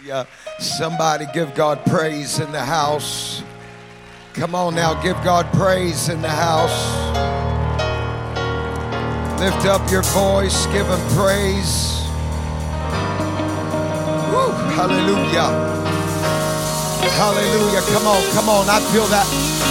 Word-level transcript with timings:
Hallelujah. 0.00 0.26
Somebody 0.58 1.26
give 1.34 1.54
God 1.54 1.84
praise 1.84 2.40
in 2.40 2.50
the 2.52 2.64
house. 2.64 3.42
Come 4.32 4.54
on 4.54 4.74
now, 4.74 4.94
give 5.02 5.16
God 5.22 5.44
praise 5.52 6.08
in 6.08 6.22
the 6.22 6.28
house. 6.28 6.72
Lift 9.40 9.66
up 9.66 9.90
your 9.90 10.02
voice, 10.02 10.64
give 10.66 10.86
Him 10.86 11.00
praise. 11.12 12.00
Woo, 14.32 14.52
hallelujah. 14.72 15.52
Hallelujah. 17.20 17.82
Come 17.92 18.06
on, 18.06 18.22
come 18.32 18.48
on. 18.48 18.68
I 18.70 18.80
feel 18.92 19.04
that. 19.12 19.26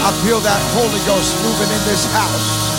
I 0.06 0.14
feel 0.22 0.40
that 0.42 0.62
Holy 0.78 1.02
Ghost 1.10 1.34
moving 1.42 1.70
in 1.74 1.84
this 1.90 2.06
house. 2.14 2.70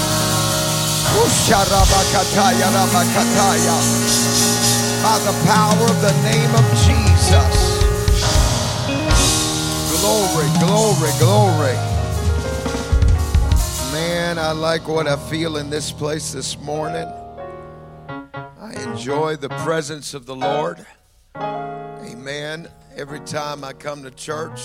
By 5.03 5.19
the 5.25 5.35
power 5.47 5.85
of 5.91 6.01
the 6.03 6.13
name 6.23 6.55
of 6.55 6.65
Jesus. 6.79 7.10
Glory, 10.01 10.49
glory, 10.59 11.11
glory. 11.19 11.75
Man, 13.93 14.39
I 14.39 14.53
like 14.53 14.89
what 14.89 15.07
I 15.07 15.17
feel 15.17 15.57
in 15.57 15.71
this 15.71 15.93
place 15.93 16.33
this 16.33 16.59
morning. 16.59 17.07
I 18.09 18.73
enjoy 18.77 19.37
the 19.37 19.49
presence 19.65 20.15
of 20.15 20.27
the 20.27 20.35
Lord. 20.35 20.85
Amen. 21.37 22.69
Every 22.97 23.21
time 23.21 23.65
I 23.65 23.73
come 23.73 24.03
to 24.03 24.11
church, 24.11 24.61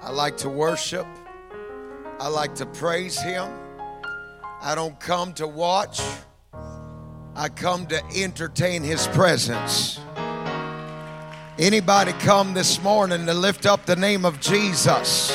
I 0.00 0.10
like 0.10 0.36
to 0.38 0.48
worship. 0.48 1.06
I 2.20 2.28
like 2.28 2.54
to 2.56 2.66
praise 2.66 3.20
Him. 3.20 3.50
I 4.60 4.74
don't 4.76 4.98
come 5.00 5.32
to 5.34 5.48
watch, 5.48 6.00
I 7.34 7.48
come 7.48 7.86
to 7.88 8.00
entertain 8.14 8.84
His 8.84 9.08
presence. 9.08 9.98
Anybody 11.58 12.12
come 12.14 12.54
this 12.54 12.82
morning 12.82 13.26
to 13.26 13.34
lift 13.34 13.66
up 13.66 13.84
the 13.84 13.94
name 13.94 14.24
of 14.24 14.40
Jesus? 14.40 15.30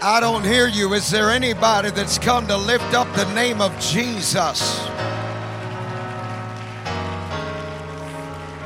I 0.00 0.20
don't 0.20 0.42
hear 0.42 0.68
you. 0.68 0.94
Is 0.94 1.10
there 1.10 1.30
anybody 1.30 1.90
that's 1.90 2.18
come 2.18 2.46
to 2.46 2.56
lift 2.56 2.94
up 2.94 3.14
the 3.14 3.30
name 3.34 3.60
of 3.60 3.78
Jesus? 3.78 4.80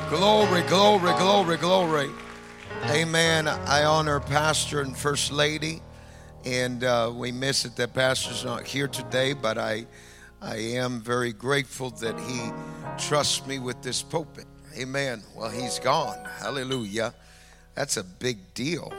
Glory, 0.09 0.63
glory, 0.63 1.13
glory, 1.19 1.57
glory. 1.57 2.11
Amen. 2.85 3.49
I 3.49 3.83
honor 3.83 4.21
Pastor 4.21 4.83
and 4.83 4.97
First 4.97 5.33
Lady, 5.33 5.83
and 6.45 6.85
uh, 6.85 7.11
we 7.13 7.33
miss 7.33 7.65
it 7.65 7.75
that 7.75 7.93
Pastor's 7.93 8.45
not 8.45 8.65
here 8.65 8.87
today, 8.87 9.33
but 9.33 9.59
I, 9.59 9.85
I 10.41 10.59
am 10.59 11.01
very 11.01 11.33
grateful 11.33 11.91
that 11.91 12.21
he 12.21 12.51
trusts 13.05 13.45
me 13.49 13.59
with 13.59 13.83
this 13.83 14.01
pulpit. 14.01 14.47
Amen. 14.79 15.23
Well, 15.35 15.49
he's 15.49 15.79
gone. 15.79 16.19
Hallelujah. 16.39 17.15
That's 17.75 17.97
a 17.97 18.05
big 18.05 18.39
deal. 18.53 18.93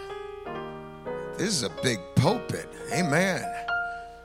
This 1.37 1.49
is 1.49 1.63
a 1.63 1.69
big 1.83 1.99
pulpit. 2.15 2.67
Amen. 2.91 3.45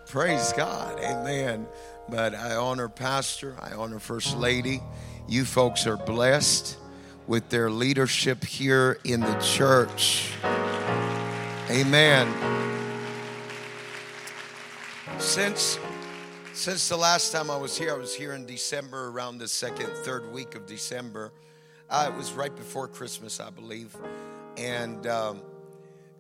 Praise 0.07 0.53
God. 0.57 0.99
Amen. 0.99 1.67
But 2.09 2.35
I 2.35 2.57
honor 2.57 2.89
Pastor, 2.89 3.55
I 3.61 3.73
honor 3.73 3.99
First 3.99 4.37
Lady. 4.37 4.81
You 5.29 5.45
folks 5.45 5.87
are 5.87 5.97
blessed 5.97 6.79
with 7.27 7.49
their 7.51 7.71
leadership 7.71 8.45
here 8.45 8.99
in 9.05 9.21
the 9.21 9.35
church. 9.37 10.33
Amen. 11.71 12.29
Since 15.19 15.79
since 16.55 16.89
the 16.89 16.97
last 16.97 17.33
time 17.33 17.51
I 17.51 17.57
was 17.57 17.77
here, 17.77 17.93
I 17.93 17.97
was 17.97 18.15
here 18.15 18.33
in 18.33 18.47
December, 18.47 19.09
around 19.09 19.39
the 19.39 19.49
second, 19.49 19.89
third 20.05 20.33
week 20.33 20.55
of 20.55 20.67
December. 20.67 21.33
Uh, 21.89 22.11
it 22.13 22.17
was 22.17 22.33
right 22.33 22.55
before 22.55 22.89
Christmas, 22.89 23.41
I 23.41 23.51
believe, 23.51 23.97
and 24.57 25.07
um, 25.07 25.43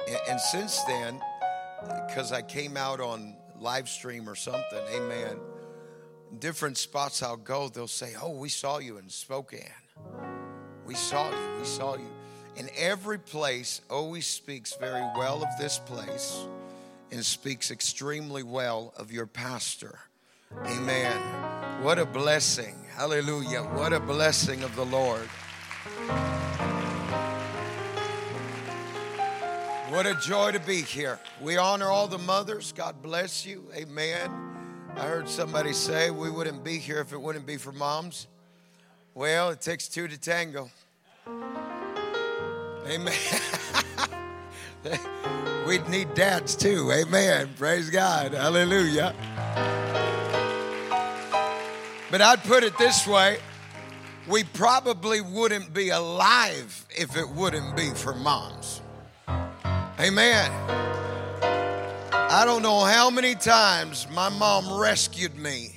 and, 0.06 0.18
and 0.28 0.40
since 0.40 0.82
then, 0.84 1.20
because 2.08 2.32
I 2.32 2.42
came 2.42 2.76
out 2.76 3.00
on 3.00 3.36
live 3.60 3.88
stream 3.88 4.28
or 4.28 4.34
something, 4.34 4.80
Amen. 4.94 5.38
Different 6.38 6.78
spots 6.78 7.22
I'll 7.22 7.36
go, 7.36 7.68
they'll 7.68 7.86
say, 7.86 8.14
"Oh, 8.20 8.30
we 8.30 8.48
saw 8.48 8.78
you 8.78 8.98
in 8.98 9.08
Spokane. 9.08 9.60
We 10.86 10.94
saw 10.94 11.30
you. 11.30 11.58
We 11.58 11.66
saw 11.66 11.96
you." 11.96 12.10
And 12.56 12.70
every 12.76 13.18
place 13.18 13.80
always 13.88 14.26
speaks 14.26 14.74
very 14.74 15.06
well 15.16 15.42
of 15.42 15.48
this 15.58 15.78
place 15.78 16.46
and 17.10 17.24
speaks 17.24 17.70
extremely 17.70 18.42
well 18.42 18.92
of 18.96 19.12
your 19.12 19.26
pastor. 19.26 19.98
Amen. 20.66 21.82
What 21.82 21.98
a 21.98 22.06
blessing. 22.06 22.76
Hallelujah. 22.94 23.62
What 23.62 23.92
a 23.92 24.00
blessing 24.00 24.62
of 24.62 24.76
the 24.76 24.84
Lord. 24.84 25.28
What 29.90 30.06
a 30.06 30.14
joy 30.14 30.52
to 30.52 30.60
be 30.60 30.82
here. 30.82 31.18
We 31.40 31.56
honor 31.56 31.86
all 31.86 32.08
the 32.08 32.18
mothers. 32.18 32.72
God 32.72 33.02
bless 33.02 33.44
you. 33.44 33.64
Amen. 33.74 34.30
I 34.96 35.00
heard 35.00 35.28
somebody 35.28 35.72
say 35.72 36.10
we 36.10 36.30
wouldn't 36.30 36.62
be 36.64 36.78
here 36.78 37.00
if 37.00 37.12
it 37.12 37.20
wouldn't 37.20 37.46
be 37.46 37.56
for 37.56 37.72
moms. 37.72 38.26
Well, 39.14 39.50
it 39.50 39.60
takes 39.60 39.88
two 39.88 40.08
to 40.08 40.18
tango. 40.18 40.70
Amen. 42.86 43.14
We'd 45.66 45.88
need 45.88 46.14
dads 46.14 46.56
too. 46.56 46.90
Amen. 46.92 47.50
Praise 47.58 47.90
God. 47.90 48.32
Hallelujah. 48.32 49.14
But 52.12 52.20
I'd 52.20 52.44
put 52.44 52.62
it 52.62 52.76
this 52.76 53.06
way 53.06 53.38
we 54.28 54.44
probably 54.44 55.22
wouldn't 55.22 55.72
be 55.72 55.88
alive 55.88 56.84
if 56.90 57.16
it 57.16 57.26
wouldn't 57.26 57.74
be 57.74 57.88
for 57.88 58.14
moms. 58.14 58.82
Amen. 59.98 60.50
I 61.40 62.42
don't 62.44 62.60
know 62.60 62.80
how 62.80 63.08
many 63.08 63.34
times 63.34 64.06
my 64.10 64.28
mom 64.28 64.78
rescued 64.78 65.36
me 65.36 65.70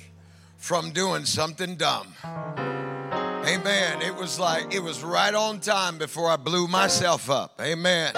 from 0.58 0.90
doing 0.90 1.24
something 1.24 1.76
dumb. 1.76 2.14
Amen. 2.22 4.02
It 4.02 4.14
was 4.14 4.38
like, 4.38 4.74
it 4.74 4.80
was 4.80 5.02
right 5.02 5.34
on 5.34 5.58
time 5.58 5.96
before 5.96 6.30
I 6.30 6.36
blew 6.36 6.68
myself 6.68 7.30
up. 7.30 7.58
Amen. 7.62 8.12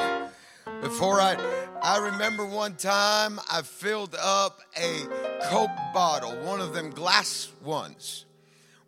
Before 0.80 1.20
I, 1.20 1.36
I 1.82 1.98
remember 1.98 2.46
one 2.46 2.76
time 2.76 3.40
I 3.50 3.62
filled 3.62 4.14
up 4.14 4.60
a 4.76 5.06
Coke 5.44 5.70
bottle, 5.92 6.36
one 6.44 6.60
of 6.60 6.72
them 6.72 6.90
glass 6.90 7.50
ones, 7.62 8.26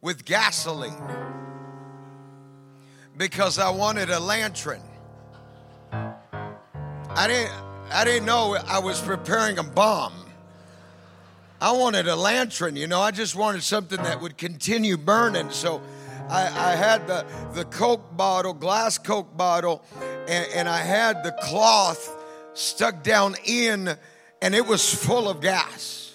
with 0.00 0.24
gasoline 0.24 1.02
because 3.16 3.58
I 3.58 3.70
wanted 3.70 4.08
a 4.08 4.20
lantern. 4.20 4.80
I 5.92 7.26
didn't, 7.26 7.52
I 7.90 8.04
didn't 8.04 8.24
know 8.24 8.56
I 8.66 8.78
was 8.78 9.00
preparing 9.00 9.58
a 9.58 9.62
bomb. 9.62 10.14
I 11.60 11.72
wanted 11.72 12.08
a 12.08 12.16
lantern, 12.16 12.76
you 12.76 12.86
know, 12.86 13.00
I 13.00 13.10
just 13.10 13.34
wanted 13.36 13.62
something 13.62 14.02
that 14.02 14.22
would 14.22 14.38
continue 14.38 14.96
burning. 14.96 15.50
So 15.50 15.82
I, 16.30 16.46
I 16.46 16.76
had 16.76 17.06
the, 17.06 17.26
the 17.52 17.64
Coke 17.66 18.16
bottle, 18.16 18.54
glass 18.54 18.96
Coke 18.96 19.36
bottle, 19.36 19.84
and, 20.28 20.46
and 20.54 20.68
I 20.68 20.78
had 20.78 21.22
the 21.22 21.32
cloth 21.32 22.16
stuck 22.54 23.02
down 23.02 23.36
in, 23.44 23.96
and 24.42 24.54
it 24.54 24.66
was 24.66 24.92
full 24.92 25.28
of 25.28 25.40
gas. 25.40 26.14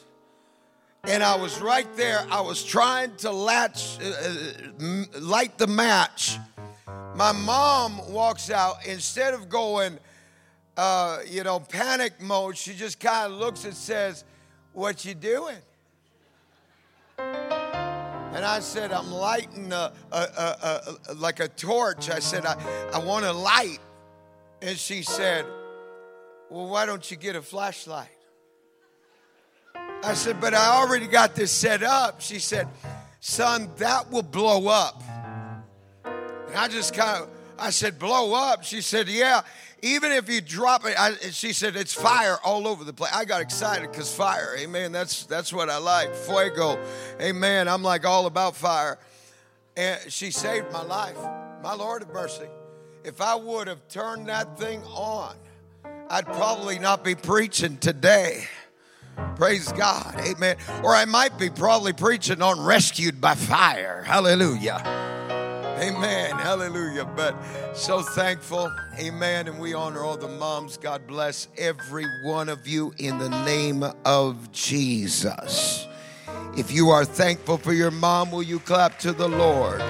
And 1.08 1.22
I 1.22 1.36
was 1.36 1.62
right 1.62 1.88
there. 1.96 2.26
I 2.32 2.42
was 2.42 2.64
trying 2.64 3.16
to 3.18 3.32
latch, 3.32 4.00
uh, 4.02 4.08
uh 4.10 5.20
light 5.20 5.58
the 5.58 5.68
match. 5.68 6.40
My 7.16 7.32
mom 7.32 8.12
walks 8.12 8.50
out. 8.50 8.86
Instead 8.88 9.34
of 9.34 9.48
going, 9.48 10.00
uh, 10.76 11.20
you 11.28 11.44
know, 11.44 11.60
panic 11.60 12.20
mode, 12.22 12.58
she 12.58 12.74
just 12.74 13.00
kind 13.00 13.32
of 13.32 13.40
looks 13.40 13.66
and 13.66 13.74
says, 13.74 14.24
What 14.74 15.06
you 15.06 15.14
doing? 15.14 15.58
And 18.36 18.44
I 18.44 18.60
said, 18.60 18.92
I'm 18.92 19.12
lighting 19.12 19.72
a, 19.72 19.94
a, 20.12 20.18
a, 20.18 21.14
like 21.16 21.40
a 21.40 21.48
torch. 21.48 22.10
I 22.10 22.20
said, 22.20 22.46
I, 22.46 22.62
I 22.94 23.00
want 23.00 23.24
a 23.24 23.32
light. 23.32 23.80
And 24.62 24.78
she 24.78 25.04
said, 25.04 25.46
Well, 26.50 26.68
why 26.68 26.86
don't 26.86 27.10
you 27.10 27.18
get 27.18 27.36
a 27.36 27.42
flashlight? 27.42 28.08
I 30.04 30.14
said, 30.14 30.40
But 30.42 30.54
I 30.54 30.78
already 30.78 31.08
got 31.08 31.36
this 31.36 31.52
set 31.52 31.84
up. 31.84 32.22
She 32.22 32.40
said, 32.40 32.68
Son, 33.20 33.70
that 33.78 34.12
will 34.12 34.24
blow 34.24 34.68
up. 34.68 35.04
And 36.04 36.56
I 36.56 36.68
just 36.68 36.94
kind 36.94 37.24
of, 37.24 37.30
I 37.58 37.70
said, 37.70 38.00
Blow 38.00 38.34
up? 38.34 38.64
She 38.64 38.82
said, 38.82 39.08
Yeah 39.08 39.42
even 39.86 40.12
if 40.12 40.30
you 40.30 40.42
drop 40.42 40.86
it, 40.86 41.00
I, 41.00 41.14
she 41.32 41.54
said 41.54 41.76
it's 41.76 41.94
fire 41.94 42.38
all 42.44 42.68
over 42.68 42.84
the 42.84 42.92
place. 42.92 43.12
I 43.14 43.24
got 43.24 43.42
excited 43.42 43.92
because 43.92 44.14
fire, 44.14 44.56
amen. 44.58 44.92
That's 44.92 45.26
that's 45.26 45.54
what 45.54 45.70
I 45.70 45.78
like, 45.78 46.14
fuego, 46.16 46.80
amen. 47.22 47.68
I'm 47.68 47.84
like 47.84 48.04
all 48.04 48.26
about 48.26 48.56
fire, 48.56 48.98
and 49.78 50.00
she 50.12 50.32
saved 50.32 50.72
my 50.72 50.82
life. 50.82 51.18
My 51.62 51.74
Lord 51.76 52.02
of 52.02 52.10
mercy, 52.10 52.48
if 53.06 53.22
I 53.22 53.36
would 53.36 53.68
have 53.68 53.88
turned 53.88 54.28
that 54.28 54.58
thing 54.58 54.82
on, 54.86 55.36
I'd 56.10 56.26
probably 56.26 56.80
not 56.80 57.04
be 57.04 57.14
preaching 57.14 57.78
today. 57.78 58.46
Praise 59.36 59.72
God, 59.72 60.20
amen. 60.20 60.58
Or 60.84 60.94
I 60.94 61.06
might 61.06 61.38
be 61.38 61.50
probably 61.50 61.94
preaching 61.94 62.42
on 62.42 62.60
rescued 62.60 63.22
by 63.22 63.36
fire. 63.36 64.02
Hallelujah. 64.02 64.82
Amen. 65.78 66.32
Hallelujah. 66.32 67.06
But 67.06 67.36
so 67.74 68.02
thankful. 68.02 68.74
Amen. 68.98 69.48
And 69.48 69.60
we 69.60 69.74
honor 69.74 70.04
all 70.04 70.18
the 70.18 70.28
moms. 70.28 70.78
God 70.78 71.06
bless 71.06 71.48
every 71.58 72.06
one 72.24 72.50
of 72.50 72.66
you 72.68 72.94
in 72.98 73.18
the 73.20 73.30
name 73.46 73.84
of 74.06 74.52
Jesus. 74.52 75.88
If 76.58 76.72
you 76.72 76.90
are 76.90 77.06
thankful 77.06 77.58
for 77.58 77.74
your 77.74 77.92
mom, 77.92 78.32
will 78.32 78.44
you 78.44 78.60
clap 78.60 78.98
to 79.00 79.12
the 79.12 79.28
Lord? 79.28 79.82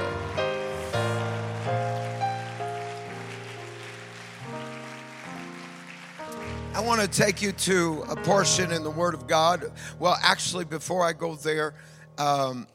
I 6.75 6.81
want 6.81 6.99
to 6.99 7.07
take 7.07 7.41
you 7.41 7.53
to 7.53 8.03
a 8.09 8.17
portion 8.17 8.73
in 8.73 8.83
the 8.83 8.89
Word 8.89 9.13
of 9.13 9.27
God. 9.27 9.71
Well, 9.97 10.17
actually, 10.21 10.65
before 10.65 11.05
I 11.05 11.13
go 11.13 11.35
there, 11.35 11.73
um, 12.17 12.67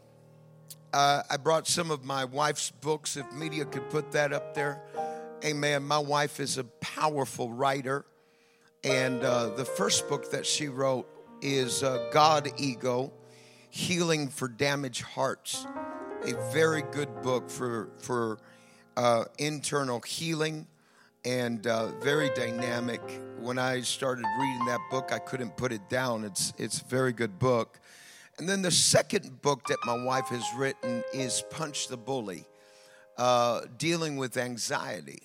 uh, 0.94 1.23
I 1.29 1.37
brought 1.37 1.69
some 1.69 1.91
of 1.91 2.02
my 2.02 2.25
wife's 2.25 2.70
books, 2.70 3.19
if 3.19 3.31
media 3.31 3.67
could 3.67 3.91
put 3.91 4.11
that 4.12 4.32
up 4.32 4.55
there. 4.55 4.81
Amen. 5.44 5.82
My 5.82 5.99
wife 5.99 6.41
is 6.41 6.56
a 6.56 6.64
powerful 6.64 7.50
writer. 7.50 8.06
And 8.85 9.23
uh, 9.23 9.50
the 9.50 9.67
first 9.67 10.08
book 10.08 10.31
that 10.31 10.47
she 10.47 10.69
wrote 10.69 11.06
is 11.43 11.82
uh, 11.82 12.08
God 12.11 12.50
Ego 12.56 13.12
Healing 13.69 14.29
for 14.29 14.49
Damaged 14.49 15.02
Hearts. 15.02 15.67
A 16.23 16.32
very 16.55 16.81
good 16.91 17.20
book 17.20 17.50
for, 17.50 17.91
for 17.99 18.38
uh, 18.97 19.25
internal 19.37 20.00
healing 20.00 20.69
and 21.25 21.67
uh, 21.67 21.89
very 22.01 22.31
dynamic. 22.35 23.01
When 23.39 23.59
I 23.59 23.81
started 23.81 24.25
reading 24.39 24.65
that 24.67 24.81
book, 24.91 25.13
I 25.13 25.19
couldn't 25.19 25.57
put 25.57 25.73
it 25.73 25.89
down. 25.89 26.25
It's 26.25 26.53
it's 26.59 26.81
a 26.81 26.85
very 26.85 27.13
good 27.13 27.39
book. 27.39 27.79
And 28.39 28.49
then 28.49 28.63
the 28.63 28.71
second 28.71 29.43
book 29.43 29.67
that 29.69 29.79
my 29.85 30.03
wife 30.03 30.29
has 30.29 30.45
written 30.57 31.05
is 31.13 31.43
Punch 31.51 31.89
the 31.89 31.97
Bully, 31.97 32.47
uh, 33.19 33.63
dealing 33.77 34.17
with 34.17 34.37
anxiety. 34.37 35.23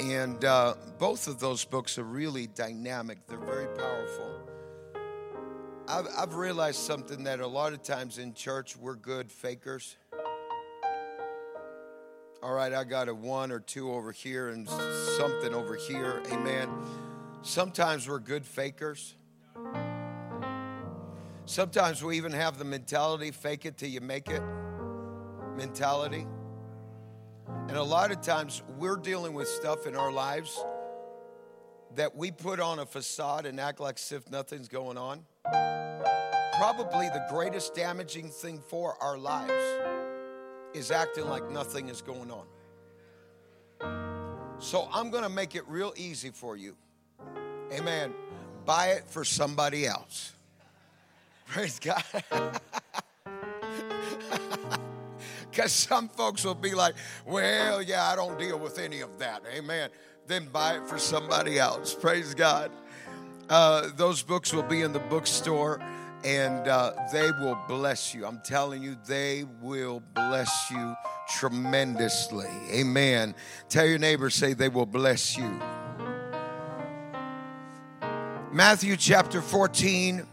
And 0.00 0.42
uh, 0.42 0.74
both 0.98 1.28
of 1.28 1.38
those 1.38 1.66
books 1.66 1.98
are 1.98 2.04
really 2.04 2.46
dynamic. 2.46 3.26
They're 3.26 3.38
very 3.38 3.66
powerful. 3.76 4.30
I've, 5.86 6.08
I've 6.16 6.34
realized 6.34 6.78
something 6.78 7.24
that 7.24 7.40
a 7.40 7.46
lot 7.46 7.74
of 7.74 7.82
times 7.82 8.16
in 8.16 8.32
church 8.32 8.76
we're 8.76 8.94
good 8.94 9.30
fakers 9.30 9.96
all 12.42 12.52
right, 12.52 12.72
I 12.72 12.82
got 12.82 13.08
a 13.08 13.14
one 13.14 13.52
or 13.52 13.60
two 13.60 13.92
over 13.92 14.10
here 14.10 14.48
and 14.48 14.68
something 14.68 15.54
over 15.54 15.76
here. 15.76 16.20
Amen. 16.32 16.68
Sometimes 17.42 18.08
we're 18.08 18.18
good 18.18 18.44
fakers. 18.44 19.14
Sometimes 21.44 22.02
we 22.02 22.16
even 22.16 22.32
have 22.32 22.58
the 22.58 22.64
mentality 22.64 23.30
fake 23.30 23.64
it 23.64 23.76
till 23.76 23.90
you 23.90 24.00
make 24.00 24.28
it 24.28 24.42
mentality. 25.56 26.26
And 27.68 27.76
a 27.76 27.82
lot 27.82 28.10
of 28.10 28.20
times 28.20 28.62
we're 28.76 28.96
dealing 28.96 29.34
with 29.34 29.46
stuff 29.46 29.86
in 29.86 29.94
our 29.94 30.10
lives 30.10 30.64
that 31.94 32.16
we 32.16 32.32
put 32.32 32.58
on 32.58 32.80
a 32.80 32.86
facade 32.86 33.46
and 33.46 33.60
act 33.60 33.78
like 33.78 33.96
as 33.96 34.10
if 34.10 34.28
nothing's 34.30 34.68
going 34.68 34.98
on. 34.98 35.24
Probably 36.58 37.08
the 37.08 37.24
greatest 37.30 37.74
damaging 37.74 38.30
thing 38.30 38.60
for 38.68 38.96
our 39.00 39.16
lives 39.16 40.01
is 40.74 40.90
acting 40.90 41.28
like 41.28 41.50
nothing 41.50 41.88
is 41.88 42.02
going 42.02 42.30
on. 42.30 42.46
So 44.58 44.88
I'm 44.92 45.10
going 45.10 45.24
to 45.24 45.28
make 45.28 45.54
it 45.54 45.64
real 45.66 45.92
easy 45.96 46.30
for 46.30 46.56
you. 46.56 46.76
Amen. 47.72 48.14
Buy 48.64 48.88
it 48.88 49.04
for 49.08 49.24
somebody 49.24 49.86
else. 49.86 50.32
Praise 51.46 51.78
God. 51.78 52.04
Because 55.52 55.72
some 55.72 56.08
folks 56.08 56.44
will 56.44 56.54
be 56.54 56.74
like, 56.74 56.94
well, 57.26 57.82
yeah, 57.82 58.10
I 58.10 58.16
don't 58.16 58.38
deal 58.38 58.58
with 58.58 58.78
any 58.78 59.02
of 59.02 59.18
that. 59.18 59.42
Amen. 59.54 59.90
Then 60.26 60.46
buy 60.46 60.76
it 60.76 60.88
for 60.88 60.98
somebody 60.98 61.58
else. 61.58 61.94
Praise 61.94 62.32
God. 62.32 62.70
Uh, 63.50 63.90
those 63.94 64.22
books 64.22 64.54
will 64.54 64.62
be 64.62 64.80
in 64.80 64.94
the 64.94 64.98
bookstore 64.98 65.78
and 66.24 66.68
uh, 66.68 66.92
they 67.12 67.30
will 67.32 67.58
bless 67.68 68.14
you. 68.14 68.24
I'm 68.26 68.40
telling 68.44 68.82
you, 68.82 68.96
they 69.06 69.44
will 69.60 70.00
bless 70.14 70.70
you 70.70 70.94
tremendously. 71.38 72.48
Amen. 72.70 73.34
Tell 73.68 73.86
your 73.86 73.98
neighbor, 73.98 74.30
say, 74.30 74.52
they 74.52 74.68
will 74.68 74.86
bless 74.86 75.36
you. 75.36 75.60
Matthew 78.52 78.96
chapter 78.96 79.40
14 79.40 80.26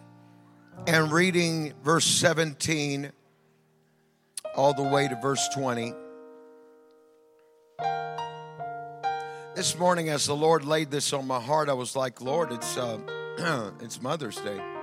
and 0.88 1.12
reading 1.12 1.74
verse 1.84 2.06
17 2.06 3.12
all 4.56 4.74
the 4.74 4.84
way 4.84 5.08
to 5.08 5.16
verse 5.16 5.48
20. 5.50 5.94
This 9.56 9.78
morning, 9.78 10.10
as 10.10 10.26
the 10.26 10.36
Lord 10.36 10.64
laid 10.64 10.92
this 10.92 11.12
on 11.12 11.28
my 11.28 11.40
heart, 11.40 11.70
I 11.70 11.74
was 11.74 11.96
like, 11.96 12.22
Lord, 12.22 12.52
it's, 12.52 12.78
uh, 12.78 13.00
it's 13.82 14.02
Mother's 14.02 14.38
Day. 14.38 14.79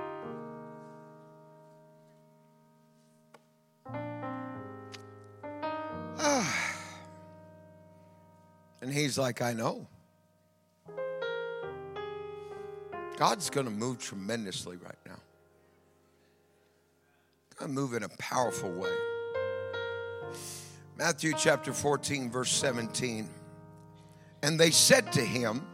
And 8.79 8.93
he's 8.93 9.17
like, 9.17 9.41
I 9.41 9.53
know. 9.53 9.87
God's 13.17 13.49
going 13.49 13.65
to 13.65 13.71
move 13.71 13.97
tremendously 13.97 14.77
right 14.77 14.95
now. 15.05 15.17
Going 17.57 17.73
to 17.73 17.75
move 17.75 17.95
in 17.95 18.03
a 18.03 18.09
powerful 18.19 18.71
way. 18.71 18.93
Matthew 20.95 21.33
chapter 21.35 21.73
14, 21.73 22.29
verse 22.29 22.51
17. 22.51 23.27
And 24.43 24.59
they 24.59 24.69
said 24.69 25.11
to 25.13 25.21
him, 25.21 25.65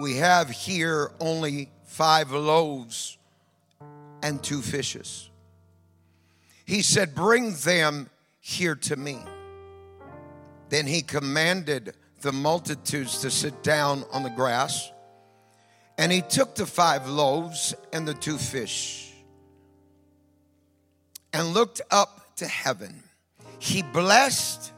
We 0.00 0.16
have 0.16 0.50
here 0.50 1.12
only 1.20 1.70
five 1.84 2.32
loaves 2.32 3.16
and 4.22 4.42
two 4.42 4.60
fishes. 4.60 5.30
He 6.64 6.82
said, 6.82 7.14
Bring 7.14 7.54
them 7.54 8.10
here 8.42 8.74
to 8.74 8.96
me. 8.96 9.18
Then 10.68 10.86
he 10.86 11.00
commanded 11.00 11.94
the 12.20 12.32
multitudes 12.32 13.20
to 13.20 13.30
sit 13.30 13.62
down 13.62 14.04
on 14.12 14.24
the 14.24 14.30
grass. 14.30 14.90
And 15.96 16.10
he 16.10 16.22
took 16.22 16.56
the 16.56 16.66
five 16.66 17.08
loaves 17.08 17.74
and 17.92 18.06
the 18.06 18.14
two 18.14 18.36
fish 18.36 19.12
and 21.32 21.48
looked 21.48 21.80
up 21.90 22.34
to 22.36 22.46
heaven. 22.46 23.02
He 23.58 23.82
blessed 23.82 24.72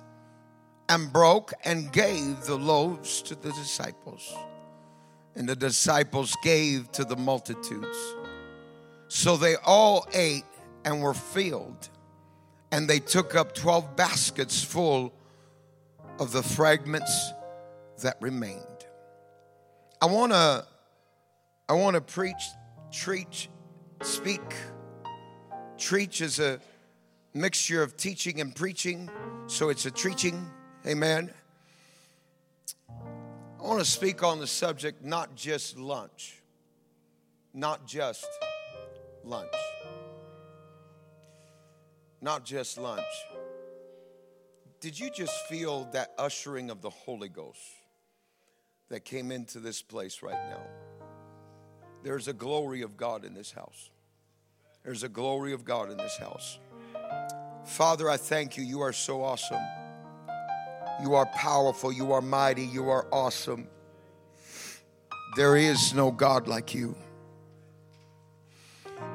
and 0.88 1.10
broke 1.10 1.52
and 1.64 1.90
gave 1.90 2.42
the 2.42 2.56
loaves 2.56 3.22
to 3.22 3.34
the 3.34 3.50
disciples. 3.52 4.34
And 5.36 5.48
the 5.48 5.56
disciples 5.56 6.36
gave 6.42 6.92
to 6.92 7.04
the 7.04 7.16
multitudes. 7.16 7.96
So 9.08 9.36
they 9.36 9.56
all 9.64 10.06
ate 10.12 10.44
and 10.84 11.00
were 11.00 11.14
filled. 11.14 11.88
And 12.74 12.88
they 12.88 12.98
took 12.98 13.34
up 13.34 13.54
12 13.54 13.96
baskets 13.96 14.62
full 14.62 15.14
of 16.18 16.32
the 16.32 16.42
fragments 16.42 17.32
that 18.02 18.16
remained. 18.20 18.60
I 20.02 20.06
want 20.06 20.32
to 20.32 20.66
I 21.68 21.72
want 21.72 21.94
to 21.94 22.00
preach 22.00 22.50
treat 22.90 23.48
speak 24.02 24.42
Treach 25.76 26.20
is 26.20 26.38
a 26.38 26.60
mixture 27.34 27.82
of 27.82 27.96
teaching 27.96 28.40
and 28.40 28.54
preaching, 28.54 29.10
so 29.48 29.68
it's 29.68 29.86
a 29.86 29.90
teaching. 29.90 30.48
Amen. 30.86 31.30
I 32.88 33.62
want 33.62 33.80
to 33.80 33.84
speak 33.84 34.22
on 34.22 34.38
the 34.38 34.46
subject 34.46 35.04
not 35.04 35.34
just 35.34 35.76
lunch. 35.76 36.42
Not 37.52 37.86
just 37.86 38.26
lunch. 39.24 39.52
Not 42.24 42.42
just 42.46 42.78
lunch. 42.78 43.04
Did 44.80 44.98
you 44.98 45.10
just 45.10 45.46
feel 45.46 45.84
that 45.92 46.14
ushering 46.16 46.70
of 46.70 46.80
the 46.80 46.88
Holy 46.88 47.28
Ghost 47.28 47.60
that 48.88 49.04
came 49.04 49.30
into 49.30 49.60
this 49.60 49.82
place 49.82 50.22
right 50.22 50.48
now? 50.48 50.62
There's 52.02 52.26
a 52.26 52.32
glory 52.32 52.80
of 52.80 52.96
God 52.96 53.26
in 53.26 53.34
this 53.34 53.52
house. 53.52 53.90
There's 54.84 55.02
a 55.02 55.08
glory 55.10 55.52
of 55.52 55.66
God 55.66 55.90
in 55.90 55.98
this 55.98 56.16
house. 56.16 56.58
Father, 57.66 58.08
I 58.08 58.16
thank 58.16 58.56
you. 58.56 58.64
You 58.64 58.80
are 58.80 58.94
so 58.94 59.22
awesome. 59.22 59.62
You 61.02 61.16
are 61.16 61.26
powerful. 61.26 61.92
You 61.92 62.12
are 62.12 62.22
mighty. 62.22 62.64
You 62.64 62.88
are 62.88 63.06
awesome. 63.12 63.68
There 65.36 65.58
is 65.58 65.92
no 65.92 66.10
God 66.10 66.48
like 66.48 66.74
you. 66.74 66.96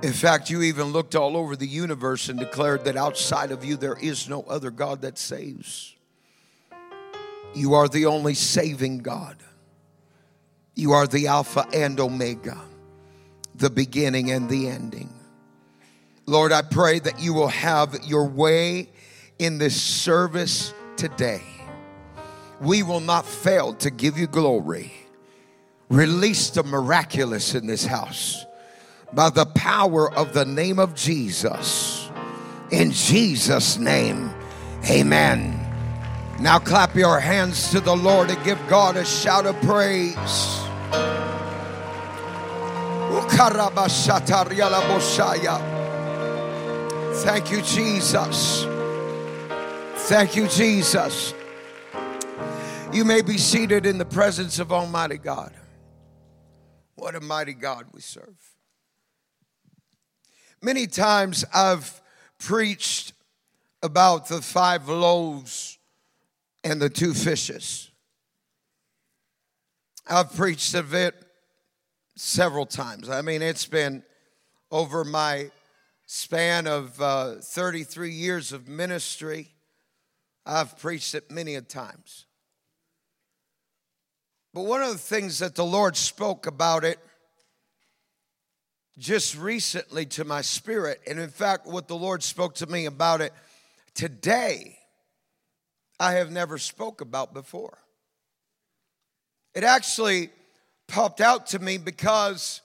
In 0.01 0.13
fact, 0.13 0.49
you 0.49 0.61
even 0.61 0.93
looked 0.93 1.15
all 1.15 1.35
over 1.35 1.55
the 1.55 1.67
universe 1.67 2.29
and 2.29 2.39
declared 2.39 2.85
that 2.85 2.95
outside 2.95 3.51
of 3.51 3.65
you 3.65 3.75
there 3.75 3.97
is 3.97 4.29
no 4.29 4.43
other 4.43 4.71
God 4.71 5.01
that 5.01 5.17
saves. 5.17 5.95
You 7.53 7.73
are 7.73 7.87
the 7.87 8.05
only 8.05 8.33
saving 8.33 8.99
God. 8.99 9.37
You 10.75 10.93
are 10.93 11.07
the 11.07 11.27
Alpha 11.27 11.67
and 11.73 11.99
Omega, 11.99 12.57
the 13.55 13.69
beginning 13.69 14.31
and 14.31 14.49
the 14.49 14.69
ending. 14.69 15.13
Lord, 16.25 16.51
I 16.53 16.61
pray 16.61 16.99
that 16.99 17.19
you 17.19 17.33
will 17.33 17.49
have 17.49 18.05
your 18.05 18.25
way 18.25 18.89
in 19.39 19.57
this 19.57 19.81
service 19.81 20.73
today, 20.97 21.41
we 22.59 22.83
will 22.83 22.99
not 22.99 23.25
fail 23.25 23.73
to 23.75 23.89
give 23.89 24.17
you 24.17 24.27
glory. 24.27 24.93
Release 25.87 26.49
the 26.49 26.63
miraculous 26.63 27.55
in 27.55 27.65
this 27.65 27.85
house 27.85 28.45
by 29.13 29.29
the 29.29 29.45
power 29.45 30.11
of 30.13 30.33
the 30.33 30.45
name 30.45 30.79
of 30.79 30.95
Jesus. 30.95 32.09
In 32.71 32.91
Jesus' 32.91 33.77
name, 33.77 34.33
amen. 34.89 35.59
Now 36.39 36.59
clap 36.59 36.95
your 36.95 37.19
hands 37.19 37.71
to 37.71 37.79
the 37.79 37.95
Lord 37.95 38.29
and 38.29 38.43
give 38.43 38.59
God 38.67 38.95
a 38.95 39.03
shout 39.03 39.45
of 39.45 39.59
praise. 39.61 40.15
Thank 47.23 47.51
you, 47.51 47.61
Jesus. 47.61 48.65
Thank 50.07 50.35
you, 50.35 50.47
Jesus. 50.47 51.33
You 52.93 53.03
may 53.05 53.21
be 53.21 53.37
seated 53.37 53.85
in 53.85 53.97
the 53.97 54.05
presence 54.05 54.59
of 54.59 54.71
Almighty 54.71 55.17
God. 55.17 55.53
What 56.95 57.15
a 57.15 57.19
mighty 57.19 57.53
God 57.53 57.87
we 57.93 58.01
serve. 58.01 58.58
Many 60.61 60.87
times 60.87 61.45
I've 61.53 62.01
preached 62.37 63.13
about 63.81 64.27
the 64.27 64.41
five 64.41 64.89
loaves 64.89 65.77
and 66.65 66.81
the 66.81 66.89
two 66.89 67.13
fishes. 67.13 67.91
I've 70.05 70.35
preached 70.35 70.73
of 70.73 70.93
it 70.93 71.15
several 72.17 72.65
times. 72.65 73.09
I 73.09 73.21
mean, 73.21 73.41
it's 73.41 73.65
been 73.65 74.03
over 74.69 75.05
my 75.05 75.49
span 76.05 76.67
of 76.67 76.99
uh, 77.01 77.35
33 77.35 78.11
years 78.11 78.51
of 78.51 78.67
ministry. 78.67 79.53
I've 80.45 80.77
preached 80.77 81.15
it 81.15 81.31
many 81.31 81.55
a 81.55 81.61
times. 81.61 82.25
But 84.53 84.65
one 84.65 84.81
of 84.81 84.91
the 84.91 84.97
things 84.97 85.39
that 85.39 85.55
the 85.55 85.65
Lord 85.65 85.95
spoke 85.95 86.47
about 86.47 86.83
it 86.83 86.99
just 88.99 89.37
recently 89.37 90.05
to 90.05 90.25
my 90.25 90.41
spirit, 90.41 90.99
and 91.07 91.19
in 91.19 91.29
fact, 91.29 91.65
what 91.65 91.87
the 91.87 91.95
Lord 91.95 92.21
spoke 92.21 92.55
to 92.55 92.67
me 92.67 92.85
about 92.85 93.21
it 93.21 93.33
today, 93.95 94.77
I 95.99 96.13
have 96.13 96.31
never 96.31 96.57
spoke 96.57 97.01
about 97.01 97.33
before. 97.33 97.77
It 99.55 99.63
actually 99.63 100.29
popped 100.87 101.21
out 101.21 101.47
to 101.47 101.59
me 101.59 101.77
because 101.77 102.61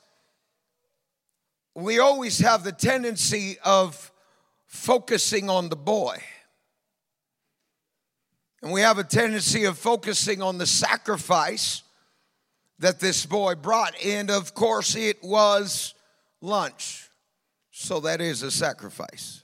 we 1.75 2.01
always 2.01 2.39
have 2.41 2.65
the 2.65 2.73
tendency 2.73 3.57
of 3.65 4.11
focusing 4.67 5.49
on 5.49 5.69
the 5.69 5.77
boy. 5.77 6.19
And 8.63 8.73
we 8.73 8.81
have 8.81 8.99
a 8.99 9.05
tendency 9.05 9.65
of 9.65 9.79
focusing 9.79 10.43
on 10.43 10.59
the 10.59 10.67
sacrifice 10.67 11.83
that 12.79 12.99
this 12.99 13.25
boy 13.25 13.55
brought. 13.55 13.95
And 14.05 14.31
of 14.31 14.55
course, 14.55 14.97
it 14.97 15.23
was 15.23 15.94
lunch. 16.45 17.09
So 17.71 18.01
that 18.01 18.21
is 18.21 18.43
a 18.43 18.51
sacrifice 18.51 19.43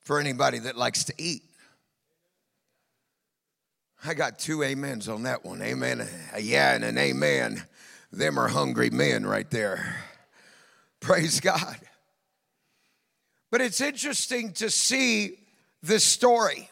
for 0.00 0.20
anybody 0.20 0.60
that 0.60 0.76
likes 0.76 1.04
to 1.04 1.14
eat. 1.18 1.42
I 4.04 4.14
got 4.14 4.38
two 4.38 4.62
amens 4.62 5.08
on 5.08 5.22
that 5.22 5.44
one. 5.44 5.62
Amen. 5.62 6.06
A 6.34 6.40
yeah 6.40 6.74
and 6.74 6.84
an 6.84 6.98
amen. 6.98 7.64
Them 8.12 8.38
are 8.38 8.48
hungry 8.48 8.90
men 8.90 9.26
right 9.26 9.50
there. 9.50 9.96
Praise 11.00 11.40
God. 11.40 11.78
But 13.50 13.60
it's 13.60 13.80
interesting 13.80 14.52
to 14.54 14.68
see 14.68 15.38
this 15.82 16.04
story 16.04 16.68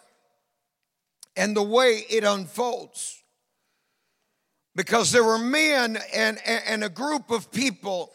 and 1.36 1.56
the 1.56 1.62
way 1.62 2.04
it 2.10 2.22
unfolds. 2.22 3.22
Because 4.74 5.10
there 5.12 5.24
were 5.24 5.38
men 5.38 5.98
and, 6.14 6.38
and 6.46 6.84
a 6.84 6.88
group 6.88 7.30
of 7.30 7.50
people. 7.50 8.12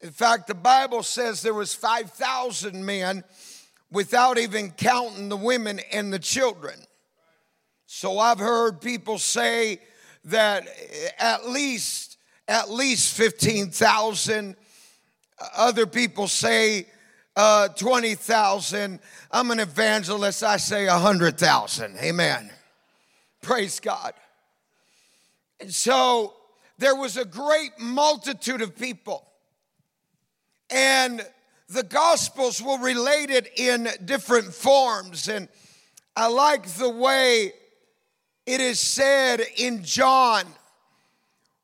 In 0.00 0.10
fact, 0.10 0.46
the 0.46 0.54
Bible 0.54 1.02
says 1.02 1.42
there 1.42 1.54
was 1.54 1.74
5,000 1.74 2.84
men 2.84 3.24
without 3.90 4.38
even 4.38 4.70
counting 4.70 5.28
the 5.28 5.36
women 5.36 5.80
and 5.92 6.12
the 6.12 6.18
children. 6.18 6.78
So 7.86 8.18
I've 8.18 8.38
heard 8.38 8.80
people 8.80 9.18
say 9.18 9.80
that 10.24 10.68
at 11.18 11.48
least 11.48 12.16
at 12.46 12.70
least 12.70 13.14
15,000 13.14 14.56
other 15.54 15.86
people 15.86 16.26
say 16.28 16.86
uh, 17.36 17.68
20,000. 17.68 18.98
I'm 19.30 19.50
an 19.50 19.60
evangelist. 19.60 20.42
I 20.42 20.56
say 20.56 20.86
100,000. 20.86 21.98
Amen. 21.98 22.50
Praise 23.42 23.80
God. 23.80 24.14
And 25.60 25.72
so 25.72 26.34
there 26.78 26.96
was 26.96 27.16
a 27.16 27.24
great 27.24 27.78
multitude 27.78 28.62
of 28.62 28.76
people. 28.76 29.27
And 30.70 31.26
the 31.68 31.82
Gospels 31.82 32.62
will 32.62 32.78
relate 32.78 33.30
it 33.30 33.58
in 33.58 33.88
different 34.04 34.52
forms. 34.52 35.28
And 35.28 35.48
I 36.16 36.28
like 36.28 36.66
the 36.66 36.88
way 36.88 37.52
it 38.46 38.60
is 38.60 38.80
said 38.80 39.42
in 39.56 39.84
John, 39.84 40.44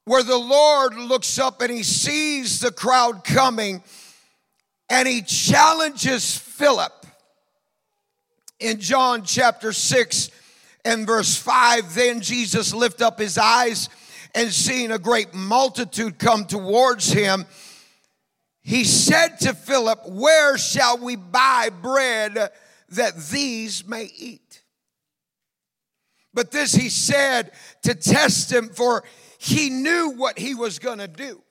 where 0.04 0.22
the 0.22 0.36
Lord 0.36 0.94
looks 0.96 1.38
up 1.38 1.62
and 1.62 1.70
he 1.70 1.82
sees 1.82 2.60
the 2.60 2.70
crowd 2.70 3.24
coming 3.24 3.82
and 4.90 5.08
he 5.08 5.22
challenges 5.22 6.36
Philip 6.36 6.92
in 8.60 8.80
John 8.80 9.22
chapter 9.24 9.72
6 9.72 10.30
and 10.84 11.06
verse 11.06 11.36
5. 11.36 11.94
Then 11.94 12.20
Jesus 12.20 12.74
lift 12.74 13.00
up 13.00 13.18
his 13.18 13.38
eyes 13.38 13.88
and 14.34 14.52
seeing 14.52 14.90
a 14.90 14.98
great 14.98 15.32
multitude 15.32 16.18
come 16.18 16.44
towards 16.44 17.10
him, 17.10 17.46
he 18.64 18.84
said 18.84 19.40
to 19.40 19.52
Philip, 19.54 20.08
Where 20.08 20.56
shall 20.56 20.96
we 20.96 21.16
buy 21.16 21.68
bread 21.68 22.50
that 22.88 23.16
these 23.30 23.86
may 23.86 24.04
eat? 24.16 24.62
But 26.32 26.50
this 26.50 26.74
he 26.74 26.88
said 26.88 27.52
to 27.82 27.94
test 27.94 28.50
him, 28.50 28.70
for 28.70 29.04
he 29.38 29.68
knew 29.68 30.14
what 30.16 30.38
he 30.38 30.54
was 30.54 30.78
going 30.78 30.98
to 30.98 31.06
do. 31.06 31.42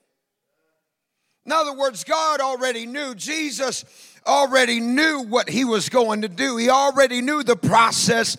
In 1.45 1.51
other 1.51 1.73
words, 1.73 2.03
God 2.03 2.41
already 2.41 2.87
knew, 2.87 3.13
Jesus 3.13 3.85
already 4.25 4.79
knew 4.79 5.21
what 5.21 5.49
he 5.49 5.65
was 5.65 5.89
going 5.89 6.21
to 6.23 6.29
do. 6.29 6.57
He 6.57 6.69
already 6.69 7.21
knew 7.21 7.43
the 7.43 7.55
process, 7.55 8.37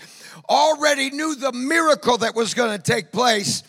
already 0.48 1.10
knew 1.10 1.36
the 1.36 1.52
miracle 1.52 2.18
that 2.18 2.34
was 2.34 2.54
going 2.54 2.76
to 2.76 2.82
take 2.82 3.12
place, 3.12 3.62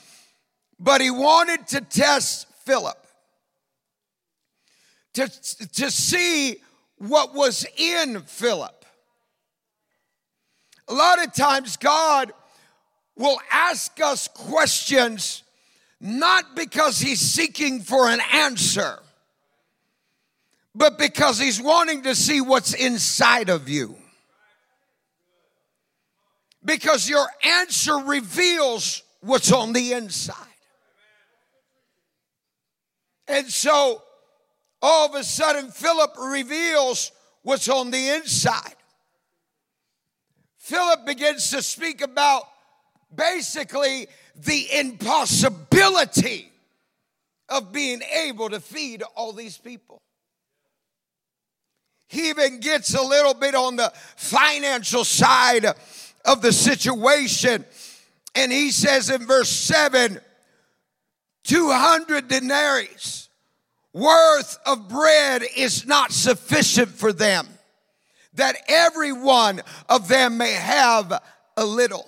but 0.79 0.99
he 0.99 1.11
wanted 1.11 1.67
to 1.67 1.81
test 1.81 2.47
Philip 2.65 3.04
to, 5.15 5.27
to 5.73 5.91
see 5.91 6.57
what 6.97 7.33
was 7.33 7.65
in 7.77 8.21
Philip. 8.21 8.85
A 10.87 10.93
lot 10.93 11.25
of 11.25 11.33
times, 11.33 11.77
God 11.77 12.31
will 13.17 13.39
ask 13.51 13.99
us 14.01 14.27
questions 14.27 15.43
not 15.99 16.55
because 16.55 16.99
he's 16.99 17.19
seeking 17.19 17.81
for 17.81 18.07
an 18.07 18.19
answer 18.31 18.99
but 20.75 20.97
because 20.97 21.39
he's 21.39 21.61
wanting 21.61 22.03
to 22.03 22.13
see 22.13 22.41
what's 22.41 22.73
inside 22.73 23.49
of 23.49 23.69
you. 23.69 23.95
Because 26.63 27.09
your 27.09 27.25
answer 27.43 27.95
reveals 27.95 29.01
what's 29.21 29.53
on 29.53 29.71
the 29.71 29.93
inside. 29.93 30.35
And 33.27 33.47
so 33.47 34.03
all 34.87 35.07
of 35.07 35.15
a 35.15 35.23
sudden, 35.23 35.71
Philip 35.71 36.11
reveals 36.19 37.11
what's 37.41 37.67
on 37.67 37.89
the 37.89 38.09
inside. 38.09 38.75
Philip 40.59 41.07
begins 41.07 41.49
to 41.49 41.63
speak 41.63 42.01
about 42.01 42.43
basically 43.13 44.05
the 44.35 44.67
impossibility 44.77 46.51
of 47.49 47.71
being 47.71 48.03
able 48.13 48.47
to 48.51 48.59
feed 48.59 49.01
all 49.15 49.33
these 49.33 49.57
people. 49.57 50.03
He 52.07 52.29
even 52.29 52.59
gets 52.59 52.93
a 52.93 53.01
little 53.01 53.33
bit 53.33 53.55
on 53.55 53.77
the 53.77 53.91
financial 54.15 55.03
side 55.03 55.65
of 56.25 56.43
the 56.43 56.53
situation. 56.53 57.65
And 58.35 58.51
he 58.51 58.69
says 58.69 59.09
in 59.09 59.25
verse 59.25 59.49
7 59.49 60.19
200 61.43 62.27
denarii 62.27 62.89
worth 63.95 64.59
of 64.65 64.89
bread 64.89 65.43
is 65.55 65.87
not 65.87 66.11
sufficient 66.11 66.89
for 66.89 67.13
them, 67.13 67.47
that 68.33 68.57
every 68.67 69.13
one 69.13 69.61
of 69.89 70.07
them 70.07 70.37
may 70.37 70.51
have 70.51 71.21
a 71.57 71.65
little. 71.65 72.07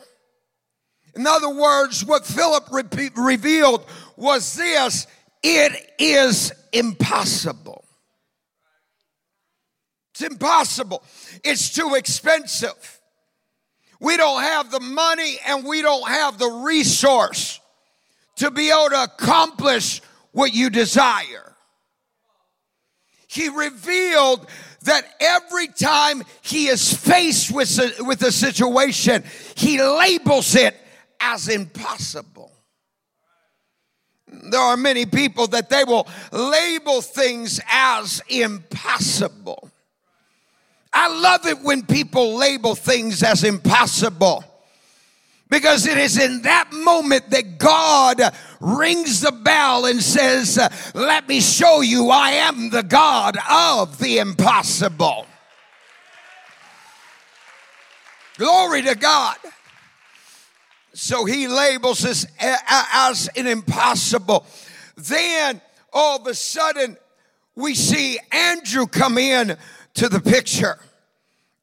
In 1.15 1.25
other 1.25 1.49
words, 1.49 2.05
what 2.05 2.25
Philip 2.25 2.67
re- 2.71 3.09
revealed 3.15 3.85
was 4.15 4.55
this 4.55 5.07
it 5.41 5.93
is 5.97 6.51
impossible 6.73 7.85
it's 10.19 10.31
impossible. 10.31 11.03
It's 11.43 11.71
too 11.71 11.93
expensive. 11.93 12.99
We 13.99 14.17
don't 14.17 14.41
have 14.41 14.71
the 14.71 14.79
money 14.79 15.37
and 15.45 15.63
we 15.63 15.83
don't 15.83 16.09
have 16.09 16.39
the 16.39 16.49
resource 16.49 17.59
to 18.37 18.49
be 18.49 18.71
able 18.71 18.89
to 18.89 19.03
accomplish 19.03 20.01
what 20.31 20.55
you 20.55 20.71
desire. 20.71 21.46
He 23.27 23.49
revealed 23.49 24.47
that 24.83 25.05
every 25.19 25.67
time 25.67 26.23
he 26.41 26.67
is 26.67 26.93
faced 26.93 27.51
with 27.51 27.77
a, 27.77 28.03
with 28.03 28.21
a 28.23 28.31
situation, 28.31 29.23
he 29.55 29.81
labels 29.81 30.55
it 30.55 30.75
as 31.19 31.49
impossible. 31.49 32.51
There 34.27 34.59
are 34.59 34.77
many 34.77 35.05
people 35.05 35.47
that 35.47 35.69
they 35.69 35.83
will 35.83 36.07
label 36.31 37.01
things 37.01 37.59
as 37.69 38.21
impossible. 38.29 39.69
I 40.93 41.09
love 41.21 41.45
it 41.45 41.59
when 41.61 41.85
people 41.85 42.35
label 42.35 42.75
things 42.75 43.23
as 43.23 43.43
impossible 43.43 44.43
because 45.49 45.87
it 45.87 45.97
is 45.97 46.17
in 46.19 46.41
that 46.43 46.71
moment 46.73 47.29
that 47.29 47.57
God 47.57 48.21
rings 48.59 49.21
the 49.21 49.31
bell 49.31 49.85
and 49.85 50.01
says, 50.01 50.59
Let 50.93 51.27
me 51.27 51.39
show 51.39 51.81
you 51.81 52.09
I 52.09 52.31
am 52.31 52.69
the 52.69 52.83
God 52.83 53.37
of 53.49 53.97
the 53.97 54.19
impossible. 54.19 55.25
Glory 58.37 58.83
to 58.83 58.95
God. 58.95 59.37
So 60.93 61.25
he 61.25 61.47
labels 61.47 61.99
this 61.99 62.25
as 62.39 63.29
an 63.35 63.47
impossible. 63.47 64.45
Then 64.95 65.61
all 65.93 66.19
of 66.19 66.27
a 66.27 66.33
sudden, 66.33 66.97
we 67.55 67.73
see 67.73 68.19
Andrew 68.31 68.87
come 68.87 69.17
in 69.17 69.57
to 69.95 70.09
the 70.09 70.19
picture. 70.19 70.79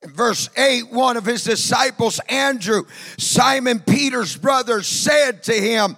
Verse 0.07 0.51
8, 0.57 0.93
one 0.93 1.17
of 1.17 1.25
his 1.25 1.45
disciples, 1.45 2.21
Andrew, 2.29 2.85
Simon 3.19 3.81
Peter's 3.81 4.37
brother, 4.37 4.83
said 4.83 5.43
to 5.45 5.53
him, 5.53 5.97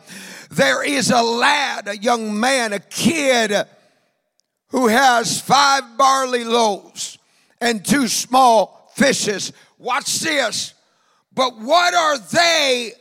There 0.50 0.84
is 0.84 1.10
a 1.10 1.22
lad, 1.22 1.88
a 1.88 1.96
young 1.96 2.38
man, 2.38 2.72
a 2.72 2.78
kid 2.78 3.66
who 4.68 4.88
has 4.88 5.40
five 5.40 5.96
barley 5.96 6.44
loaves 6.44 7.18
and 7.60 7.84
two 7.84 8.06
small 8.08 8.90
fishes. 8.94 9.52
Watch 9.78 10.20
this. 10.20 10.74
But 11.32 11.58
what 11.58 11.94
are 11.94 12.18
they 12.18 12.92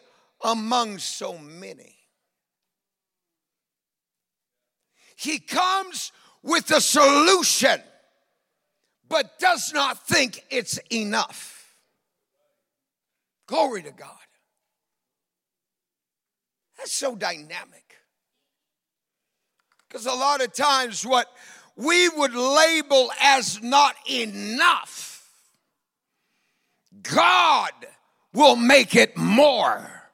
among 0.44 0.98
so 0.98 1.38
many? 1.38 1.96
He 5.16 5.40
comes 5.40 6.12
with 6.44 6.70
a 6.72 6.82
solution 6.82 7.82
but 9.10 9.38
does 9.40 9.72
not 9.74 10.08
think 10.08 10.44
it's 10.50 10.80
enough. 10.92 11.76
Glory 13.48 13.84
to 13.84 13.92
God. 13.92 14.10
That's 16.78 16.94
so 16.94 17.16
dynamic. 17.16 17.96
Because 19.88 20.06
a 20.06 20.14
lot 20.14 20.44
of 20.44 20.54
times, 20.54 21.06
what 21.06 21.28
we 21.76 22.10
would 22.10 22.34
label 22.34 23.12
as 23.22 23.62
not 23.62 23.96
enough, 24.10 25.30
God 27.02 27.72
will 28.34 28.56
make 28.56 28.96
it 28.96 29.16
more 29.16 30.10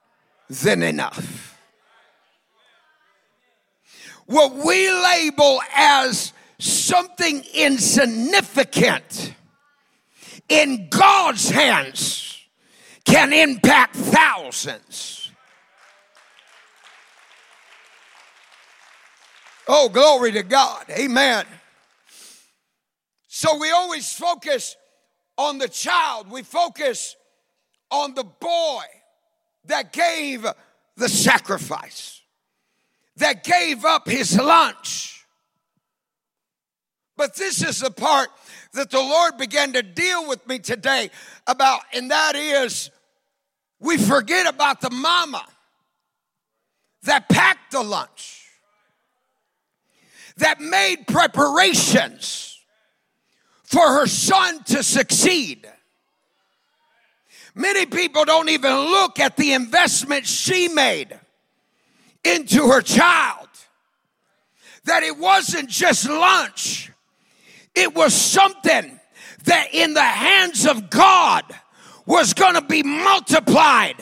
than 0.50 0.83
enough. 0.83 1.57
What 4.25 4.53
we 4.53 4.91
label 4.91 5.62
as 5.75 6.33
something 6.62 7.44
insignificant 7.56 9.34
in 10.48 10.89
God's 10.89 11.50
hands 11.50 12.39
can 13.03 13.34
impact 13.34 13.96
thousands. 13.96 15.31
Oh, 19.68 19.90
glory 19.90 20.33
to 20.33 20.44
God. 20.44 20.85
Amen. 20.92 21.46
So 23.27 23.57
we 23.57 23.72
always 23.72 24.14
focus 24.14 24.75
on 25.38 25.57
the 25.57 25.70
child, 25.70 26.29
we 26.29 26.44
focus 26.44 27.16
on 27.90 28.14
the 28.14 28.24
boy 28.24 28.83
that 29.66 29.92
gave 29.92 30.46
the 30.96 31.09
sacrifice, 31.09 32.22
that 33.16 33.44
gave 33.44 33.83
up 33.83 34.07
his 34.07 34.38
lunch 34.38 35.21
but 37.22 37.36
this 37.36 37.64
is 37.64 37.81
the 37.81 37.92
part 37.92 38.29
that 38.74 38.90
the 38.90 39.00
Lord 39.00 39.38
began 39.38 39.74
to 39.74 39.84
deal 39.84 40.27
with 40.27 40.48
me 40.48 40.57
today 40.57 41.12
about, 41.46 41.81
and 41.94 42.10
that 42.10 42.36
is 42.36 42.90
we 43.79 44.00
forget 44.00 44.48
about 44.48 44.81
the 44.81 44.90
mama 44.90 45.46
that 47.03 47.29
packed 47.29 47.74
the 47.74 47.84
lunch, 47.84 48.48
that 50.38 50.60
made 50.60 51.05
preparations 51.05 52.60
for 53.66 53.88
her 53.88 54.07
son 54.07 54.64
to 54.64 54.81
succeed. 54.81 55.70
Many 57.53 57.86
people 57.86 58.25
don't 58.25 58.50
even 58.50 58.74
look 58.74 59.20
at 59.20 59.38
the 59.38 59.53
investment 59.53 60.25
she 60.25 60.70
made 60.70 61.20
into 62.24 62.70
her 62.70 62.81
child. 62.81 63.48
That 64.86 65.03
it 65.03 65.20
wasn't 65.20 65.70
just 65.70 66.10
lunch, 66.10 66.91
it 67.75 67.96
was 67.96 68.14
something 68.14 69.00
that 69.46 69.68
in 69.74 69.94
the 69.94 70.01
hands 70.01 70.66
of 70.66 70.90
God 70.90 71.44
was 72.05 72.34
going 72.34 72.55
to 72.55 72.62
be 72.62 72.84
multiplied 72.84 73.96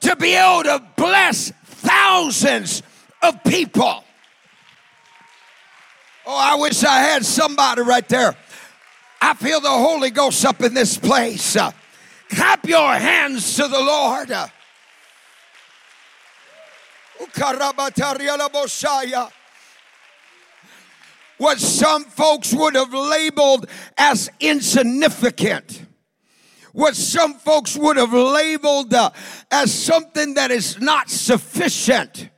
to 0.00 0.16
be 0.16 0.34
able 0.34 0.62
to 0.64 0.84
bless 0.96 1.50
thousands 1.64 2.82
of 3.22 3.42
people. 3.44 4.04
Oh, 6.26 6.36
I 6.36 6.56
wish 6.56 6.84
I 6.84 6.98
had 7.00 7.24
somebody 7.24 7.82
right 7.82 8.08
there. 8.08 8.36
I 9.20 9.34
feel 9.34 9.60
the 9.60 9.68
Holy 9.68 10.10
Ghost 10.10 10.44
up 10.44 10.62
in 10.62 10.74
this 10.74 10.96
place. 10.96 11.56
Uh, 11.56 11.72
clap 12.28 12.66
your 12.66 12.94
hands 12.94 13.56
to 13.56 13.62
the 13.66 13.80
Lord. 13.80 14.30
Uh, 14.30 14.46
what 21.38 21.58
some 21.58 22.04
folks 22.04 22.52
would 22.52 22.74
have 22.74 22.92
labeled 22.92 23.66
as 23.96 24.30
insignificant 24.40 25.86
what 26.78 26.94
some 26.94 27.34
folks 27.34 27.76
would 27.76 27.96
have 27.96 28.12
labeled 28.12 28.94
uh, 28.94 29.10
as 29.50 29.74
something 29.74 30.34
that 30.34 30.52
is 30.52 30.80
not 30.80 31.10
sufficient. 31.10 32.28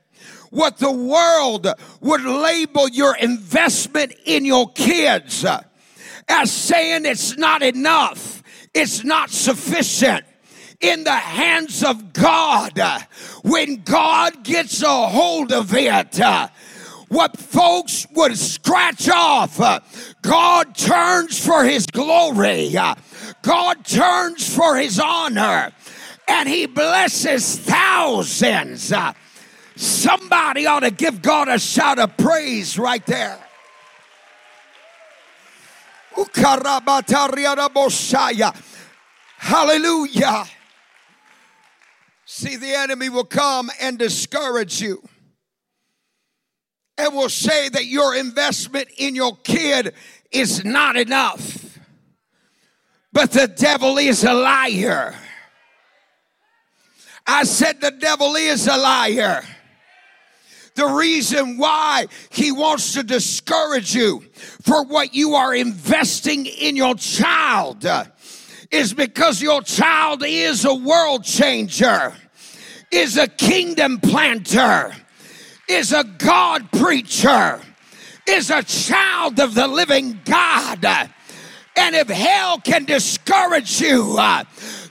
What 0.49 0.79
the 0.79 0.91
world 0.91 1.67
would 2.01 2.23
label 2.23 2.89
your 2.89 3.17
investment 3.17 4.15
in 4.25 4.47
your 4.47 4.73
kids 4.73 5.45
uh, 5.45 5.61
as 6.27 6.51
saying 6.51 7.05
it's 7.05 7.37
not 7.37 7.63
enough, 7.63 8.43
it's 8.73 9.05
not 9.05 9.29
sufficient. 9.29 10.25
In 10.81 11.05
the 11.05 11.13
hands 11.13 11.85
of 11.85 12.15
God, 12.15 12.79
uh, 12.79 13.01
when 13.43 13.83
God 13.83 14.43
gets 14.43 14.83
a 14.83 15.07
hold 15.07 15.53
of 15.53 15.75
it, 15.75 16.19
uh, 16.19 16.49
what 17.11 17.37
folks 17.37 18.07
would 18.15 18.39
scratch 18.39 19.09
off, 19.09 19.61
uh, 19.61 19.81
God 20.23 20.77
turns 20.77 21.45
for 21.45 21.65
his 21.65 21.85
glory. 21.87 22.77
Uh, 22.77 22.95
God 23.43 23.85
turns 23.85 24.55
for 24.55 24.77
his 24.77 25.01
honor. 25.01 25.73
And 26.29 26.49
he 26.49 26.67
blesses 26.67 27.59
thousands. 27.59 28.93
Uh, 28.93 29.13
somebody 29.75 30.67
ought 30.67 30.81
to 30.81 30.93
give 30.93 31.21
God 31.21 31.49
a 31.49 31.59
shout 31.59 31.99
of 31.99 32.17
praise 32.17 32.79
right 32.79 33.05
there. 33.07 33.39
Hallelujah. 39.39 40.45
See, 42.25 42.55
the 42.55 42.73
enemy 42.73 43.09
will 43.09 43.25
come 43.25 43.69
and 43.81 43.99
discourage 43.99 44.81
you 44.81 45.03
and 47.01 47.15
will 47.15 47.29
say 47.29 47.69
that 47.71 47.87
your 47.87 48.15
investment 48.15 48.89
in 48.99 49.15
your 49.15 49.37
kid 49.37 49.95
is 50.31 50.65
not 50.65 50.97
enough. 50.97 51.79
But 53.13 53.33
the 53.33 53.49
devil 53.49 53.99
is 53.99 54.23
a 54.23 54.35
liar. 54.35 55.15
I 57.27 57.45
said 57.45 57.81
the 57.81 57.91
devil 57.91 58.35
is 58.37 58.67
a 58.67 58.77
liar. 58.77 59.43
The 60.75 60.87
reason 60.87 61.59
why 61.59 62.07
he 62.31 62.53
wants 62.53 62.93
to 62.95 63.03
discourage 63.03 63.95
you 63.95 64.25
for 64.63 64.85
what 64.85 65.15
you 65.15 65.35
are 65.35 65.55
investing 65.55 66.47
in 66.47 66.77
your 66.77 66.95
child 66.95 67.85
is 68.71 68.95
because 68.95 69.43
your 69.43 69.63
child 69.63 70.23
is 70.25 70.65
a 70.65 70.75
world 70.75 71.25
changer, 71.25 72.15
is 72.93 73.17
a 73.17 73.27
kingdom 73.27 73.99
planter 73.99 74.95
is 75.71 75.93
a 75.93 76.03
God 76.05 76.71
preacher, 76.73 77.61
is 78.27 78.51
a 78.51 78.63
child 78.63 79.39
of 79.39 79.55
the 79.55 79.69
living 79.69 80.21
God. 80.25 80.85
And 81.77 81.95
if 81.95 82.09
hell 82.09 82.59
can 82.59 82.85
discourage 82.85 83.81
you, 83.81 84.17
uh, 84.19 84.45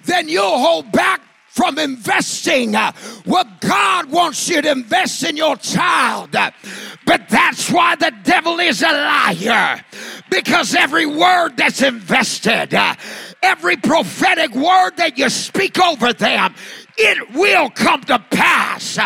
then 0.05 0.29
you'll 0.29 0.57
hold 0.57 0.91
back 0.91 1.21
from 1.49 1.77
investing 1.77 2.75
uh, 2.75 2.93
what 3.25 3.59
God 3.59 4.09
wants 4.09 4.47
you 4.47 4.61
to 4.61 4.71
invest 4.71 5.23
in 5.25 5.35
your 5.35 5.57
child. 5.57 6.31
But 6.31 7.27
that's 7.27 7.69
why 7.69 7.95
the 7.95 8.13
devil 8.23 8.59
is 8.61 8.81
a 8.81 8.85
liar. 8.85 9.83
Because 10.29 10.73
every 10.73 11.05
word 11.05 11.57
that's 11.57 11.81
invested, 11.81 12.73
uh, 12.73 12.95
every 13.43 13.75
prophetic 13.75 14.55
word 14.55 14.91
that 14.95 15.17
you 15.17 15.29
speak 15.29 15.77
over 15.79 16.13
them, 16.13 16.55
it 16.97 17.33
will 17.33 17.69
come 17.71 18.01
to 18.03 18.19
pass. 18.31 18.97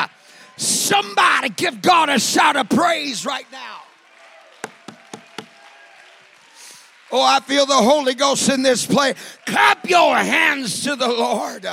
Somebody 0.63 1.49
give 1.49 1.81
God 1.81 2.09
a 2.09 2.19
shout 2.19 2.55
of 2.55 2.69
praise 2.69 3.25
right 3.25 3.45
now. 3.51 3.81
Oh, 7.11 7.21
I 7.21 7.41
feel 7.41 7.65
the 7.65 7.73
Holy 7.73 8.15
Ghost 8.15 8.49
in 8.49 8.63
this 8.63 8.85
place. 8.85 9.15
Clap 9.45 9.87
your 9.89 10.15
hands 10.15 10.83
to 10.85 10.95
the 10.95 11.07
Lord. 11.07 11.67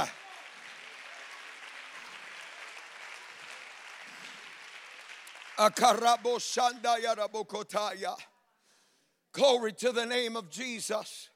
Glory 9.33 9.73
to 9.73 9.93
the 9.93 10.07
name 10.07 10.37
of 10.37 10.51
Jesus. 10.51 11.31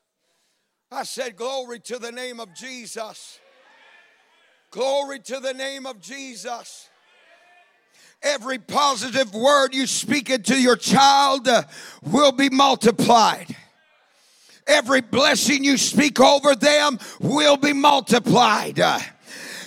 I 0.91 1.05
said, 1.05 1.37
Glory 1.37 1.79
to 1.81 1.99
the 1.99 2.13
name 2.13 2.41
of 2.41 2.53
Jesus. 2.53 3.39
Glory 4.71 5.21
to 5.21 5.39
the 5.39 5.55
name 5.55 5.87
of 5.87 6.01
Jesus. 6.01 6.91
Every 8.25 8.59
positive 8.59 9.35
word 9.35 9.75
you 9.75 9.87
speak 9.87 10.31
into 10.31 10.59
your 10.59 10.77
child 10.77 11.47
uh, 11.47 11.65
will 12.03 12.33
be 12.33 12.49
multiplied. 12.49 13.55
Every 14.67 15.03
blessing 15.03 15.63
you 15.63 15.77
speak 15.77 16.19
over 16.21 16.55
them 16.55 16.99
will 17.21 17.59
be 17.59 17.75
multiplied. 17.75 18.81
Uh, 18.81 18.99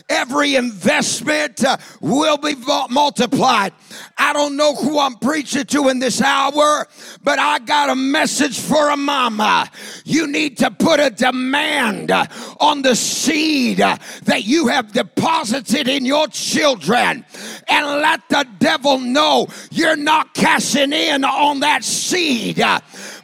every 0.09 0.55
investment 0.55 1.63
uh, 1.63 1.77
will 2.01 2.37
be 2.37 2.55
multiplied. 2.89 3.73
I 4.17 4.33
don't 4.33 4.57
know 4.57 4.73
who 4.73 4.99
I'm 4.99 5.17
preaching 5.17 5.65
to 5.65 5.89
in 5.89 5.99
this 5.99 6.19
hour, 6.19 6.87
but 7.23 7.37
I 7.37 7.59
got 7.59 7.91
a 7.91 7.95
message 7.95 8.59
for 8.59 8.89
a 8.89 8.97
mama. 8.97 9.69
You 10.03 10.25
need 10.25 10.57
to 10.59 10.71
put 10.71 10.99
a 10.99 11.11
demand 11.11 12.11
on 12.59 12.81
the 12.81 12.95
seed 12.95 13.77
that 13.77 14.45
you 14.45 14.67
have 14.67 14.93
deposited 14.93 15.87
in 15.87 16.05
your 16.05 16.27
children 16.27 17.23
and 17.69 17.85
let 18.01 18.21
the 18.29 18.47
devil 18.59 18.99
know 18.99 19.47
you're 19.71 19.95
not 19.95 20.33
cashing 20.33 20.93
in 20.93 21.23
on 21.23 21.59
that 21.61 21.83
seed. 21.83 22.63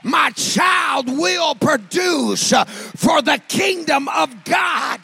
My 0.04 0.32
child 0.32 1.08
will 1.08 1.56
produce 1.56 2.52
for 2.96 3.22
the 3.22 3.42
kingdom 3.48 4.08
of 4.10 4.44
God. 4.44 5.00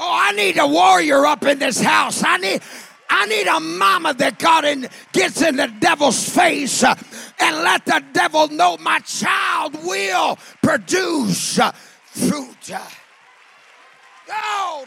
Oh, 0.00 0.10
I 0.12 0.32
need 0.32 0.58
a 0.58 0.66
warrior 0.66 1.26
up 1.26 1.44
in 1.44 1.58
this 1.58 1.80
house. 1.80 2.22
I 2.24 2.36
need. 2.38 2.62
I 3.10 3.24
need 3.24 3.46
a 3.46 3.58
mama 3.58 4.12
that 4.14 4.38
got 4.38 4.66
in, 4.66 4.86
gets 5.12 5.40
in 5.40 5.56
the 5.56 5.72
devil's 5.80 6.28
face 6.28 6.84
and 6.84 7.56
let 7.62 7.86
the 7.86 8.04
devil 8.12 8.48
know 8.48 8.76
my 8.76 8.98
child 9.00 9.82
will 9.82 10.38
produce 10.62 11.58
fruit. 12.04 12.70
Oh, 14.30 14.84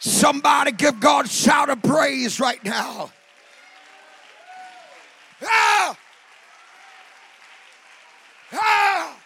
Somebody 0.00 0.72
give 0.72 1.00
God 1.00 1.26
a 1.26 1.28
shout 1.28 1.70
of 1.70 1.82
praise 1.82 2.38
right 2.38 2.62
now. 2.64 3.10
Ah! 5.42 5.98
Ah! 8.52 9.16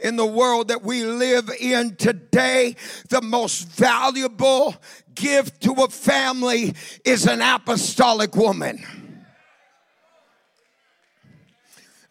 In 0.00 0.16
the 0.16 0.26
world 0.26 0.68
that 0.68 0.82
we 0.82 1.04
live 1.04 1.50
in 1.60 1.94
today, 1.96 2.74
the 3.08 3.20
most 3.22 3.68
valuable 3.68 4.74
gift 5.14 5.60
to 5.62 5.72
a 5.74 5.88
family 5.88 6.74
is 7.04 7.26
an 7.26 7.40
apostolic 7.40 8.34
woman. 8.34 8.82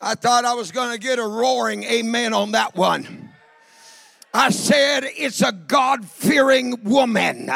I 0.03 0.15
thought 0.15 0.45
I 0.45 0.55
was 0.55 0.71
going 0.71 0.91
to 0.91 0.97
get 0.97 1.19
a 1.19 1.25
roaring 1.27 1.83
amen 1.83 2.33
on 2.33 2.53
that 2.53 2.75
one. 2.75 3.29
I 4.33 4.49
said 4.49 5.03
it's 5.05 5.41
a 5.41 5.51
God 5.51 6.07
fearing 6.07 6.83
woman, 6.83 7.51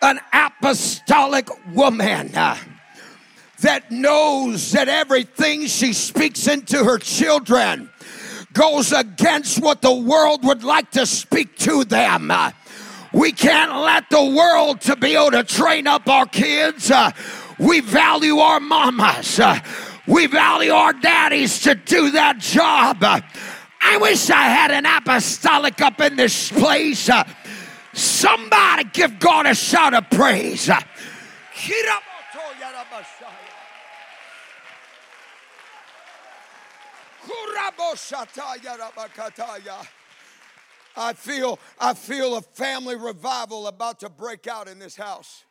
an 0.00 0.20
apostolic 0.32 1.48
woman 1.74 2.32
that 2.32 3.90
knows 3.90 4.72
that 4.72 4.88
everything 4.88 5.66
she 5.66 5.92
speaks 5.92 6.46
into 6.46 6.84
her 6.84 6.96
children 6.98 7.90
goes 8.54 8.92
against 8.92 9.60
what 9.60 9.82
the 9.82 9.92
world 9.92 10.44
would 10.44 10.64
like 10.64 10.90
to 10.92 11.04
speak 11.04 11.58
to 11.58 11.84
them. 11.84 12.32
We 13.12 13.32
can't 13.32 13.76
let 13.82 14.08
the 14.08 14.24
world 14.24 14.80
to 14.82 14.96
be 14.96 15.14
able 15.14 15.32
to 15.32 15.44
train 15.44 15.86
up 15.86 16.08
our 16.08 16.24
kids. 16.24 16.90
We 17.58 17.80
value 17.80 18.38
our 18.38 18.58
mamas. 18.58 19.38
We 20.06 20.26
value 20.26 20.72
our 20.72 20.92
daddies 20.92 21.60
to 21.60 21.74
do 21.74 22.10
that 22.12 22.38
job. 22.38 22.98
I 23.82 23.96
wish 23.98 24.30
I 24.30 24.42
had 24.42 24.70
an 24.70 24.86
apostolic 24.86 25.80
up 25.80 26.00
in 26.00 26.16
this 26.16 26.50
place. 26.50 27.08
somebody 27.92 28.84
give 28.92 29.18
God 29.18 29.46
a 29.46 29.54
shout 29.54 29.94
of 29.94 30.08
praise. 30.10 30.68
I 40.96 41.12
feel, 41.14 41.58
I 41.78 41.94
feel 41.94 42.36
a 42.36 42.42
family 42.42 42.96
revival 42.96 43.66
about 43.66 44.00
to 44.00 44.10
break 44.10 44.46
out 44.46 44.68
in 44.68 44.78
this 44.78 44.96
house. 44.96 45.44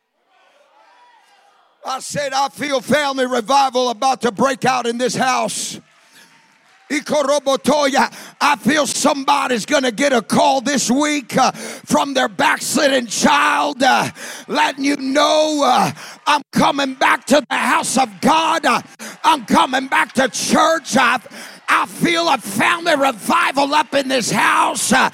I 1.84 1.98
said, 1.98 2.32
I 2.32 2.48
feel 2.48 2.80
family 2.80 3.26
revival 3.26 3.90
about 3.90 4.20
to 4.22 4.30
break 4.30 4.64
out 4.64 4.86
in 4.86 4.98
this 4.98 5.16
house. 5.16 5.80
I 8.40 8.56
feel 8.60 8.86
somebody's 8.86 9.64
going 9.64 9.82
to 9.82 9.90
get 9.90 10.12
a 10.12 10.20
call 10.20 10.60
this 10.60 10.90
week 10.90 11.36
uh, 11.36 11.50
from 11.52 12.12
their 12.12 12.28
backslidden 12.28 13.06
child, 13.06 13.82
uh, 13.82 14.10
letting 14.46 14.84
you 14.84 14.96
know 14.96 15.62
uh, 15.64 15.90
I'm 16.26 16.42
coming 16.52 16.94
back 16.94 17.24
to 17.26 17.42
the 17.48 17.56
house 17.56 17.96
of 17.96 18.20
God. 18.20 18.66
Uh, 18.66 18.82
I'm 19.24 19.46
coming 19.46 19.88
back 19.88 20.12
to 20.14 20.28
church. 20.28 20.96
I've, 20.96 21.26
I 21.74 21.86
feel 21.86 22.28
a 22.28 22.36
family 22.36 22.94
revival 22.94 23.74
up 23.74 23.94
in 23.94 24.06
this 24.06 24.30
house. 24.30 24.92
Uh, 24.92 25.08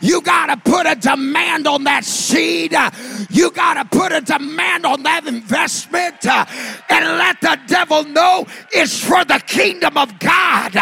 you 0.00 0.20
got 0.22 0.46
to 0.46 0.70
put 0.70 0.86
a 0.86 0.94
demand 0.94 1.66
on 1.66 1.82
that 1.84 2.04
seed. 2.04 2.72
Uh, 2.72 2.92
you 3.30 3.50
got 3.50 3.74
to 3.74 3.98
put 3.98 4.12
a 4.12 4.20
demand 4.20 4.86
on 4.86 5.02
that 5.02 5.26
investment 5.26 6.24
uh, 6.24 6.44
and 6.88 7.18
let 7.18 7.40
the 7.40 7.58
devil 7.66 8.04
know 8.04 8.46
it's 8.70 9.02
for 9.02 9.24
the 9.24 9.42
kingdom 9.44 9.96
of 9.96 10.16
God. 10.20 10.72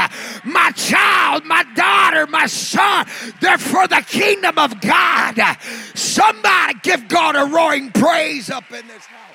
My 0.44 0.70
child, 0.72 1.46
my 1.46 1.64
daughter, 1.74 2.26
my 2.26 2.44
son, 2.44 3.06
they're 3.40 3.56
for 3.56 3.88
the 3.88 4.04
kingdom 4.06 4.58
of 4.58 4.78
God. 4.82 5.40
Somebody 5.94 6.74
give 6.82 7.08
God 7.08 7.36
a 7.36 7.46
roaring 7.46 7.90
praise 7.90 8.50
up 8.50 8.70
in 8.70 8.86
this 8.86 9.06
house. 9.06 9.31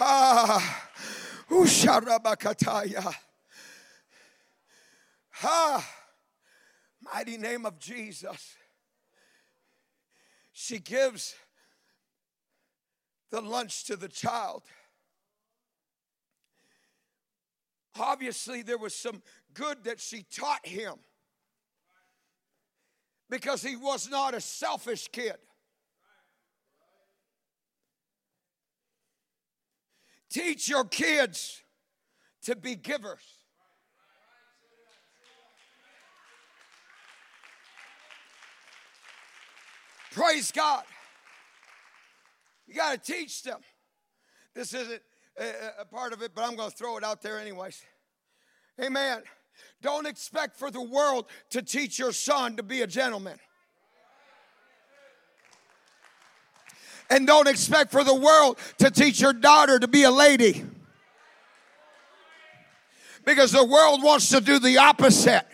Ah, 0.00 0.90
Usharabakataya. 1.50 3.14
Ah, 5.42 5.88
mighty 7.00 7.36
name 7.36 7.66
of 7.66 7.78
Jesus. 7.78 8.56
She 10.52 10.78
gives 10.78 11.34
the 13.30 13.40
lunch 13.40 13.84
to 13.84 13.96
the 13.96 14.08
child. 14.08 14.62
Obviously, 17.98 18.62
there 18.62 18.78
was 18.78 18.94
some 18.94 19.22
good 19.52 19.84
that 19.84 20.00
she 20.00 20.24
taught 20.34 20.66
him 20.66 20.94
because 23.30 23.62
he 23.62 23.76
was 23.76 24.08
not 24.08 24.34
a 24.34 24.40
selfish 24.40 25.08
kid. 25.08 25.36
Teach 30.34 30.68
your 30.68 30.84
kids 30.84 31.62
to 32.42 32.56
be 32.56 32.74
givers. 32.74 33.22
Praise 40.10 40.50
God. 40.50 40.82
You 42.66 42.74
got 42.74 43.04
to 43.04 43.12
teach 43.12 43.44
them. 43.44 43.60
This 44.56 44.74
isn't 44.74 45.02
a, 45.38 45.52
a, 45.82 45.84
part 45.84 46.12
of 46.12 46.20
it, 46.20 46.32
but 46.34 46.42
I'm 46.42 46.56
going 46.56 46.70
to 46.70 46.76
throw 46.76 46.96
it 46.96 47.04
out 47.04 47.22
there 47.22 47.38
anyways. 47.38 47.80
Amen. 48.82 49.22
Don't 49.82 50.04
expect 50.04 50.56
for 50.56 50.72
the 50.72 50.82
world 50.82 51.26
to 51.50 51.62
teach 51.62 51.96
your 51.96 52.12
son 52.12 52.56
to 52.56 52.64
be 52.64 52.82
a 52.82 52.88
gentleman. 52.88 53.38
And 57.10 57.26
don't 57.26 57.48
expect 57.48 57.92
for 57.92 58.02
the 58.02 58.14
world 58.14 58.58
to 58.78 58.90
teach 58.90 59.20
your 59.20 59.32
daughter 59.32 59.78
to 59.78 59.88
be 59.88 60.04
a 60.04 60.10
lady. 60.10 60.64
Because 63.24 63.52
the 63.52 63.64
world 63.64 64.02
wants 64.02 64.30
to 64.30 64.40
do 64.40 64.58
the 64.58 64.78
opposite. 64.78 65.46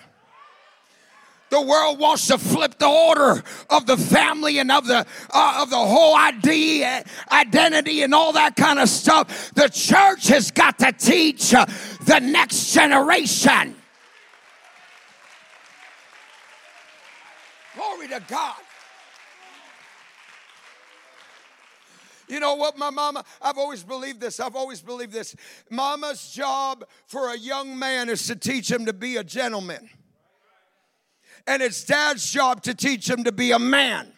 The 1.50 1.60
world 1.60 1.98
wants 1.98 2.28
to 2.28 2.38
flip 2.38 2.78
the 2.78 2.88
order 2.88 3.42
of 3.68 3.86
the 3.86 3.96
family 3.96 4.58
and 4.58 4.70
of 4.70 4.86
the 4.86 5.04
uh, 5.30 5.58
of 5.62 5.70
the 5.70 5.76
whole 5.76 6.14
ID, 6.14 6.86
identity 7.30 8.02
and 8.02 8.14
all 8.14 8.32
that 8.34 8.54
kind 8.54 8.78
of 8.78 8.88
stuff. 8.88 9.52
The 9.54 9.68
church 9.68 10.28
has 10.28 10.52
got 10.52 10.78
to 10.78 10.92
teach 10.92 11.52
uh, 11.52 11.66
the 12.04 12.20
next 12.20 12.72
generation. 12.72 13.74
Glory 17.74 18.08
to 18.08 18.22
God. 18.28 18.54
You 22.30 22.40
know 22.40 22.54
what, 22.54 22.78
my 22.78 22.90
mama, 22.90 23.24
I've 23.42 23.58
always 23.58 23.82
believed 23.82 24.20
this. 24.20 24.40
I've 24.40 24.56
always 24.56 24.80
believed 24.80 25.12
this. 25.12 25.34
Mama's 25.68 26.30
job 26.30 26.86
for 27.06 27.34
a 27.34 27.36
young 27.36 27.78
man 27.78 28.08
is 28.08 28.26
to 28.28 28.36
teach 28.36 28.70
him 28.70 28.86
to 28.86 28.92
be 28.92 29.16
a 29.16 29.24
gentleman 29.24 29.90
and 31.46 31.62
it's 31.62 31.84
dad's 31.84 32.30
job 32.30 32.62
to 32.62 32.74
teach 32.74 33.08
him 33.08 33.24
to 33.24 33.32
be 33.32 33.52
a 33.52 33.58
man. 33.58 34.12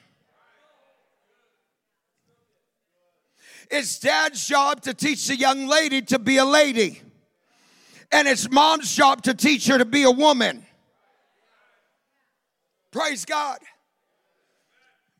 It's 3.71 3.99
dad's 3.99 4.47
job 4.47 4.83
to 4.83 4.93
teach 4.93 5.29
the 5.29 5.37
young 5.37 5.67
lady 5.67 6.03
to 6.03 6.19
be 6.19 6.37
a 6.37 6.45
lady. 6.45 7.01
And 8.11 8.29
it's 8.29 8.51
mom's 8.51 8.95
job 8.95 9.23
to 9.23 9.35
teach 9.35 9.67
her 9.69 9.79
to 9.79 9.87
be 9.87 10.03
a 10.03 10.11
woman. 10.11 10.67
Praise 12.91 13.25
God. 13.25 13.59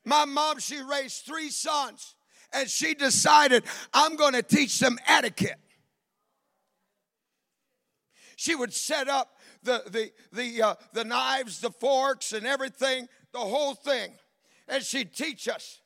My 0.05 0.27
mom, 0.27 0.59
she 0.59 0.83
raised 0.83 1.25
three 1.25 1.49
sons, 1.49 2.15
and 2.53 2.69
she 2.69 2.95
decided, 2.95 3.65
I'm 3.93 4.17
going 4.17 4.35
to 4.35 4.43
teach 4.43 4.79
them 4.79 4.99
etiquette. 5.07 5.59
She 8.37 8.55
would 8.55 8.73
set 8.73 9.09
up 9.09 9.37
the, 9.63 9.83
the, 9.87 10.13
the, 10.33 10.63
uh, 10.63 10.75
the 10.93 11.05
knives, 11.05 11.61
the 11.61 11.71
forks, 11.71 12.33
and 12.33 12.47
everything, 12.47 13.09
the 13.33 13.39
whole 13.39 13.75
thing. 13.75 14.13
And 14.69 14.83
she'd 14.83 15.15
teach 15.15 15.49
us. 15.49 15.81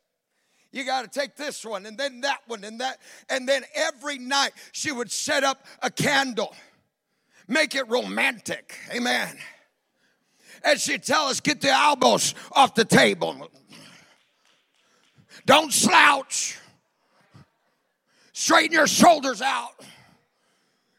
You 0.72 0.84
got 0.84 1.10
to 1.10 1.20
take 1.20 1.36
this 1.36 1.64
one 1.64 1.86
and 1.86 1.96
then 1.96 2.20
that 2.22 2.40
one 2.46 2.64
and 2.64 2.80
that. 2.80 2.98
And 3.28 3.48
then 3.48 3.62
every 3.74 4.18
night 4.18 4.52
she 4.72 4.92
would 4.92 5.10
set 5.10 5.44
up 5.44 5.64
a 5.82 5.90
candle, 5.90 6.54
make 7.48 7.74
it 7.74 7.88
romantic. 7.88 8.74
Amen. 8.94 9.36
And 10.64 10.80
she'd 10.80 11.02
tell 11.02 11.26
us, 11.26 11.40
get 11.40 11.60
the 11.60 11.70
elbows 11.70 12.34
off 12.52 12.74
the 12.74 12.84
table. 12.84 13.50
Don't 15.46 15.72
slouch. 15.72 16.58
Straighten 18.34 18.72
your 18.72 18.86
shoulders 18.86 19.40
out. 19.40 19.80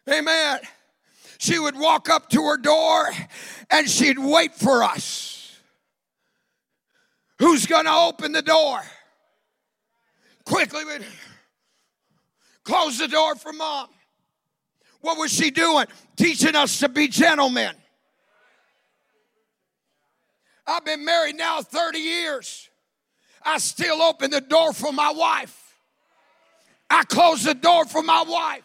Amen 0.10 0.60
she 1.38 1.60
would 1.60 1.77
walk 1.77 2.10
up 2.10 2.29
to 2.29 2.41
her 2.43 2.57
door 2.57 3.10
and 3.69 3.89
she'd 3.89 4.19
wait 4.19 4.55
for 4.55 4.83
us. 4.83 5.60
Who's 7.39 7.65
going 7.65 7.86
to 7.86 7.93
open 7.93 8.31
the 8.31 8.41
door? 8.41 8.81
Quickly, 10.45 10.83
we'd 10.86 11.05
close 12.63 12.97
the 12.97 13.07
door 13.07 13.36
for 13.36 13.53
mom. 13.53 13.89
What 15.01 15.17
was 15.17 15.31
she 15.31 15.51
doing? 15.51 15.86
Teaching 16.15 16.55
us 16.55 16.79
to 16.79 16.89
be 16.89 17.07
gentlemen. 17.07 17.75
I've 20.65 20.83
been 20.83 21.05
married 21.05 21.36
now 21.36 21.62
30 21.62 21.99
years. 21.99 22.69
I 23.47 23.60
still 23.60 24.01
open 24.01 24.29
the 24.29 24.41
door 24.41 24.73
for 24.73 24.91
my 24.91 25.10
wife. 25.12 25.75
I 26.89 27.03
close 27.05 27.45
the 27.45 27.53
door 27.53 27.86
for 27.86 28.03
my 28.03 28.23
wife. 28.27 28.63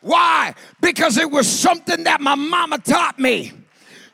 Why? 0.00 0.54
Because 0.80 1.18
it 1.18 1.30
was 1.30 1.46
something 1.46 2.04
that 2.04 2.22
my 2.22 2.34
mama 2.34 2.78
taught 2.78 3.18
me. 3.18 3.52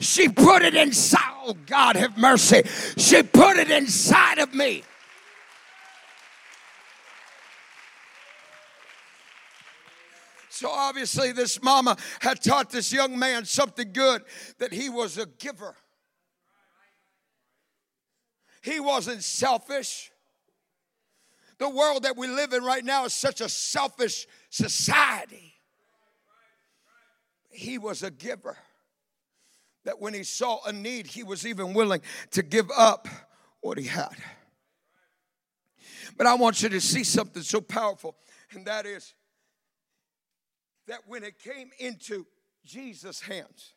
She 0.01 0.29
put 0.29 0.63
it 0.63 0.75
inside. 0.75 1.21
Oh, 1.45 1.55
God 1.67 1.95
have 1.95 2.19
mercy. 2.19 2.63
She 2.97 3.23
put 3.23 3.57
it 3.57 3.71
inside 3.71 4.39
of 4.39 4.53
me. 4.53 4.83
So 10.49 10.69
obviously, 10.69 11.31
this 11.31 11.63
mama 11.63 11.97
had 12.21 12.43
taught 12.43 12.71
this 12.71 12.93
young 12.93 13.17
man 13.17 13.45
something 13.45 13.93
good 13.93 14.23
that 14.59 14.73
he 14.73 14.89
was 14.89 15.17
a 15.17 15.27
giver. 15.27 15.77
He 18.63 18.81
wasn't 18.81 19.23
selfish. 19.23 20.11
The 21.59 21.69
world 21.69 22.05
that 22.05 22.17
we 22.17 22.27
live 22.27 22.53
in 22.53 22.65
right 22.65 22.85
now 22.85 23.05
is 23.05 23.13
such 23.13 23.41
a 23.41 23.49
selfish 23.49 24.27
society 24.51 25.53
he 27.53 27.79
was 27.79 28.03
a 28.03 28.11
giver. 28.11 28.57
That 29.85 30.01
when 30.01 30.15
he 30.15 30.25
saw 30.25 30.61
a 30.65 30.73
need, 30.73 31.07
he 31.07 31.23
was 31.23 31.47
even 31.47 31.75
willing 31.75 32.01
to 32.31 32.43
give 32.43 32.71
up 32.77 33.09
what 33.61 33.79
he 33.79 33.85
had. 33.85 34.17
But 36.17 36.27
I 36.27 36.35
want 36.35 36.63
you 36.63 36.69
to 36.71 36.81
see 36.81 37.05
something 37.05 37.43
so 37.43 37.61
powerful, 37.61 38.17
and 38.53 38.67
that 38.67 38.87
is 38.87 39.15
that 40.87 41.01
when 41.07 41.25
it 41.25 41.39
came 41.39 41.71
into 41.79 42.27
Jesus' 42.65 43.21
hands, 43.21 43.75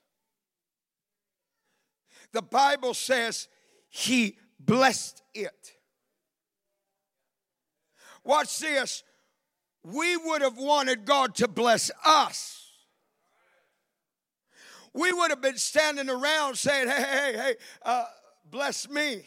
the 2.31 2.41
Bible 2.41 2.93
says 2.93 3.47
he 3.89 4.37
blessed 4.59 5.21
it. 5.33 5.73
Watch 8.23 8.59
this. 8.59 9.03
We 9.83 10.17
would 10.17 10.41
have 10.41 10.57
wanted 10.57 11.05
God 11.05 11.35
to 11.35 11.47
bless 11.47 11.91
us 12.03 12.65
we 14.95 15.11
would 15.11 15.29
have 15.29 15.41
been 15.41 15.57
standing 15.57 16.09
around 16.09 16.55
saying, 16.55 16.87
hey, 16.87 17.03
hey, 17.03 17.33
hey, 17.37 17.55
uh, 17.83 18.05
bless 18.49 18.89
me. 18.89 19.23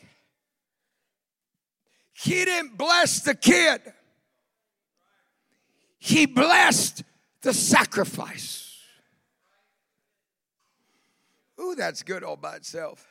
He 2.15 2.45
didn't 2.45 2.77
bless 2.77 3.21
the 3.21 3.35
kid, 3.35 3.81
he 5.99 6.27
blessed 6.27 7.05
the 7.43 7.53
sacrifice. 7.53 8.65
Ooh, 11.61 11.75
that's 11.75 12.03
good 12.03 12.25
all 12.25 12.37
by 12.37 12.57
itself. 12.57 13.07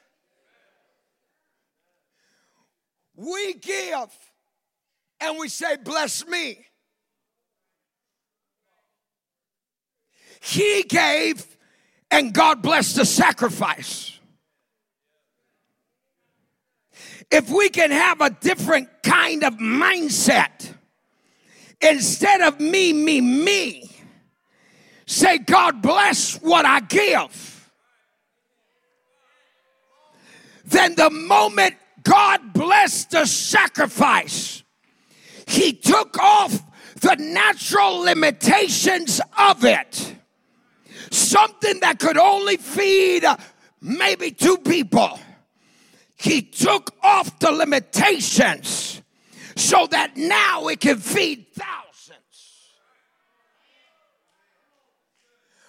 We 3.17 3.55
give 3.55 4.15
and 5.19 5.37
we 5.37 5.49
say, 5.49 5.75
Bless 5.75 6.25
me. 6.25 6.65
He 10.39 10.83
gave 10.83 11.45
and 12.09 12.33
God 12.33 12.61
blessed 12.61 12.95
the 12.95 13.05
sacrifice. 13.05 14.17
If 17.29 17.49
we 17.49 17.67
can 17.69 17.91
have 17.91 18.21
a 18.21 18.29
different 18.29 18.87
kind 19.03 19.43
of 19.43 19.55
mindset, 19.55 20.73
instead 21.81 22.41
of 22.41 22.59
me, 22.59 22.93
me, 22.93 23.19
me, 23.19 23.91
say, 25.05 25.37
God 25.39 25.81
bless 25.81 26.35
what 26.41 26.65
I 26.65 26.79
give. 26.81 27.69
Then 30.63 30.95
the 30.95 31.09
moment 31.09 31.75
God 32.07 32.53
blessed 32.53 33.11
the 33.11 33.25
sacrifice, 33.25 34.63
He 35.45 35.73
took 35.73 36.17
off 36.19 36.61
the 37.01 37.15
natural 37.15 37.99
limitations 37.99 39.21
of 39.37 39.63
it 39.65 40.15
something 41.11 41.79
that 41.81 41.99
could 41.99 42.17
only 42.17 42.57
feed 42.57 43.23
maybe 43.81 44.31
two 44.31 44.57
people. 44.57 45.19
He 46.15 46.41
took 46.41 46.91
off 47.01 47.37
the 47.39 47.51
limitations 47.51 49.01
so 49.55 49.87
that 49.87 50.17
now 50.17 50.67
it 50.67 50.79
can 50.79 50.97
feed 50.97 51.47
thousands. 51.53 52.71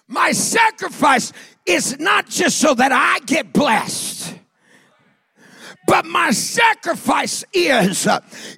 My 0.07 0.31
sacrifice 0.31 1.31
is 1.65 1.99
not 1.99 2.27
just 2.27 2.57
so 2.57 2.73
that 2.73 2.91
I 2.91 3.19
get 3.25 3.53
blessed. 3.53 4.38
But 5.89 6.05
my 6.05 6.29
sacrifice 6.29 7.43
is 7.51 8.07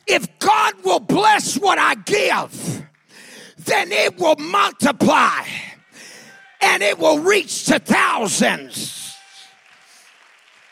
if 0.05 0.39
God 0.39 0.73
will 0.83 0.99
bless 0.99 1.57
what 1.57 1.79
I 1.79 1.95
give, 1.95 2.85
then 3.57 3.89
it 3.93 4.17
will 4.19 4.35
multiply 4.35 5.45
and 6.59 6.83
it 6.83 6.99
will 6.99 7.19
reach 7.19 7.67
to 7.67 7.79
thousands. 7.79 9.15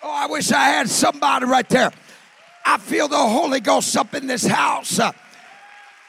Oh, 0.03 0.11
I 0.11 0.27
wish 0.27 0.51
I 0.51 0.65
had 0.65 0.89
somebody 0.89 1.45
right 1.45 1.67
there. 1.69 1.91
I 2.65 2.77
feel 2.77 3.07
the 3.07 3.17
Holy 3.17 3.61
Ghost 3.61 3.95
up 3.95 4.13
in 4.13 4.27
this 4.27 4.45
house. 4.45 4.99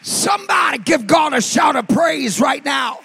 Somebody 0.02 0.78
give 0.78 1.06
God 1.06 1.32
a 1.32 1.40
shout 1.40 1.76
of 1.76 1.86
praise 1.86 2.40
right 2.40 2.64
now. 2.64 2.98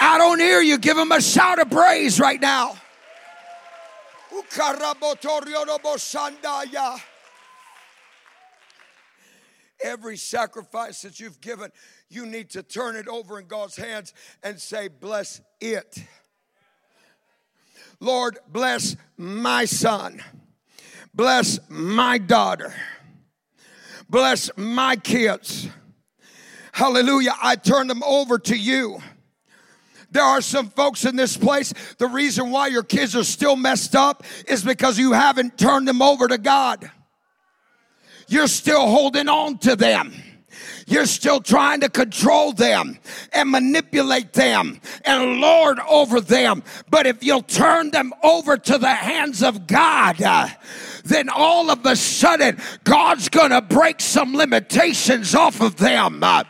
I 0.00 0.16
don't 0.16 0.38
hear 0.38 0.62
you. 0.62 0.78
Give 0.78 0.96
him 0.96 1.12
a 1.12 1.20
shout 1.20 1.58
of 1.58 1.68
praise 1.68 2.18
right 2.18 2.40
now. 2.40 2.78
Every 9.82 10.16
sacrifice 10.16 11.02
that 11.02 11.20
you've 11.20 11.40
given, 11.40 11.70
you 12.08 12.26
need 12.26 12.50
to 12.50 12.62
turn 12.62 12.96
it 12.96 13.08
over 13.08 13.38
in 13.38 13.46
God's 13.46 13.76
hands 13.76 14.14
and 14.42 14.60
say, 14.60 14.88
Bless 14.88 15.40
it. 15.60 16.04
Lord, 18.00 18.38
bless 18.48 18.96
my 19.16 19.64
son. 19.64 20.22
Bless 21.14 21.58
my 21.68 22.18
daughter. 22.18 22.74
Bless 24.08 24.50
my 24.56 24.96
kids. 24.96 25.68
Hallelujah. 26.72 27.34
I 27.42 27.56
turn 27.56 27.88
them 27.88 28.02
over 28.04 28.38
to 28.38 28.56
you. 28.56 29.00
There 30.18 30.26
are 30.26 30.40
some 30.40 30.70
folks 30.70 31.04
in 31.04 31.14
this 31.14 31.36
place, 31.36 31.72
the 31.98 32.08
reason 32.08 32.50
why 32.50 32.66
your 32.66 32.82
kids 32.82 33.14
are 33.14 33.22
still 33.22 33.54
messed 33.54 33.94
up 33.94 34.24
is 34.48 34.64
because 34.64 34.98
you 34.98 35.12
haven't 35.12 35.56
turned 35.56 35.86
them 35.86 36.02
over 36.02 36.26
to 36.26 36.38
God. 36.38 36.90
You're 38.26 38.48
still 38.48 38.88
holding 38.88 39.28
on 39.28 39.58
to 39.58 39.76
them. 39.76 40.12
You're 40.88 41.06
still 41.06 41.40
trying 41.40 41.82
to 41.82 41.88
control 41.88 42.52
them 42.52 42.98
and 43.32 43.48
manipulate 43.48 44.32
them 44.32 44.80
and 45.04 45.40
lord 45.40 45.78
over 45.88 46.20
them. 46.20 46.64
But 46.90 47.06
if 47.06 47.22
you'll 47.22 47.42
turn 47.42 47.92
them 47.92 48.12
over 48.24 48.56
to 48.56 48.76
the 48.76 48.92
hands 48.92 49.44
of 49.44 49.68
God, 49.68 50.16
then 51.08 51.28
all 51.28 51.70
of 51.70 51.84
a 51.84 51.96
sudden 51.96 52.58
God's 52.84 53.28
gonna 53.28 53.62
break 53.62 54.00
some 54.00 54.34
limitations 54.34 55.34
off 55.34 55.60
of 55.60 55.76
them. 55.76 56.22
Uh, 56.22 56.44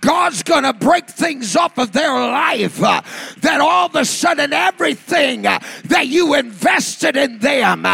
God's 0.00 0.42
gonna 0.42 0.72
break 0.72 1.08
things 1.08 1.56
off 1.56 1.78
of 1.78 1.92
their 1.92 2.12
life. 2.12 2.82
Uh, 2.82 3.02
that 3.40 3.60
all 3.60 3.86
of 3.86 3.94
a 3.94 4.04
sudden 4.04 4.52
everything 4.52 5.46
uh, 5.46 5.58
that 5.84 6.08
you 6.08 6.34
invested 6.34 7.16
in 7.16 7.38
them 7.38 7.86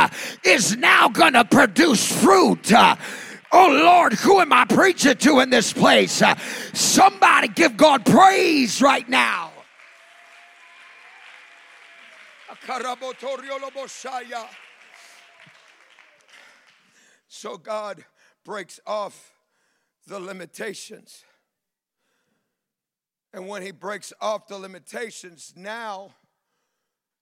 is 0.45 0.77
now 0.77 1.09
gonna 1.09 1.45
produce 1.45 2.11
fruit. 2.23 2.73
Oh 3.53 3.69
Lord, 3.71 4.13
who 4.15 4.41
am 4.41 4.53
I 4.53 4.65
preaching 4.65 5.17
to 5.17 5.41
in 5.41 5.51
this 5.51 5.73
place? 5.73 6.23
Somebody 6.73 7.49
give 7.49 7.77
God 7.77 8.05
praise 8.05 8.83
right 8.83 9.09
now. 9.09 9.53
So 17.37 17.59
God 17.59 18.03
breaks 18.45 18.81
off 18.87 19.35
the 20.07 20.19
limitations. 20.19 21.23
And 23.35 23.47
when 23.47 23.61
He 23.61 23.73
breaks 23.73 24.13
off 24.23 24.47
the 24.47 24.57
limitations, 24.57 25.53
now 25.55 26.15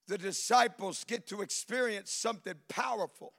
the 0.07 0.16
disciples 0.16 1.03
get 1.03 1.27
to 1.29 1.42
experience 1.42 2.12
something 2.12 2.55
powerful. 2.68 3.33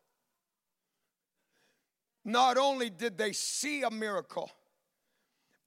Not 2.25 2.57
only 2.57 2.89
did 2.89 3.17
they 3.17 3.31
see 3.31 3.83
a 3.83 3.89
miracle, 3.89 4.51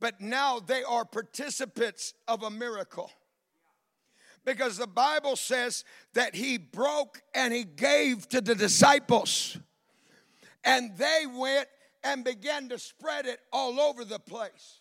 but 0.00 0.20
now 0.20 0.60
they 0.60 0.82
are 0.82 1.06
participants 1.06 2.12
of 2.26 2.42
a 2.42 2.50
miracle. 2.50 3.10
Because 4.44 4.76
the 4.76 4.86
Bible 4.86 5.36
says 5.36 5.84
that 6.12 6.34
he 6.34 6.58
broke 6.58 7.22
and 7.34 7.54
he 7.54 7.64
gave 7.64 8.28
to 8.28 8.40
the 8.40 8.54
disciples, 8.54 9.56
and 10.68 10.94
they 10.98 11.24
went 11.34 11.66
and 12.04 12.22
began 12.22 12.68
to 12.68 12.78
spread 12.78 13.24
it 13.24 13.40
all 13.50 13.80
over 13.80 14.04
the 14.04 14.18
place. 14.18 14.80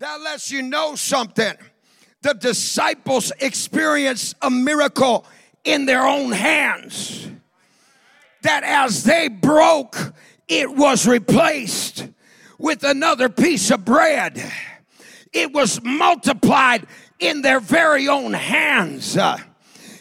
That 0.00 0.20
lets 0.20 0.50
you 0.50 0.60
know 0.60 0.94
something. 0.94 1.54
The 2.20 2.34
disciples 2.34 3.32
experienced 3.40 4.36
a 4.42 4.50
miracle 4.50 5.24
in 5.64 5.86
their 5.86 6.06
own 6.06 6.30
hands. 6.30 7.26
That 8.42 8.64
as 8.64 9.02
they 9.04 9.28
broke 9.28 9.96
it 10.46 10.70
was 10.70 11.08
replaced 11.08 12.08
with 12.58 12.84
another 12.84 13.28
piece 13.28 13.70
of 13.70 13.84
bread. 13.84 14.52
It 15.32 15.52
was 15.52 15.82
multiplied 15.82 16.86
in 17.18 17.42
their 17.42 17.60
very 17.60 18.08
own 18.08 18.32
hands. 18.32 19.16
Uh, 19.16 19.38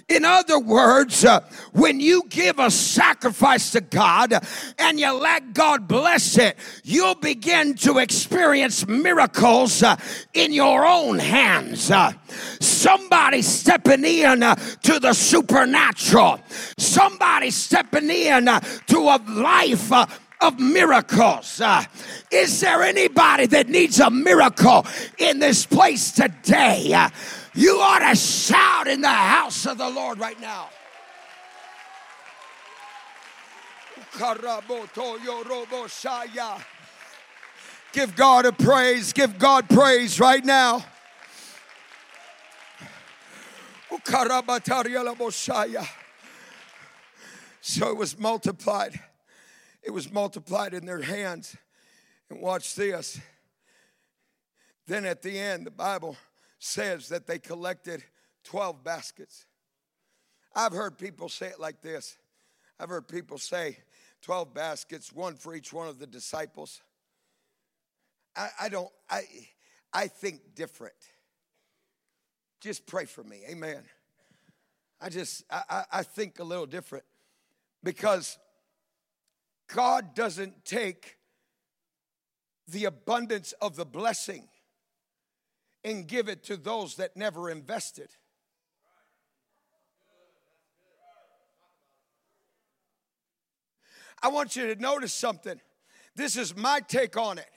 in 0.07 0.23
other 0.23 0.59
words, 0.59 1.25
uh, 1.25 1.39
when 1.73 1.99
you 1.99 2.23
give 2.29 2.59
a 2.59 2.69
sacrifice 2.69 3.71
to 3.71 3.81
God 3.81 4.33
and 4.77 4.99
you 4.99 5.11
let 5.11 5.53
God 5.53 5.87
bless 5.87 6.37
it, 6.37 6.57
you'll 6.83 7.15
begin 7.15 7.73
to 7.75 7.97
experience 7.97 8.87
miracles 8.87 9.81
uh, 9.81 9.95
in 10.35 10.53
your 10.53 10.85
own 10.85 11.17
hands. 11.17 11.89
Uh, 11.89 12.13
somebody 12.59 13.41
stepping 13.41 14.05
in 14.05 14.43
uh, 14.43 14.53
to 14.83 14.99
the 14.99 15.13
supernatural, 15.13 16.39
somebody 16.77 17.49
stepping 17.49 18.09
in 18.11 18.47
uh, 18.47 18.59
to 18.59 18.99
a 18.99 19.17
life 19.27 19.91
uh, 19.91 20.05
of 20.41 20.59
miracles. 20.59 21.59
Uh, 21.59 21.83
is 22.31 22.59
there 22.61 22.83
anybody 22.83 23.47
that 23.47 23.69
needs 23.69 23.99
a 23.99 24.11
miracle 24.11 24.85
in 25.17 25.39
this 25.39 25.65
place 25.65 26.11
today? 26.11 26.93
Uh, 26.93 27.09
you 27.55 27.79
ought 27.79 28.07
to 28.07 28.15
shout 28.15 28.87
in 28.87 29.01
the 29.01 29.07
house 29.07 29.65
of 29.65 29.77
the 29.77 29.89
Lord 29.89 30.19
right 30.19 30.39
now. 30.39 30.69
Give 37.93 38.15
God 38.15 38.45
a 38.45 38.51
praise. 38.51 39.13
Give 39.13 39.39
God 39.39 39.69
praise 39.69 40.19
right 40.19 40.43
now. 40.43 40.85
So 47.61 47.89
it 47.89 47.97
was 47.97 48.19
multiplied 48.19 48.99
it 49.85 49.93
was 49.93 50.11
multiplied 50.11 50.73
in 50.73 50.85
their 50.85 51.01
hands. 51.01 51.55
And 52.29 52.41
watch 52.41 52.73
this. 52.73 53.19
Then 54.87 55.05
at 55.05 55.21
the 55.21 55.39
end, 55.39 55.67
the 55.67 55.71
Bible 55.71 56.17
says 56.65 57.10
that 57.10 57.28
they 57.28 57.38
collected 57.38 58.04
12 58.45 58.84
baskets. 58.84 59.45
I've 60.56 60.71
heard 60.71 60.97
people 60.97 61.30
say 61.30 61.47
it 61.47 61.60
like 61.60 61.82
this 61.82 62.17
I've 62.80 62.89
heard 62.89 63.08
people 63.08 63.38
say 63.38 63.78
12 64.23 64.54
baskets, 64.54 65.13
one 65.13 65.36
for 65.36 65.54
each 65.54 65.71
one 65.71 65.88
of 65.88 65.99
the 65.99 66.08
disciples. 66.08 66.82
I, 68.36 68.49
I 68.62 68.69
don't, 68.69 68.89
I, 69.10 69.21
I 69.93 70.08
think 70.08 70.56
different. 70.56 70.95
Just 72.60 72.86
pray 72.88 73.06
for 73.06 73.23
me, 73.23 73.43
amen. 73.49 73.84
I 74.99 75.10
just, 75.10 75.43
I, 75.51 75.84
I 75.91 76.04
think 76.04 76.39
a 76.39 76.43
little 76.43 76.65
different 76.65 77.06
because 77.84 78.39
God 79.73 80.15
doesn't 80.15 80.65
take 80.65 81.17
the 82.67 82.86
abundance 82.86 83.54
of 83.62 83.75
the 83.75 83.86
blessing 83.86 84.47
and 85.85 86.07
give 86.07 86.27
it 86.27 86.43
to 86.43 86.57
those 86.57 86.95
that 86.95 87.15
never 87.15 87.49
invested. 87.49 88.09
I 94.21 94.29
want 94.29 94.55
you 94.55 94.73
to 94.73 94.81
notice 94.81 95.13
something. 95.13 95.61
This 96.15 96.35
is 96.37 96.55
my 96.57 96.79
take 96.79 97.15
on 97.15 97.37
it. 97.37 97.49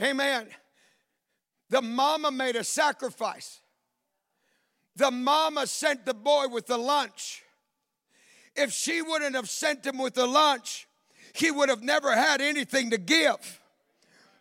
Amen. 0.00 0.46
The 1.70 1.82
mama 1.82 2.30
made 2.30 2.54
a 2.54 2.62
sacrifice. 2.62 3.60
The 4.94 5.10
mama 5.10 5.66
sent 5.66 6.06
the 6.06 6.14
boy 6.14 6.46
with 6.48 6.66
the 6.66 6.78
lunch. 6.78 7.42
If 8.54 8.72
she 8.72 9.02
wouldn't 9.02 9.34
have 9.34 9.48
sent 9.48 9.84
him 9.84 9.98
with 9.98 10.14
the 10.14 10.26
lunch, 10.26 10.86
he 11.32 11.50
would 11.50 11.68
have 11.68 11.82
never 11.82 12.14
had 12.14 12.40
anything 12.40 12.90
to 12.90 12.98
give. 12.98 13.60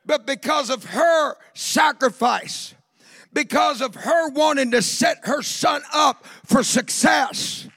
But 0.06 0.28
because 0.28 0.70
of 0.70 0.84
her 0.86 1.36
sacrifice, 1.54 2.76
because 3.38 3.82
of 3.82 3.94
her 3.94 4.30
wanting 4.30 4.72
to 4.72 4.82
set 4.82 5.20
her 5.26 5.44
son 5.44 5.84
up 5.94 6.26
for 6.44 6.64
success, 6.64 7.68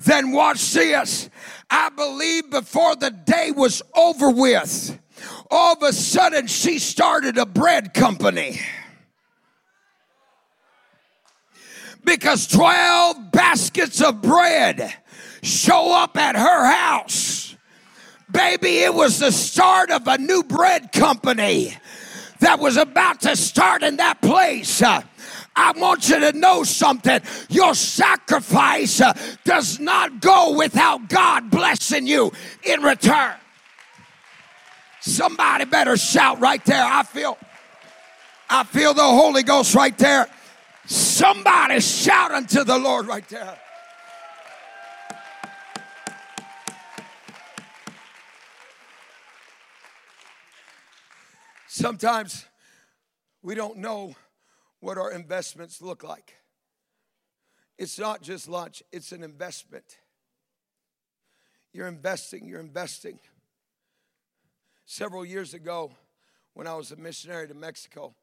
then 0.00 0.32
watch 0.32 0.72
this. 0.72 1.30
I 1.70 1.90
believe 1.90 2.50
before 2.50 2.96
the 2.96 3.12
day 3.12 3.52
was 3.52 3.82
over 3.94 4.28
with, 4.30 4.98
all 5.48 5.74
of 5.74 5.82
a 5.84 5.92
sudden 5.92 6.48
she 6.48 6.80
started 6.80 7.38
a 7.38 7.46
bread 7.46 7.94
company. 7.94 8.58
Because 12.02 12.48
12 12.48 13.30
baskets 13.30 14.02
of 14.02 14.20
bread 14.20 14.92
show 15.40 15.94
up 15.94 16.16
at 16.16 16.34
her 16.34 16.66
house 16.66 17.36
Baby, 18.30 18.78
it 18.78 18.92
was 18.92 19.20
the 19.20 19.30
start 19.30 19.90
of 19.90 20.08
a 20.08 20.18
new 20.18 20.42
bread 20.42 20.90
company 20.92 21.76
that 22.46 22.60
was 22.60 22.76
about 22.76 23.22
to 23.22 23.34
start 23.34 23.82
in 23.82 23.96
that 23.96 24.22
place. 24.22 24.80
Uh, 24.80 25.02
I 25.56 25.72
want 25.72 26.08
you 26.08 26.20
to 26.20 26.38
know 26.38 26.62
something. 26.62 27.20
Your 27.48 27.74
sacrifice 27.74 29.00
uh, 29.00 29.14
does 29.42 29.80
not 29.80 30.20
go 30.20 30.56
without 30.56 31.08
God 31.08 31.50
blessing 31.50 32.06
you 32.06 32.30
in 32.62 32.84
return. 32.84 33.34
Somebody 35.00 35.64
better 35.64 35.96
shout 35.96 36.38
right 36.38 36.64
there. 36.64 36.84
I 36.84 37.02
feel 37.02 37.36
I 38.48 38.62
feel 38.62 38.94
the 38.94 39.02
Holy 39.02 39.42
Ghost 39.42 39.74
right 39.74 39.98
there. 39.98 40.28
Somebody 40.86 41.80
shout 41.80 42.30
unto 42.30 42.62
the 42.62 42.78
Lord 42.78 43.08
right 43.08 43.28
there. 43.28 43.58
Sometimes 51.76 52.46
we 53.42 53.54
don't 53.54 53.76
know 53.76 54.14
what 54.80 54.96
our 54.96 55.12
investments 55.12 55.82
look 55.82 56.02
like. 56.02 56.32
It's 57.76 57.98
not 57.98 58.22
just 58.22 58.48
lunch, 58.48 58.82
it's 58.92 59.12
an 59.12 59.22
investment. 59.22 59.98
You're 61.74 61.86
investing, 61.86 62.48
you're 62.48 62.60
investing. 62.60 63.18
Several 64.86 65.22
years 65.22 65.52
ago, 65.52 65.92
when 66.54 66.66
I 66.66 66.72
was 66.72 66.92
a 66.92 66.96
missionary 66.96 67.46
to 67.46 67.52
Mexico, 67.52 68.14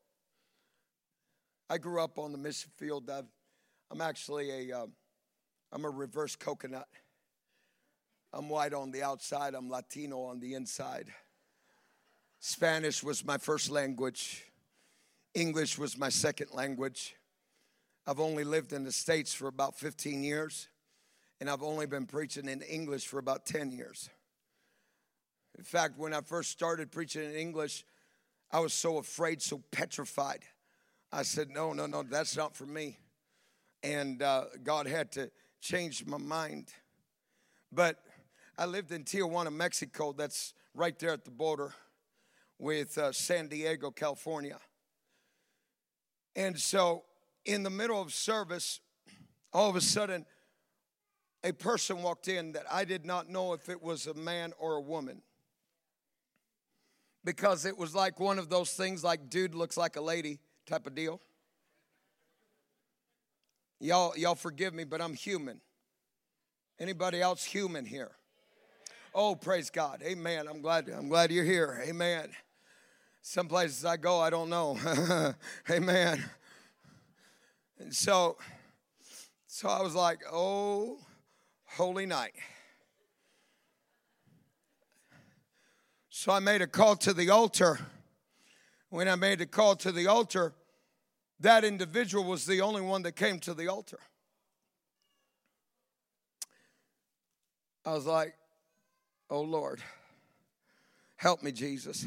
I 1.69 1.77
grew 1.77 2.01
up 2.01 2.17
on 2.17 2.31
the 2.31 2.39
mission 2.39 2.71
field. 2.75 3.07
i 3.07 3.21
am 3.91 4.01
actually 4.01 4.71
a, 4.71 4.75
am 4.79 4.89
uh, 5.85 5.87
a 5.87 5.91
reverse 5.91 6.35
coconut. 6.35 6.87
I'm 8.33 8.49
white 8.49 8.73
on 8.73 8.89
the 8.89 9.03
outside, 9.03 9.53
I'm 9.53 9.69
Latino 9.69 10.23
on 10.23 10.39
the 10.39 10.55
inside. 10.55 11.13
Spanish 12.45 13.01
was 13.01 13.23
my 13.23 13.37
first 13.37 13.69
language. 13.69 14.43
English 15.33 15.77
was 15.77 15.97
my 15.97 16.09
second 16.09 16.51
language. 16.51 17.15
I've 18.05 18.19
only 18.19 18.43
lived 18.43 18.73
in 18.73 18.83
the 18.83 18.91
States 18.91 19.33
for 19.33 19.47
about 19.47 19.79
15 19.79 20.25
years, 20.25 20.67
and 21.39 21.49
I've 21.49 21.63
only 21.63 21.85
been 21.85 22.05
preaching 22.05 22.49
in 22.49 22.61
English 22.61 23.07
for 23.07 23.17
about 23.17 23.45
10 23.45 23.71
years. 23.71 24.09
In 25.57 25.63
fact, 25.63 25.97
when 25.97 26.13
I 26.13 26.19
first 26.19 26.51
started 26.51 26.91
preaching 26.91 27.23
in 27.23 27.33
English, 27.33 27.85
I 28.51 28.59
was 28.59 28.73
so 28.73 28.97
afraid, 28.97 29.41
so 29.41 29.63
petrified. 29.71 30.43
I 31.13 31.23
said, 31.23 31.49
No, 31.49 31.71
no, 31.71 31.85
no, 31.85 32.03
that's 32.03 32.35
not 32.35 32.57
for 32.57 32.65
me. 32.65 32.97
And 33.83 34.21
uh, 34.21 34.47
God 34.65 34.85
had 34.85 35.13
to 35.13 35.31
change 35.61 36.05
my 36.05 36.17
mind. 36.17 36.73
But 37.71 38.03
I 38.57 38.65
lived 38.65 38.91
in 38.91 39.05
Tijuana, 39.05 39.53
Mexico, 39.53 40.11
that's 40.11 40.53
right 40.75 40.99
there 40.99 41.11
at 41.11 41.23
the 41.23 41.31
border 41.31 41.73
with 42.63 42.97
uh, 42.97 43.11
San 43.11 43.49
Diego, 43.49 43.91
California. 43.91 44.57
And 46.33 46.57
so, 46.57 47.03
in 47.43 47.61
the 47.61 47.69
middle 47.69 48.01
of 48.01 48.13
service, 48.13 48.79
all 49.51 49.69
of 49.69 49.75
a 49.75 49.81
sudden, 49.81 50.25
a 51.43 51.51
person 51.51 52.01
walked 52.01 52.29
in 52.29 52.53
that 52.53 52.63
I 52.71 52.85
did 52.85 53.05
not 53.05 53.29
know 53.29 53.51
if 53.51 53.67
it 53.67 53.83
was 53.83 54.07
a 54.07 54.13
man 54.13 54.53
or 54.57 54.75
a 54.75 54.81
woman. 54.81 55.21
Because 57.25 57.65
it 57.65 57.77
was 57.77 57.93
like 57.93 58.19
one 58.19 58.39
of 58.39 58.49
those 58.49 58.71
things 58.71 59.03
like 59.03 59.29
dude 59.29 59.53
looks 59.53 59.75
like 59.75 59.97
a 59.97 60.01
lady 60.01 60.39
type 60.65 60.87
of 60.87 60.95
deal. 60.95 61.19
Y'all, 63.81 64.17
y'all 64.17 64.35
forgive 64.35 64.73
me, 64.73 64.85
but 64.85 65.01
I'm 65.01 65.13
human. 65.13 65.59
Anybody 66.79 67.21
else 67.21 67.43
human 67.43 67.85
here? 67.85 68.11
Oh, 69.13 69.35
praise 69.35 69.69
God. 69.69 70.01
Amen. 70.01 70.47
I'm 70.47 70.61
glad 70.61 70.87
I'm 70.87 71.09
glad 71.09 71.29
you're 71.29 71.43
here. 71.43 71.83
Amen. 71.85 72.29
Some 73.25 73.47
places 73.47 73.85
I 73.85 73.95
go, 73.95 74.19
I 74.19 74.29
don't 74.29 74.49
know. 74.49 74.77
Amen. 75.71 76.25
And 77.79 77.95
so, 77.95 78.37
so 79.47 79.69
I 79.69 79.81
was 79.81 79.95
like, 79.95 80.19
oh, 80.29 80.99
holy 81.63 82.05
night. 82.05 82.33
So 86.09 86.33
I 86.33 86.39
made 86.39 86.61
a 86.61 86.67
call 86.67 86.97
to 86.97 87.13
the 87.13 87.29
altar. 87.29 87.79
When 88.89 89.07
I 89.07 89.15
made 89.15 89.39
a 89.39 89.45
call 89.45 89.77
to 89.77 89.93
the 89.93 90.07
altar, 90.07 90.53
that 91.39 91.63
individual 91.63 92.25
was 92.25 92.45
the 92.45 92.59
only 92.59 92.81
one 92.81 93.03
that 93.03 93.15
came 93.15 93.39
to 93.39 93.53
the 93.53 93.69
altar. 93.69 93.99
I 97.85 97.93
was 97.93 98.05
like, 98.05 98.35
oh 99.29 99.41
Lord, 99.41 99.81
help 101.15 101.41
me, 101.41 101.53
Jesus. 101.53 102.05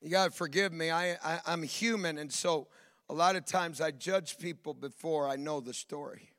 You 0.00 0.10
got 0.10 0.26
to 0.26 0.30
forgive 0.30 0.72
me. 0.72 0.90
I, 0.90 1.12
I, 1.22 1.40
I'm 1.46 1.62
human, 1.62 2.18
and 2.18 2.32
so 2.32 2.68
a 3.08 3.14
lot 3.14 3.36
of 3.36 3.44
times 3.44 3.80
I 3.80 3.90
judge 3.90 4.38
people 4.38 4.72
before 4.72 5.28
I 5.28 5.36
know 5.36 5.60
the 5.60 5.74
story. 5.74 6.30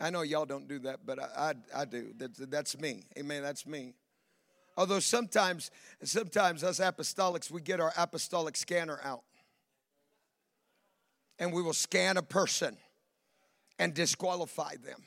I 0.00 0.10
know 0.10 0.22
y'all 0.22 0.46
don't 0.46 0.66
do 0.66 0.78
that, 0.80 1.00
but 1.06 1.18
I, 1.20 1.54
I, 1.74 1.82
I 1.82 1.84
do. 1.84 2.12
That's, 2.16 2.38
that's 2.38 2.78
me. 2.80 3.04
Amen. 3.18 3.42
That's 3.42 3.66
me. 3.66 3.94
Although 4.76 5.00
sometimes, 5.00 5.70
sometimes 6.02 6.64
us 6.64 6.80
apostolics, 6.80 7.50
we 7.50 7.60
get 7.60 7.78
our 7.80 7.92
apostolic 7.96 8.56
scanner 8.56 8.98
out. 9.04 9.22
And 11.38 11.52
we 11.52 11.62
will 11.62 11.72
scan 11.72 12.16
a 12.16 12.22
person 12.22 12.76
and 13.78 13.94
disqualify 13.94 14.76
them. 14.76 15.02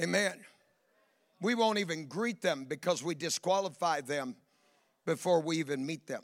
Amen. 0.00 0.44
We 1.42 1.56
won't 1.56 1.78
even 1.78 2.06
greet 2.06 2.40
them 2.40 2.64
because 2.64 3.02
we 3.02 3.16
disqualify 3.16 4.02
them 4.02 4.36
before 5.04 5.40
we 5.40 5.58
even 5.58 5.84
meet 5.84 6.06
them. 6.06 6.22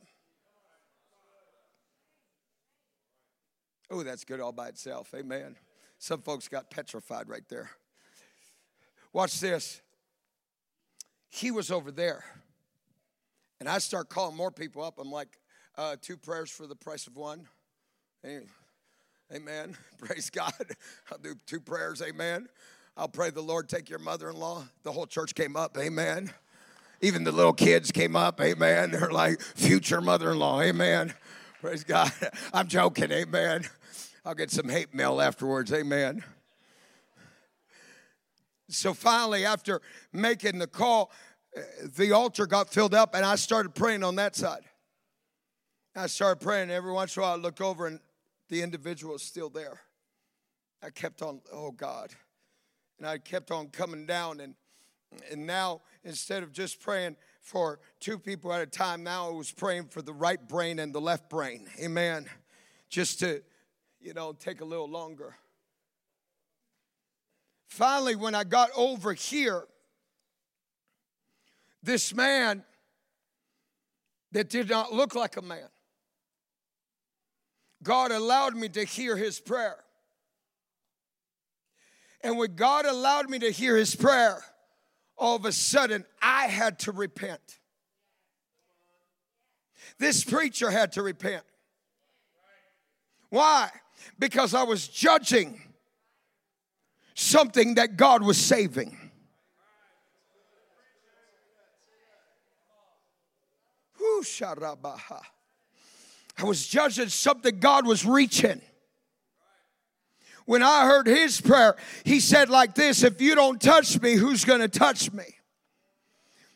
Oh, 3.90 4.04
that's 4.04 4.24
good 4.24 4.40
all 4.40 4.52
by 4.52 4.68
itself. 4.68 5.12
Amen. 5.16 5.56
Some 5.98 6.22
folks 6.22 6.46
got 6.46 6.70
petrified 6.70 7.28
right 7.28 7.46
there. 7.48 7.70
Watch 9.12 9.40
this. 9.40 9.80
He 11.28 11.50
was 11.50 11.72
over 11.72 11.90
there. 11.90 12.24
And 13.58 13.68
I 13.68 13.78
start 13.78 14.08
calling 14.08 14.36
more 14.36 14.52
people 14.52 14.84
up. 14.84 15.00
I'm 15.00 15.10
like, 15.10 15.40
uh, 15.76 15.96
two 16.00 16.16
prayers 16.16 16.50
for 16.50 16.68
the 16.68 16.76
price 16.76 17.08
of 17.08 17.16
one. 17.16 17.48
Amen. 19.34 19.76
Praise 19.98 20.30
God. 20.30 20.52
I'll 21.10 21.18
do 21.18 21.34
two 21.46 21.60
prayers. 21.60 22.02
Amen. 22.02 22.48
I'll 22.98 23.06
pray 23.06 23.30
the 23.30 23.40
Lord 23.40 23.68
take 23.68 23.88
your 23.88 24.00
mother 24.00 24.28
in 24.28 24.36
law. 24.36 24.64
The 24.82 24.90
whole 24.90 25.06
church 25.06 25.32
came 25.36 25.54
up. 25.54 25.78
Amen. 25.78 26.32
Even 27.00 27.22
the 27.22 27.30
little 27.30 27.52
kids 27.52 27.92
came 27.92 28.16
up. 28.16 28.40
Amen. 28.40 28.90
They're 28.90 29.12
like 29.12 29.40
future 29.40 30.00
mother 30.00 30.32
in 30.32 30.40
law. 30.40 30.60
Amen. 30.60 31.14
Praise 31.60 31.84
God. 31.84 32.10
I'm 32.52 32.66
joking. 32.66 33.12
Amen. 33.12 33.62
I'll 34.24 34.34
get 34.34 34.50
some 34.50 34.68
hate 34.68 34.92
mail 34.92 35.20
afterwards. 35.20 35.72
Amen. 35.72 36.24
So 38.68 38.92
finally, 38.92 39.46
after 39.46 39.80
making 40.12 40.58
the 40.58 40.66
call, 40.66 41.12
the 41.96 42.10
altar 42.10 42.48
got 42.48 42.68
filled 42.68 42.94
up 42.94 43.14
and 43.14 43.24
I 43.24 43.36
started 43.36 43.76
praying 43.76 44.02
on 44.02 44.16
that 44.16 44.34
side. 44.34 44.64
I 45.94 46.08
started 46.08 46.40
praying. 46.40 46.72
Every 46.72 46.90
once 46.90 47.16
in 47.16 47.22
a 47.22 47.26
while, 47.26 47.34
I 47.34 47.36
look 47.36 47.60
over 47.60 47.86
and 47.86 48.00
the 48.48 48.60
individual 48.60 49.14
is 49.14 49.22
still 49.22 49.50
there. 49.50 49.82
I 50.82 50.90
kept 50.90 51.22
on, 51.22 51.42
oh 51.52 51.70
God 51.70 52.10
and 52.98 53.06
I 53.06 53.18
kept 53.18 53.50
on 53.50 53.68
coming 53.68 54.06
down. 54.06 54.40
And 54.40 54.54
and 55.30 55.46
now 55.46 55.80
instead 56.04 56.42
of 56.42 56.52
just 56.52 56.80
praying 56.80 57.16
for 57.40 57.80
two 58.00 58.18
people 58.18 58.52
at 58.52 58.60
a 58.60 58.66
time 58.66 59.02
now 59.02 59.28
I 59.28 59.32
was 59.32 59.50
praying 59.50 59.86
for 59.86 60.02
the 60.02 60.12
right 60.12 60.46
brain 60.48 60.78
and 60.78 60.94
the 60.94 61.00
left 61.00 61.30
brain. 61.30 61.66
Amen. 61.80 62.26
Just 62.88 63.20
to 63.20 63.42
you 64.00 64.14
know 64.14 64.32
take 64.32 64.60
a 64.60 64.64
little 64.64 64.88
longer. 64.88 65.36
Finally 67.68 68.16
when 68.16 68.34
I 68.34 68.44
got 68.44 68.70
over 68.76 69.12
here 69.12 69.64
this 71.82 72.14
man 72.14 72.64
that 74.32 74.50
did 74.50 74.68
not 74.68 74.92
look 74.92 75.14
like 75.14 75.36
a 75.36 75.42
man 75.42 75.68
God 77.82 78.10
allowed 78.10 78.56
me 78.56 78.68
to 78.70 78.84
hear 78.84 79.16
his 79.16 79.38
prayer 79.40 79.76
and 82.22 82.36
when 82.36 82.54
God 82.54 82.84
allowed 82.84 83.30
me 83.30 83.38
to 83.40 83.50
hear 83.50 83.76
his 83.76 83.94
prayer, 83.94 84.42
all 85.16 85.36
of 85.36 85.44
a 85.44 85.52
sudden 85.52 86.04
I 86.20 86.46
had 86.46 86.78
to 86.80 86.92
repent. 86.92 87.58
This 89.98 90.24
preacher 90.24 90.70
had 90.70 90.92
to 90.92 91.02
repent. 91.02 91.44
Why? 93.30 93.70
Because 94.18 94.54
I 94.54 94.62
was 94.62 94.88
judging 94.88 95.60
something 97.14 97.74
that 97.74 97.96
God 97.96 98.22
was 98.22 98.38
saving. 98.38 98.96
I 106.36 106.44
was 106.44 106.66
judging 106.66 107.08
something 107.08 107.58
God 107.58 107.86
was 107.86 108.06
reaching 108.06 108.60
when 110.48 110.62
I 110.62 110.86
heard 110.86 111.06
his 111.06 111.42
prayer, 111.42 111.76
he 112.04 112.20
said 112.20 112.48
like 112.48 112.74
this 112.74 113.02
If 113.02 113.20
you 113.20 113.34
don't 113.34 113.60
touch 113.60 114.00
me, 114.00 114.14
who's 114.14 114.46
going 114.46 114.60
to 114.60 114.68
touch 114.68 115.12
me? 115.12 115.24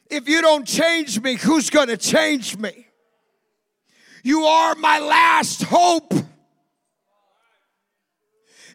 If 0.08 0.30
you 0.30 0.40
don't 0.40 0.66
change 0.66 1.20
me, 1.20 1.34
who's 1.34 1.68
going 1.68 1.88
to 1.88 1.98
change 1.98 2.56
me? 2.56 2.86
You 4.22 4.44
are 4.44 4.74
my 4.76 4.98
last 4.98 5.64
hope. 5.64 6.14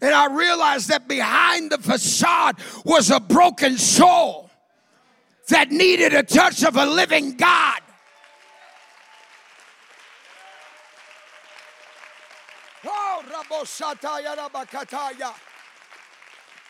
And 0.02 0.14
I 0.14 0.28
realized 0.28 0.90
that 0.90 1.08
behind 1.08 1.72
the 1.72 1.80
facade 1.80 2.58
was 2.86 3.10
a 3.10 3.20
broken 3.20 3.80
soul 3.80 4.52
that 5.50 5.72
needed 5.72 6.14
a 6.14 6.22
touch 6.22 6.64
of 6.64 6.76
a 6.76 6.86
living 6.86 7.38
God. 7.38 7.82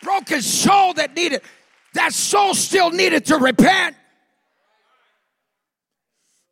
Broken 0.04 0.42
soul 0.42 0.94
that 0.94 1.16
needed, 1.16 1.42
that 1.94 2.14
soul 2.14 2.54
still 2.54 2.92
needed 2.92 3.26
to 3.26 3.38
repent. 3.38 3.96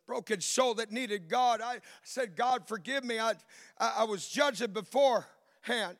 broken 0.06 0.40
soul 0.40 0.74
that 0.74 0.92
needed 0.92 1.28
God. 1.28 1.60
I 1.60 1.80
said, 2.02 2.36
God, 2.36 2.66
forgive 2.66 3.04
me. 3.04 3.18
I, 3.18 3.32
I, 3.78 3.94
I 3.98 4.04
was 4.04 4.28
judging 4.28 4.72
beforehand. 4.72 5.96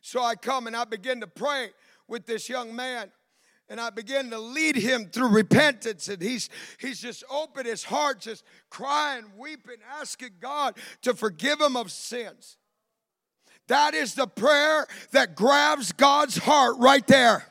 So 0.00 0.22
I 0.22 0.36
come 0.36 0.66
and 0.66 0.76
I 0.76 0.84
begin 0.84 1.20
to 1.20 1.26
pray 1.26 1.70
with 2.08 2.26
this 2.26 2.48
young 2.48 2.74
man 2.74 3.10
and 3.68 3.80
I 3.80 3.90
begin 3.90 4.30
to 4.30 4.38
lead 4.38 4.76
him 4.76 5.06
through 5.06 5.28
repentance. 5.28 6.08
And 6.08 6.22
he's 6.22 6.48
he's 6.78 7.00
just 7.00 7.24
opened 7.30 7.66
his 7.66 7.84
heart, 7.84 8.20
just 8.20 8.44
crying, 8.70 9.24
weeping, 9.36 9.78
asking 10.00 10.30
God 10.40 10.76
to 11.02 11.14
forgive 11.14 11.60
him 11.60 11.76
of 11.76 11.90
sins. 11.90 12.56
That 13.68 13.94
is 13.94 14.14
the 14.14 14.28
prayer 14.28 14.86
that 15.10 15.34
grabs 15.34 15.92
God's 15.92 16.36
heart 16.36 16.76
right 16.78 17.06
there. 17.06 17.46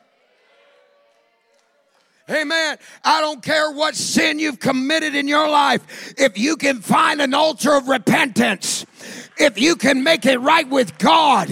Amen. 2.30 2.78
I 3.03 3.22
don't 3.22 3.43
care 3.43 3.72
what 3.72 3.95
sin 3.95 4.39
you've 4.39 4.59
committed 4.59 5.13
in 5.13 5.28
your 5.28 5.47
life. 5.47 6.13
If 6.18 6.39
you 6.39 6.55
can 6.57 6.82
find 6.82 7.22
an 7.22 7.36
altar 7.36 7.76
of 7.76 7.88
repentance, 7.88 8.84
if 9.38 9.59
you 9.59 9.76
can 9.76 10.03
make 10.03 10.26
it 10.26 10.39
right 10.39 10.68
with 10.68 10.97
God, 10.97 11.51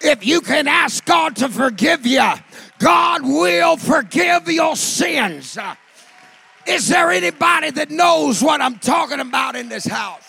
if 0.00 0.24
you 0.24 0.42
can 0.42 0.68
ask 0.68 1.04
God 1.04 1.34
to 1.36 1.48
forgive 1.48 2.06
you, 2.06 2.22
God 2.78 3.22
will 3.22 3.76
forgive 3.76 4.48
your 4.48 4.76
sins. 4.76 5.58
Is 6.66 6.88
there 6.88 7.10
anybody 7.10 7.70
that 7.70 7.90
knows 7.90 8.42
what 8.42 8.60
I'm 8.60 8.78
talking 8.78 9.20
about 9.20 9.56
in 9.56 9.68
this 9.68 9.86
house? 9.86 10.24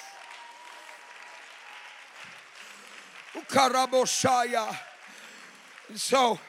So, 5.95 6.39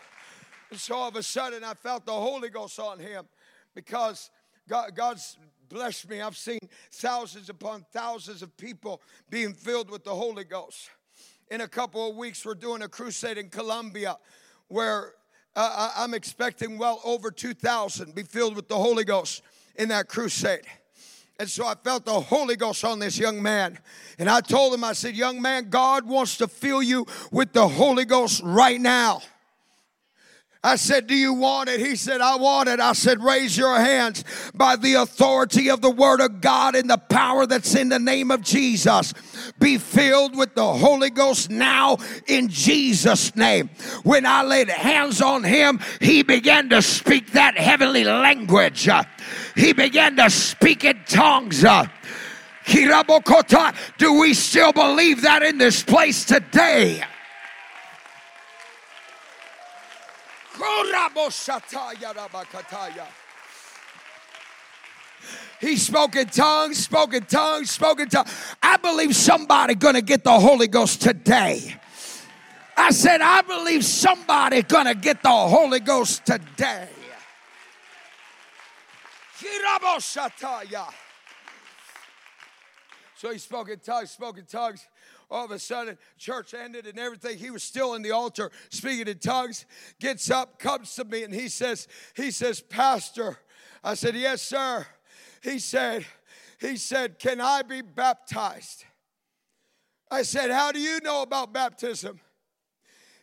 so 0.72 0.94
all 0.94 1.08
of 1.08 1.16
a 1.16 1.22
sudden 1.22 1.64
I 1.64 1.74
felt 1.74 2.04
the 2.04 2.12
Holy 2.12 2.50
Ghost 2.50 2.78
on 2.78 2.98
him 2.98 3.24
because 3.74 4.30
God, 4.68 4.94
God's 4.94 5.38
blessed 5.68 6.10
me. 6.10 6.20
I've 6.20 6.36
seen 6.36 6.58
thousands 6.90 7.48
upon 7.48 7.84
thousands 7.92 8.42
of 8.42 8.56
people 8.56 9.00
being 9.30 9.54
filled 9.54 9.90
with 9.90 10.04
the 10.04 10.14
Holy 10.14 10.44
Ghost. 10.44 10.90
In 11.50 11.62
a 11.62 11.68
couple 11.68 12.10
of 12.10 12.16
weeks, 12.16 12.44
we're 12.44 12.54
doing 12.54 12.82
a 12.82 12.88
crusade 12.88 13.38
in 13.38 13.48
Colombia 13.48 14.18
where 14.68 15.14
uh, 15.56 15.92
I'm 15.96 16.14
expecting 16.14 16.78
well 16.78 17.00
over 17.04 17.30
2,000 17.30 18.14
be 18.14 18.22
filled 18.22 18.56
with 18.56 18.68
the 18.68 18.76
Holy 18.76 19.04
Ghost 19.04 19.42
in 19.76 19.88
that 19.88 20.08
crusade. 20.08 20.66
And 21.40 21.48
so 21.48 21.66
I 21.66 21.74
felt 21.76 22.04
the 22.04 22.20
Holy 22.20 22.56
Ghost 22.56 22.84
on 22.84 22.98
this 22.98 23.16
young 23.16 23.40
man. 23.40 23.78
And 24.18 24.28
I 24.28 24.40
told 24.40 24.74
him, 24.74 24.82
I 24.82 24.92
said, 24.92 25.14
Young 25.14 25.40
man, 25.40 25.70
God 25.70 26.04
wants 26.06 26.36
to 26.38 26.48
fill 26.48 26.82
you 26.82 27.06
with 27.30 27.52
the 27.52 27.68
Holy 27.68 28.04
Ghost 28.04 28.42
right 28.44 28.80
now. 28.80 29.22
I 30.62 30.74
said, 30.74 31.06
Do 31.06 31.14
you 31.14 31.34
want 31.34 31.68
it? 31.68 31.78
He 31.78 31.94
said, 31.94 32.20
I 32.20 32.34
want 32.36 32.68
it. 32.68 32.80
I 32.80 32.92
said, 32.92 33.22
Raise 33.22 33.56
your 33.56 33.76
hands 33.76 34.24
by 34.54 34.74
the 34.74 34.94
authority 34.94 35.70
of 35.70 35.80
the 35.80 35.90
Word 35.90 36.20
of 36.20 36.40
God 36.40 36.74
and 36.74 36.90
the 36.90 36.98
power 36.98 37.46
that's 37.46 37.76
in 37.76 37.90
the 37.90 38.00
name 38.00 38.32
of 38.32 38.42
Jesus. 38.42 39.14
Be 39.60 39.78
filled 39.78 40.36
with 40.36 40.56
the 40.56 40.72
Holy 40.72 41.10
Ghost 41.10 41.48
now 41.48 41.98
in 42.26 42.48
Jesus' 42.48 43.36
name. 43.36 43.70
When 44.02 44.26
I 44.26 44.42
laid 44.42 44.68
hands 44.68 45.22
on 45.22 45.44
him, 45.44 45.80
he 46.00 46.24
began 46.24 46.68
to 46.70 46.82
speak 46.82 47.32
that 47.32 47.56
heavenly 47.56 48.02
language. 48.02 48.88
He 49.54 49.72
began 49.72 50.16
to 50.16 50.28
speak 50.28 50.84
in 50.84 50.98
tongues. 51.06 51.64
Do 53.98 54.20
we 54.20 54.34
still 54.34 54.72
believe 54.72 55.22
that 55.22 55.42
in 55.42 55.58
this 55.58 55.84
place 55.84 56.24
today? 56.24 57.04
He 65.60 65.76
spoke 65.76 66.14
in 66.16 66.28
tongues, 66.28 66.78
spoke 66.78 67.14
in 67.14 67.24
tongues, 67.24 67.70
spoke 67.70 68.00
in 68.00 68.08
tongues. 68.08 68.30
I 68.62 68.76
believe 68.76 69.14
somebody 69.16 69.74
gonna 69.74 70.02
get 70.02 70.22
the 70.22 70.38
Holy 70.38 70.68
Ghost 70.68 71.00
today. 71.02 71.74
I 72.76 72.90
said, 72.90 73.20
I 73.20 73.42
believe 73.42 73.84
somebody 73.84 74.62
gonna 74.62 74.94
get 74.94 75.22
the 75.22 75.30
Holy 75.30 75.80
Ghost 75.80 76.24
today. 76.24 76.88
So 83.16 83.32
he 83.32 83.38
spoke 83.38 83.68
in 83.68 83.80
tongues, 83.80 84.12
spoke 84.12 84.38
in 84.38 84.44
tongues 84.44 84.86
all 85.30 85.44
of 85.44 85.50
a 85.50 85.58
sudden 85.58 85.98
church 86.16 86.54
ended 86.54 86.86
and 86.86 86.98
everything. 86.98 87.38
He 87.38 87.50
was 87.50 87.62
still 87.62 87.94
in 87.94 88.02
the 88.02 88.12
altar 88.12 88.50
speaking 88.70 89.08
in 89.08 89.18
tongues 89.18 89.66
gets 90.00 90.30
up 90.30 90.58
comes 90.58 90.94
to 90.94 91.04
me 91.04 91.22
and 91.22 91.34
he 91.34 91.48
says 91.48 91.86
he 92.14 92.30
says 92.30 92.60
pastor. 92.60 93.38
I 93.84 93.94
said 93.94 94.14
yes 94.14 94.42
sir. 94.42 94.86
He 95.42 95.58
said 95.58 96.06
he 96.60 96.76
said 96.76 97.18
can 97.18 97.40
i 97.40 97.62
be 97.62 97.82
baptized? 97.82 98.84
I 100.10 100.22
said 100.22 100.50
how 100.50 100.72
do 100.72 100.80
you 100.80 101.00
know 101.00 101.22
about 101.22 101.52
baptism? 101.52 102.20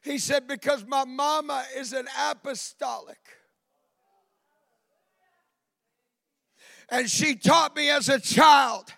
He 0.03 0.19
said 0.19 0.47
because 0.47 0.85
my 0.85 1.05
mama 1.05 1.63
is 1.75 1.91
an 1.91 2.07
apostolic. 2.29 3.17
And 6.87 7.09
she 7.09 7.33
taught 7.33 7.75
me 7.75 7.89
as 7.89 8.09
a 8.09 8.19
child 8.19 8.93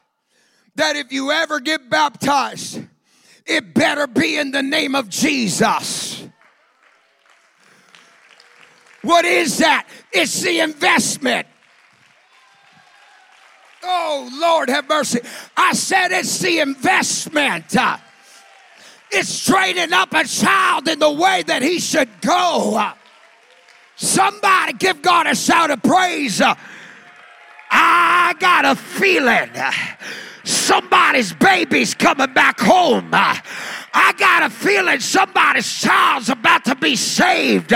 that 0.75 0.97
if 0.97 1.13
you 1.13 1.31
ever 1.31 1.61
get 1.61 1.89
baptized 1.89 2.81
it 3.47 3.73
better 3.73 4.07
be 4.07 4.37
in 4.37 4.51
the 4.51 4.61
name 4.61 4.93
of 4.95 5.09
Jesus. 5.09 6.23
What 9.01 9.25
is 9.25 9.59
that? 9.59 9.87
It's 10.11 10.41
the 10.41 10.59
investment. 10.59 11.47
Oh, 13.83 14.29
Lord, 14.33 14.69
have 14.69 14.89
mercy. 14.89 15.21
I 15.55 15.73
said 15.73 16.11
it's 16.11 16.39
the 16.39 16.59
investment. 16.59 17.75
It's 19.09 19.45
training 19.45 19.93
up 19.93 20.13
a 20.13 20.25
child 20.25 20.89
in 20.89 20.99
the 20.99 21.11
way 21.11 21.43
that 21.43 21.61
he 21.61 21.79
should 21.79 22.09
go. 22.19 22.91
Somebody 23.95 24.73
give 24.73 25.01
God 25.01 25.25
a 25.27 25.35
shout 25.35 25.71
of 25.71 25.81
praise. 25.81 26.41
I 27.71 28.35
got 28.39 28.65
a 28.65 28.75
feeling 28.75 29.49
somebody's 30.47 31.33
baby's 31.33 31.93
coming 31.93 32.33
back 32.33 32.59
home. 32.59 33.09
I 33.13 34.13
got 34.17 34.43
a 34.43 34.49
feeling 34.49 34.99
somebody's 34.99 35.71
child's 35.81 36.29
about 36.29 36.65
to 36.65 36.75
be 36.75 36.95
saved. 36.95 37.73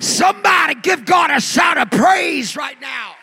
Somebody 0.00 0.76
give 0.76 1.04
God 1.04 1.30
a 1.30 1.40
shout 1.40 1.78
of 1.78 1.90
praise 1.90 2.56
right 2.56 2.80
now. 2.80 3.14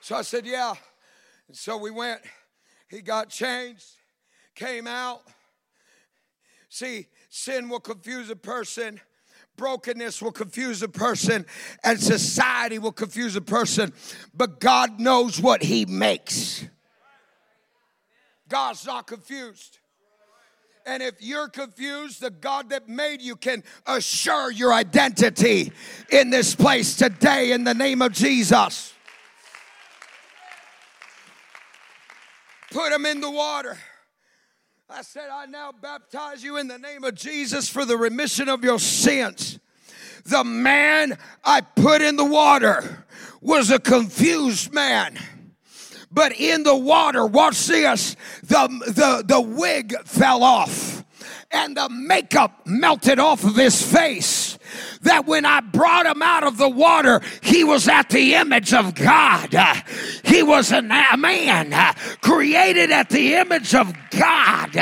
So 0.00 0.16
I 0.16 0.22
said, 0.22 0.46
Yeah. 0.46 0.74
And 1.48 1.56
so 1.56 1.76
we 1.76 1.90
went. 1.90 2.20
He 2.88 3.02
got 3.02 3.28
changed, 3.28 3.84
came 4.54 4.86
out. 4.86 5.20
See, 6.70 7.08
sin 7.28 7.68
will 7.68 7.80
confuse 7.80 8.30
a 8.30 8.36
person 8.36 9.00
brokenness 9.58 10.22
will 10.22 10.32
confuse 10.32 10.82
a 10.82 10.88
person 10.88 11.44
and 11.84 12.00
society 12.00 12.78
will 12.78 12.92
confuse 12.92 13.36
a 13.36 13.42
person, 13.42 13.92
but 14.32 14.60
God 14.60 14.98
knows 14.98 15.38
what 15.38 15.62
He 15.62 15.84
makes. 15.84 16.64
God's 18.48 18.86
not 18.86 19.06
confused. 19.06 19.78
And 20.86 21.02
if 21.02 21.20
you're 21.20 21.48
confused, 21.48 22.22
the 22.22 22.30
God 22.30 22.70
that 22.70 22.88
made 22.88 23.20
you 23.20 23.36
can 23.36 23.62
assure 23.84 24.50
your 24.50 24.72
identity 24.72 25.70
in 26.10 26.30
this 26.30 26.54
place 26.54 26.96
today 26.96 27.52
in 27.52 27.64
the 27.64 27.74
name 27.74 28.00
of 28.00 28.12
Jesus. 28.12 28.94
Put 32.70 32.90
them 32.90 33.04
in 33.04 33.20
the 33.20 33.30
water. 33.30 33.76
I 34.90 35.02
said, 35.02 35.28
I 35.30 35.44
now 35.44 35.70
baptize 35.70 36.42
you 36.42 36.56
in 36.56 36.66
the 36.66 36.78
name 36.78 37.04
of 37.04 37.14
Jesus 37.14 37.68
for 37.68 37.84
the 37.84 37.98
remission 37.98 38.48
of 38.48 38.64
your 38.64 38.78
sins. 38.78 39.58
The 40.24 40.42
man 40.44 41.18
I 41.44 41.60
put 41.60 42.00
in 42.00 42.16
the 42.16 42.24
water 42.24 43.04
was 43.42 43.70
a 43.70 43.78
confused 43.78 44.72
man. 44.72 45.18
But 46.10 46.32
in 46.40 46.62
the 46.62 46.74
water, 46.74 47.26
watch 47.26 47.66
this, 47.66 48.16
the, 48.42 48.66
the, 48.86 49.24
the 49.26 49.40
wig 49.42 49.94
fell 50.06 50.42
off 50.42 51.04
and 51.50 51.76
the 51.76 51.90
makeup 51.90 52.62
melted 52.64 53.18
off 53.18 53.44
of 53.44 53.56
his 53.56 53.82
face 53.82 54.47
that 55.02 55.26
when 55.26 55.44
I 55.44 55.60
brought 55.60 56.06
him 56.06 56.22
out 56.22 56.44
of 56.44 56.56
the 56.56 56.68
water, 56.68 57.20
he 57.42 57.64
was 57.64 57.88
at 57.88 58.10
the 58.10 58.34
image 58.34 58.72
of 58.72 58.94
God. 58.94 59.54
He 60.24 60.42
was 60.42 60.72
a 60.72 60.82
man 60.82 61.72
uh, 61.72 61.92
created 62.20 62.90
at 62.90 63.10
the 63.10 63.34
image 63.34 63.74
of 63.74 63.92
God. 64.10 64.76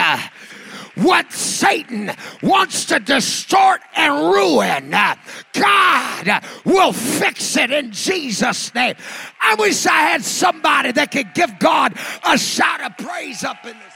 What 0.96 1.30
Satan 1.30 2.10
wants 2.42 2.86
to 2.86 2.98
distort 2.98 3.82
and 3.94 4.32
ruin, 4.32 4.94
uh, 4.94 5.14
God 5.52 6.42
will 6.64 6.94
fix 6.94 7.54
it 7.58 7.70
in 7.70 7.92
Jesus' 7.92 8.74
name. 8.74 8.94
I 9.40 9.56
wish 9.56 9.84
I 9.84 9.98
had 9.98 10.24
somebody 10.24 10.92
that 10.92 11.12
could 11.12 11.34
give 11.34 11.58
God 11.58 11.92
a 12.26 12.38
shout 12.38 12.80
of 12.80 12.96
praise 12.96 13.44
up 13.44 13.62
in 13.66 13.72
this. 13.72 13.92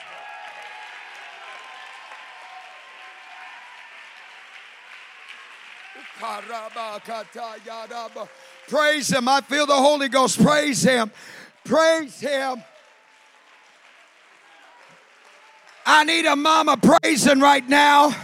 Praise 8.69 9.11
Him. 9.11 9.29
I 9.29 9.41
feel 9.41 9.67
the 9.67 9.75
Holy 9.75 10.09
Ghost. 10.09 10.43
Praise 10.43 10.83
Him. 10.83 11.11
Praise 11.65 12.21
Him. 12.21 12.63
I 15.85 16.05
need 16.05 16.27
a 16.27 16.37
mama 16.37 16.77
praising 16.77 17.41
right 17.41 17.67
now 17.69 18.15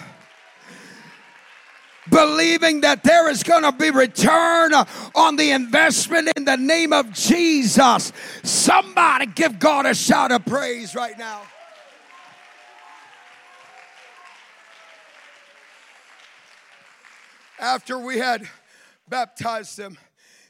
believing 2.11 2.83
that 2.83 3.03
there 3.03 3.29
is 3.29 3.43
going 3.43 3.63
to 3.63 3.73
be 3.73 3.91
return 3.91 4.73
on 5.15 5.37
the 5.37 5.51
investment 5.51 6.31
in 6.37 6.45
the 6.45 6.57
name 6.57 6.93
of 6.93 7.13
Jesus. 7.13 8.13
Somebody 8.43 9.27
give 9.27 9.59
God 9.59 9.87
a 9.87 9.95
shout 9.95 10.33
of 10.33 10.45
praise 10.45 10.95
right 10.95 11.19
now. 11.19 11.43
After 17.59 17.99
we 17.99 18.19
had 18.19 18.49
baptized 19.09 19.79
him, 19.79 19.97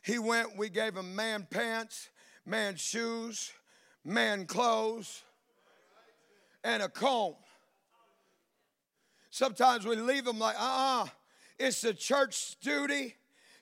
he 0.02 0.18
went, 0.18 0.56
we 0.56 0.68
gave 0.68 0.96
him 0.96 1.14
man 1.14 1.46
pants, 1.48 2.08
man 2.44 2.76
shoes, 2.76 3.52
man 4.04 4.46
clothes, 4.46 5.22
and 6.64 6.82
a 6.82 6.88
comb. 6.88 7.34
Sometimes 9.30 9.86
we 9.86 9.96
leave 9.96 10.24
them 10.24 10.38
like, 10.38 10.56
uh 10.56 10.64
uh-uh. 10.64 11.02
uh 11.04 11.06
it's 11.58 11.80
the 11.80 11.94
church's 11.94 12.56
duty 12.60 13.14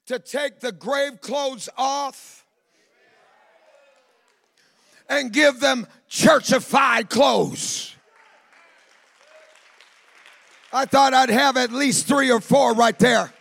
to 0.06 0.18
take 0.18 0.60
the 0.60 0.72
grave 0.72 1.20
clothes 1.20 1.68
off 1.76 2.44
and 5.08 5.32
give 5.32 5.60
them 5.60 5.86
churchified 6.10 7.08
clothes. 7.08 7.94
I 10.72 10.86
thought 10.86 11.14
I'd 11.14 11.30
have 11.30 11.56
at 11.56 11.72
least 11.72 12.06
three 12.06 12.32
or 12.32 12.40
four 12.40 12.74
right 12.74 12.98
there. 12.98 13.32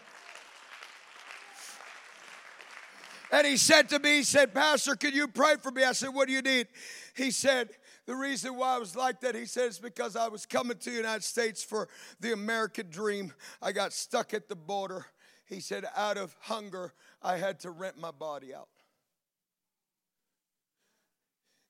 And 3.34 3.48
he 3.48 3.58
said 3.58 3.90
to 3.90 3.98
me, 3.98 4.18
he 4.18 4.24
said, 4.24 4.54
Pastor, 4.54 4.96
can 4.96 5.12
you 5.12 5.28
pray 5.28 5.56
for 5.60 5.72
me? 5.72 5.84
I 5.84 5.94
said, 5.94 6.10
What 6.10 6.28
do 6.28 6.34
you 6.36 6.44
need? 6.44 6.68
He 7.16 7.32
said, 7.32 7.70
the 8.06 8.14
reason 8.14 8.56
why 8.56 8.76
I 8.76 8.78
was 8.78 8.96
like 8.96 9.22
that, 9.22 9.34
he 9.34 9.46
said, 9.46 9.70
is 9.70 9.80
because 9.80 10.16
I 10.16 10.28
was 10.28 10.46
coming 10.46 10.78
to 10.78 10.90
the 10.92 10.96
United 10.96 11.24
States 11.24 11.64
for 11.64 11.88
the 12.20 12.34
American 12.34 12.92
dream. 12.92 13.34
I 13.60 13.72
got 13.72 13.92
stuck 13.92 14.36
at 14.36 14.50
the 14.50 14.56
border. 14.56 15.08
He 15.46 15.62
said, 15.62 15.86
out 15.96 16.18
of 16.18 16.36
hunger, 16.42 16.94
I 17.24 17.38
had 17.38 17.60
to 17.62 17.72
rent 17.72 17.98
my 17.98 18.12
body 18.12 18.54
out. 18.54 18.68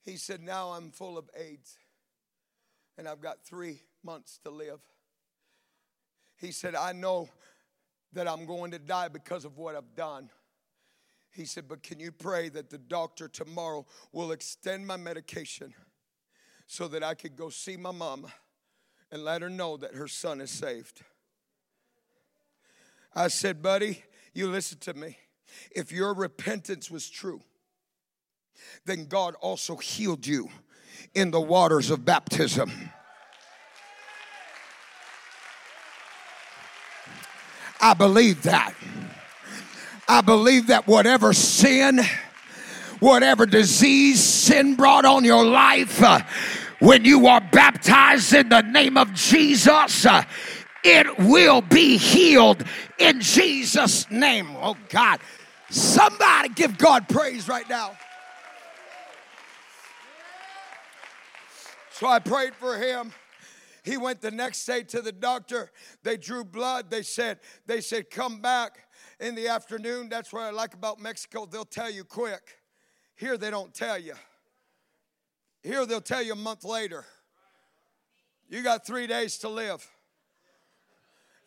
He 0.03 0.17
said, 0.17 0.41
now 0.41 0.71
I'm 0.71 0.91
full 0.91 1.17
of 1.17 1.29
AIDS 1.33 1.77
and 2.97 3.07
I've 3.07 3.21
got 3.21 3.45
three 3.45 3.83
months 4.03 4.37
to 4.43 4.49
live. 4.49 4.81
He 6.35 6.51
said, 6.51 6.75
I 6.75 6.91
know 6.91 7.29
that 8.11 8.27
I'm 8.27 8.45
going 8.45 8.71
to 8.71 8.79
die 8.79 9.07
because 9.07 9.45
of 9.45 9.57
what 9.57 9.77
I've 9.77 9.95
done. 9.95 10.29
He 11.33 11.45
said, 11.45 11.67
but 11.67 11.81
can 11.83 11.99
you 11.99 12.11
pray 12.11 12.49
that 12.49 12.69
the 12.69 12.77
doctor 12.77 13.27
tomorrow 13.27 13.85
will 14.11 14.31
extend 14.31 14.85
my 14.85 14.97
medication? 14.97 15.73
so 16.67 16.87
that 16.87 17.03
I 17.03 17.13
could 17.13 17.35
go 17.35 17.49
see 17.49 17.77
my 17.77 17.91
mama 17.91 18.29
and 19.11 19.23
let 19.23 19.41
her 19.41 19.49
know 19.49 19.77
that 19.77 19.93
her 19.93 20.07
son 20.07 20.41
is 20.41 20.49
saved. 20.49 21.01
I 23.15 23.27
said, 23.27 23.61
buddy, 23.61 24.03
you 24.33 24.49
listen 24.49 24.79
to 24.79 24.93
me. 24.93 25.17
If 25.75 25.91
your 25.91 26.15
repentance 26.15 26.89
was 26.89 27.09
true, 27.09 27.41
then 28.85 29.05
God 29.05 29.35
also 29.35 29.75
healed 29.75 30.25
you 30.25 30.49
in 31.13 31.29
the 31.29 31.41
waters 31.41 31.91
of 31.91 32.03
baptism. 32.05 32.71
I 37.79 37.93
believe 37.93 38.41
that. 38.43 38.73
I 40.07 40.21
believe 40.21 40.67
that 40.67 40.87
whatever 40.87 41.33
sin, 41.33 42.01
whatever 42.99 43.45
disease 43.45 44.23
sin 44.23 44.75
brought 44.75 45.05
on 45.05 45.23
your 45.23 45.45
life, 45.45 46.01
uh, 46.03 46.21
when 46.79 47.05
you 47.05 47.27
are 47.27 47.41
baptized 47.51 48.33
in 48.33 48.49
the 48.49 48.61
name 48.61 48.97
of 48.97 49.13
Jesus, 49.13 50.05
uh, 50.05 50.23
it 50.83 51.17
will 51.17 51.61
be 51.61 51.97
healed 51.97 52.63
in 52.99 53.21
Jesus' 53.21 54.09
name. 54.11 54.49
Oh 54.61 54.75
God. 54.89 55.19
Somebody 55.69 56.49
give 56.49 56.77
God 56.77 57.09
praise 57.09 57.47
right 57.47 57.67
now. 57.67 57.97
So 61.91 62.07
I 62.07 62.19
prayed 62.19 62.53
for 62.53 62.77
him. 62.77 63.11
He 63.83 63.97
went 63.97 64.21
the 64.21 64.29
next 64.29 64.65
day 64.65 64.83
to 64.83 65.01
the 65.01 65.11
doctor. 65.11 65.71
They 66.03 66.17
drew 66.17 66.43
blood. 66.43 66.91
They 66.91 67.01
said, 67.01 67.39
they 67.65 67.81
said, 67.81 68.11
come 68.11 68.39
back 68.39 68.82
in 69.23 69.35
the 69.35 69.47
afternoon. 69.47 70.09
That's 70.09 70.33
what 70.33 70.43
I 70.43 70.49
like 70.49 70.73
about 70.73 70.99
Mexico. 70.99 71.45
They'll 71.45 71.63
tell 71.63 71.89
you 71.89 72.03
quick. 72.03 72.57
Here 73.15 73.37
they 73.37 73.49
don't 73.49 73.73
tell 73.73 73.97
you. 73.97 74.15
Here 75.61 75.85
they'll 75.85 76.01
tell 76.01 76.21
you 76.21 76.33
a 76.33 76.35
month 76.35 76.65
later. 76.65 77.05
You 78.49 78.61
got 78.63 78.85
three 78.85 79.07
days 79.07 79.37
to 79.39 79.49
live. 79.49 79.89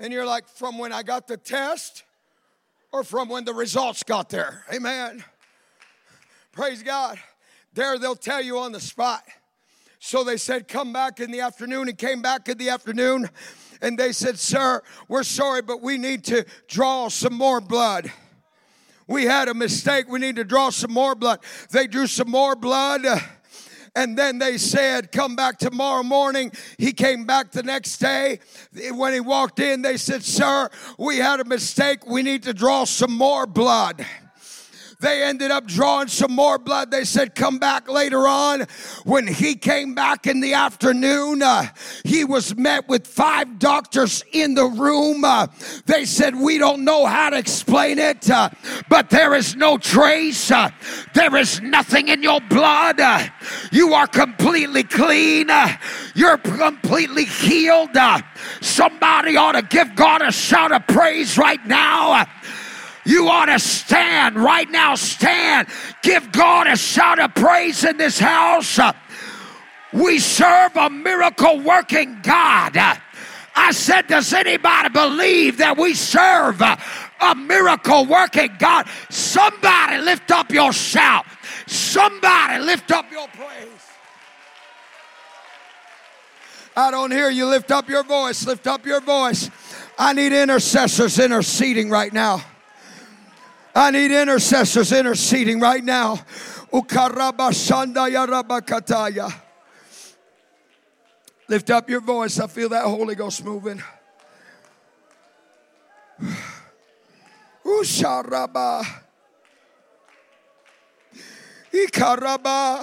And 0.00 0.12
you're 0.12 0.24
like, 0.24 0.48
from 0.48 0.78
when 0.78 0.92
I 0.92 1.02
got 1.02 1.26
the 1.26 1.36
test 1.36 2.02
or 2.92 3.04
from 3.04 3.28
when 3.28 3.44
the 3.44 3.52
results 3.52 4.02
got 4.02 4.30
there? 4.30 4.64
Amen. 4.72 5.22
Praise 6.52 6.82
God. 6.82 7.18
There 7.74 7.98
they'll 7.98 8.16
tell 8.16 8.40
you 8.40 8.58
on 8.58 8.72
the 8.72 8.80
spot. 8.80 9.22
So 9.98 10.24
they 10.24 10.36
said, 10.36 10.68
Come 10.68 10.92
back 10.92 11.20
in 11.20 11.30
the 11.30 11.40
afternoon. 11.40 11.88
and 11.88 11.98
came 11.98 12.22
back 12.22 12.48
in 12.48 12.58
the 12.58 12.68
afternoon 12.68 13.28
and 13.82 13.98
they 13.98 14.12
said, 14.12 14.38
Sir, 14.38 14.82
we're 15.08 15.22
sorry, 15.22 15.62
but 15.62 15.82
we 15.82 15.98
need 15.98 16.24
to 16.24 16.44
draw 16.68 17.08
some 17.08 17.34
more 17.34 17.60
blood. 17.60 18.10
We 19.08 19.24
had 19.24 19.48
a 19.48 19.54
mistake. 19.54 20.08
We 20.08 20.18
need 20.18 20.36
to 20.36 20.44
draw 20.44 20.70
some 20.70 20.92
more 20.92 21.14
blood. 21.14 21.40
They 21.70 21.86
drew 21.86 22.06
some 22.06 22.30
more 22.30 22.56
blood. 22.56 23.06
And 23.94 24.18
then 24.18 24.38
they 24.38 24.58
said, 24.58 25.12
Come 25.12 25.36
back 25.36 25.58
tomorrow 25.58 26.02
morning. 26.02 26.52
He 26.76 26.92
came 26.92 27.24
back 27.24 27.52
the 27.52 27.62
next 27.62 27.98
day. 27.98 28.40
When 28.92 29.12
he 29.12 29.20
walked 29.20 29.58
in, 29.58 29.82
they 29.82 29.96
said, 29.96 30.22
Sir, 30.22 30.68
we 30.98 31.18
had 31.18 31.40
a 31.40 31.44
mistake. 31.44 32.06
We 32.06 32.22
need 32.22 32.42
to 32.42 32.52
draw 32.52 32.84
some 32.84 33.16
more 33.16 33.46
blood. 33.46 34.04
They 34.98 35.22
ended 35.22 35.50
up 35.50 35.66
drawing 35.66 36.08
some 36.08 36.32
more 36.32 36.58
blood. 36.58 36.90
They 36.90 37.04
said, 37.04 37.34
Come 37.34 37.58
back 37.58 37.88
later 37.88 38.26
on. 38.26 38.62
When 39.04 39.26
he 39.26 39.54
came 39.54 39.94
back 39.94 40.26
in 40.26 40.40
the 40.40 40.54
afternoon, 40.54 41.42
uh, 41.42 41.66
he 42.04 42.24
was 42.24 42.56
met 42.56 42.88
with 42.88 43.06
five 43.06 43.58
doctors 43.58 44.24
in 44.32 44.54
the 44.54 44.64
room. 44.64 45.22
Uh, 45.22 45.48
they 45.84 46.06
said, 46.06 46.34
We 46.34 46.56
don't 46.56 46.82
know 46.84 47.04
how 47.04 47.28
to 47.30 47.36
explain 47.36 47.98
it, 47.98 48.30
uh, 48.30 48.48
but 48.88 49.10
there 49.10 49.34
is 49.34 49.54
no 49.54 49.76
trace. 49.76 50.50
Uh, 50.50 50.70
there 51.14 51.36
is 51.36 51.60
nothing 51.60 52.08
in 52.08 52.22
your 52.22 52.40
blood. 52.40 52.98
Uh, 52.98 53.26
you 53.72 53.92
are 53.92 54.06
completely 54.06 54.82
clean. 54.82 55.50
Uh, 55.50 55.76
you're 56.14 56.38
completely 56.38 57.26
healed. 57.26 57.96
somebody 58.62 59.36
ought 59.36 59.52
to 59.52 59.62
give 59.62 59.94
God 59.94 60.22
a 60.22 60.32
shout 60.32 60.72
of 60.72 60.86
praise 60.86 61.36
right 61.36 61.64
now. 61.66 62.24
You 63.06 63.28
ought 63.28 63.46
to 63.46 63.58
stand 63.60 64.36
right 64.36 64.68
now. 64.68 64.96
Stand. 64.96 65.68
Give 66.02 66.30
God 66.32 66.66
a 66.66 66.76
shout 66.76 67.20
of 67.20 67.34
praise 67.34 67.84
in 67.84 67.96
this 67.96 68.18
house. 68.18 68.80
We 69.92 70.18
serve 70.18 70.76
a 70.76 70.90
miracle 70.90 71.60
working 71.60 72.18
God. 72.22 72.76
I 73.54 73.70
said, 73.70 74.08
Does 74.08 74.32
anybody 74.32 74.88
believe 74.88 75.58
that 75.58 75.78
we 75.78 75.94
serve 75.94 76.60
a 76.60 77.34
miracle 77.36 78.06
working 78.06 78.50
God? 78.58 78.88
Somebody 79.08 79.98
lift 79.98 80.32
up 80.32 80.50
your 80.50 80.72
shout. 80.72 81.24
Somebody 81.68 82.64
lift 82.64 82.90
up 82.90 83.10
your 83.12 83.28
praise. 83.28 83.68
I 86.76 86.90
don't 86.90 87.12
hear 87.12 87.30
you. 87.30 87.46
Lift 87.46 87.70
up 87.70 87.88
your 87.88 88.02
voice. 88.02 88.44
Lift 88.46 88.66
up 88.66 88.84
your 88.84 89.00
voice. 89.00 89.48
I 89.96 90.12
need 90.12 90.32
intercessors 90.32 91.20
interceding 91.20 91.88
right 91.88 92.12
now. 92.12 92.42
I 93.78 93.90
need 93.90 94.10
intercessors 94.10 94.90
interceding 94.90 95.60
right 95.60 95.84
now. 95.84 96.18
Lift 101.48 101.70
up 101.70 101.90
your 101.90 102.00
voice. 102.00 102.40
I 102.40 102.46
feel 102.46 102.70
that 102.70 102.84
Holy 102.84 103.14
Ghost 103.14 103.44
moving. 103.44 103.82
Usharaba. 107.66 108.82
Ikaraba. 111.70 112.82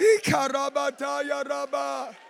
Ikarabataya 0.00 1.44
raba. 1.44 2.25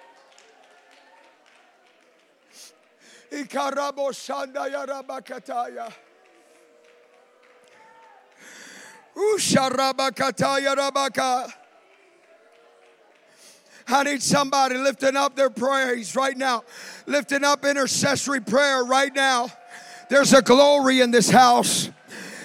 Ikarabo 3.30 4.10
shanda 4.12 4.70
yarabakataya. 4.70 5.92
Usharabakataya 9.16 10.76
rabaka. 10.76 11.52
I 13.88 14.02
need 14.02 14.22
somebody 14.22 14.76
lifting 14.76 15.16
up 15.16 15.36
their 15.36 15.50
praise 15.50 16.16
right 16.16 16.36
now, 16.36 16.64
lifting 17.06 17.44
up 17.44 17.64
intercessory 17.64 18.40
prayer 18.40 18.84
right 18.84 19.14
now. 19.14 19.48
There's 20.10 20.32
a 20.32 20.42
glory 20.42 21.00
in 21.00 21.10
this 21.12 21.30
house. 21.30 21.90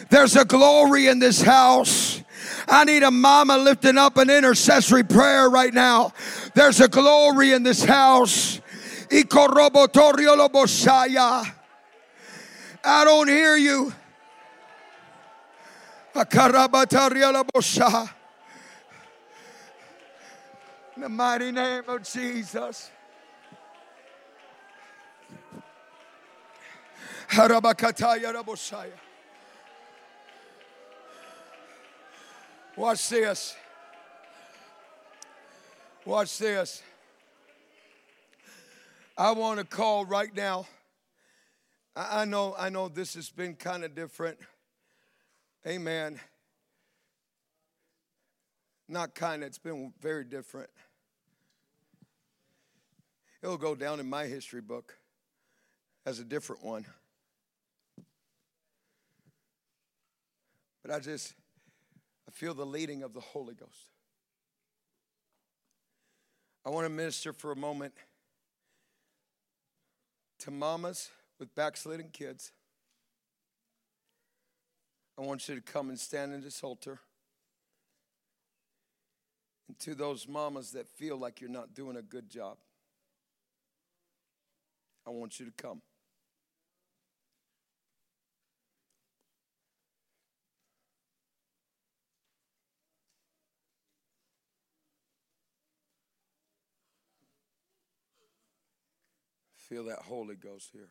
There's 0.09 0.35
a 0.35 0.45
glory 0.45 1.07
in 1.07 1.19
this 1.19 1.41
house. 1.41 2.21
I 2.67 2.85
need 2.85 3.03
a 3.03 3.11
mama 3.11 3.57
lifting 3.57 3.97
up 3.97 4.17
an 4.17 4.29
intercessory 4.29 5.03
prayer 5.03 5.49
right 5.49 5.73
now. 5.73 6.13
There's 6.53 6.79
a 6.79 6.87
glory 6.87 7.53
in 7.53 7.63
this 7.63 7.83
house. 7.83 8.60
I 12.83 13.03
don't 13.03 13.27
hear 13.27 13.57
you. 13.57 13.93
In 20.95 21.01
the 21.03 21.09
mighty 21.09 21.51
name 21.51 21.83
of 21.87 22.03
Jesus. 22.03 22.89
Watch 32.77 33.09
this. 33.09 33.55
Watch 36.05 36.37
this. 36.37 36.81
I 39.17 39.31
want 39.31 39.59
to 39.59 39.65
call 39.65 40.05
right 40.05 40.33
now. 40.35 40.65
I 41.95 42.23
know, 42.23 42.55
I 42.57 42.69
know 42.69 42.87
this 42.87 43.15
has 43.15 43.29
been 43.29 43.55
kind 43.55 43.83
of 43.83 43.93
different. 43.93 44.37
Amen. 45.67 46.19
Not 48.87 49.13
kind 49.13 49.43
it's 49.43 49.57
been 49.57 49.93
very 50.01 50.23
different. 50.23 50.69
It'll 53.43 53.57
go 53.57 53.75
down 53.75 53.99
in 53.99 54.09
my 54.09 54.25
history 54.25 54.61
book 54.61 54.97
as 56.05 56.19
a 56.19 56.23
different 56.23 56.63
one. 56.63 56.85
But 60.81 60.91
I 60.91 60.99
just, 60.99 61.33
I 62.27 62.31
feel 62.31 62.53
the 62.53 62.65
leading 62.65 63.03
of 63.03 63.13
the 63.13 63.19
Holy 63.19 63.53
Ghost. 63.53 63.87
I 66.65 66.69
want 66.69 66.85
to 66.85 66.89
minister 66.89 67.33
for 67.33 67.51
a 67.51 67.55
moment 67.55 67.93
to 70.41 70.51
mamas 70.51 71.09
with 71.39 71.53
backsliding 71.55 72.09
kids. 72.09 72.51
I 75.17 75.21
want 75.21 75.47
you 75.47 75.55
to 75.55 75.61
come 75.61 75.89
and 75.89 75.99
stand 75.99 76.33
in 76.33 76.41
this 76.41 76.63
altar. 76.63 76.99
And 79.67 79.77
to 79.79 79.93
those 79.93 80.27
mamas 80.27 80.71
that 80.71 80.87
feel 80.87 81.17
like 81.17 81.41
you're 81.41 81.49
not 81.49 81.75
doing 81.75 81.95
a 81.95 82.01
good 82.01 82.29
job, 82.29 82.57
I 85.05 85.11
want 85.11 85.39
you 85.39 85.45
to 85.45 85.51
come. 85.51 85.81
Feel 99.71 99.85
that 99.85 99.99
Holy 99.99 100.35
Ghost 100.35 100.71
here. 100.73 100.89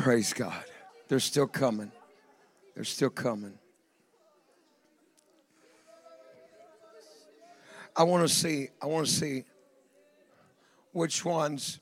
Praise 0.00 0.32
God. 0.32 0.54
They're 1.08 1.18
still 1.18 1.48
coming. 1.48 1.90
They're 2.76 2.84
still 2.84 3.08
coming. 3.08 3.58
I 7.96 8.02
want 8.02 8.28
to 8.28 8.32
see, 8.32 8.68
I 8.82 8.86
want 8.86 9.06
to 9.06 9.12
see 9.12 9.44
which 10.92 11.24
ones 11.24 11.80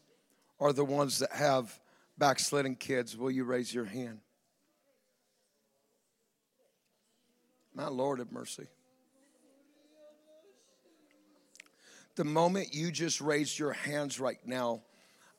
are 0.60 0.72
the 0.72 0.84
ones 0.84 1.18
that 1.18 1.32
have 1.32 1.76
backsliding 2.16 2.76
kids. 2.76 3.16
Will 3.16 3.32
you 3.32 3.42
raise 3.42 3.74
your 3.74 3.84
hand? 3.84 4.20
My 7.74 7.88
Lord 7.88 8.20
have 8.20 8.30
mercy. 8.30 8.68
The 12.14 12.24
moment 12.24 12.72
you 12.72 12.92
just 12.92 13.20
raised 13.20 13.58
your 13.58 13.72
hands 13.72 14.20
right 14.20 14.38
now, 14.46 14.82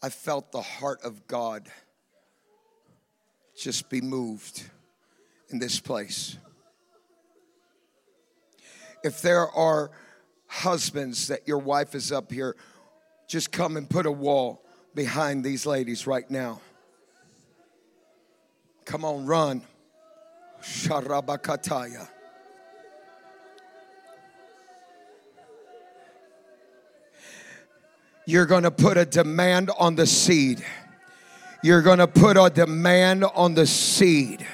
I 0.03 0.09
felt 0.09 0.51
the 0.51 0.61
heart 0.61 0.99
of 1.05 1.25
God 1.27 1.69
just 3.57 3.89
be 3.89 4.01
moved 4.01 4.69
in 5.49 5.59
this 5.59 5.79
place. 5.79 6.37
If 9.03 9.21
there 9.21 9.49
are 9.49 9.91
husbands 10.47 11.27
that 11.27 11.47
your 11.47 11.59
wife 11.59 11.95
is 11.95 12.11
up 12.11 12.31
here, 12.31 12.55
just 13.27 13.51
come 13.51 13.77
and 13.77 13.89
put 13.89 14.05
a 14.05 14.11
wall 14.11 14.63
behind 14.93 15.43
these 15.43 15.65
ladies 15.65 16.07
right 16.07 16.29
now. 16.29 16.61
Come 18.85 19.03
on, 19.03 19.25
run. 19.25 19.61
Sharabakataya. 20.61 22.07
You're 28.27 28.47
going 28.47 28.63
to 28.63 28.71
put 28.71 28.97
a 28.97 29.05
demand 29.05 29.69
on 29.77 29.95
the 29.95 30.07
seed. 30.07 30.65
You're 31.61 31.83
going 31.83 31.99
to 31.99 32.07
put 32.07 32.37
a 32.37 32.49
demand 32.49 33.23
on 33.23 33.53
the 33.53 33.67
seed 33.67 34.45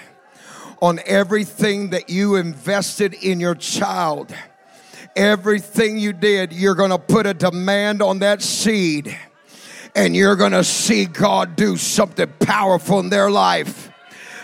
on 0.82 1.00
everything 1.06 1.92
that 1.92 2.10
you 2.10 2.36
invested 2.36 3.14
in 3.14 3.40
your 3.40 3.56
child. 3.56 4.34
Everything 5.16 5.98
you 5.98 6.14
did, 6.14 6.52
you're 6.54 6.76
going 6.76 6.90
to 6.90 6.98
put 6.98 7.26
a 7.26 7.34
demand 7.34 8.02
on 8.02 8.20
that 8.20 8.42
seed 8.42 9.16
and 9.96 10.16
you're 10.16 10.36
going 10.36 10.54
to 10.54 10.64
see 10.64 11.06
God 11.06 11.56
do 11.56 11.78
something 11.78 12.32
powerful 12.40 13.00
in 13.00 13.10
their 13.10 13.30
life 13.30 13.92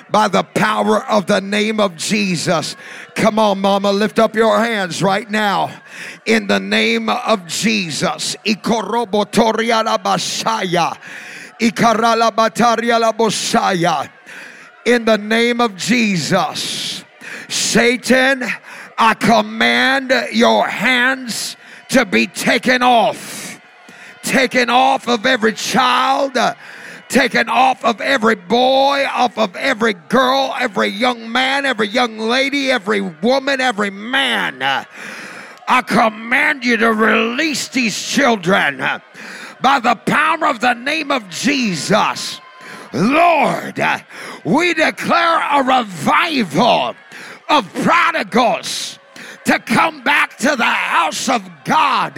by 0.09 0.27
the 0.27 0.43
power 0.43 1.03
of 1.05 1.25
the 1.25 1.41
name 1.41 1.79
of 1.79 1.95
Jesus. 1.95 2.75
Come 3.15 3.39
on, 3.39 3.59
mama, 3.59 3.91
lift 3.91 4.19
up 4.19 4.35
your 4.35 4.59
hands 4.59 5.01
right 5.01 5.29
now 5.29 5.71
in 6.25 6.47
the 6.47 6.59
name 6.59 7.09
of 7.09 7.45
Jesus. 7.47 8.35
In 14.88 15.03
the 15.03 15.17
name 15.17 15.59
of 15.59 15.75
Jesus. 15.75 17.03
Satan, 17.49 18.41
I 18.97 19.15
command 19.15 20.13
your 20.31 20.65
hands 20.65 21.57
to 21.89 22.05
be 22.05 22.27
taken 22.27 22.81
off. 22.81 23.59
Taken 24.23 24.69
off 24.69 25.09
of 25.09 25.25
every 25.25 25.51
child, 25.51 26.38
taken 27.09 27.49
off 27.49 27.83
of 27.83 27.99
every 27.99 28.35
boy, 28.35 29.05
off 29.11 29.38
of 29.38 29.57
every 29.57 29.93
girl, 29.93 30.55
every 30.57 30.88
young 30.88 31.29
man, 31.29 31.65
every 31.65 31.89
young 31.89 32.17
lady, 32.17 32.71
every 32.71 33.01
woman, 33.01 33.59
every 33.59 33.89
man. 33.89 34.61
I 35.67 35.81
command 35.81 36.63
you 36.63 36.77
to 36.77 36.93
release 36.93 37.67
these 37.67 38.01
children 38.01 38.77
by 39.59 39.81
the 39.81 39.95
power 39.95 40.47
of 40.47 40.61
the 40.61 40.75
name 40.75 41.11
of 41.11 41.27
Jesus. 41.29 42.39
Lord, 42.97 43.79
we 44.43 44.73
declare 44.73 45.61
a 45.61 45.63
revival 45.63 46.95
of 47.47 47.73
prodigals 47.75 48.97
to 49.45 49.59
come 49.59 50.03
back 50.03 50.35
to 50.37 50.55
the 50.55 50.65
house 50.65 51.29
of 51.29 51.47
God 51.63 52.17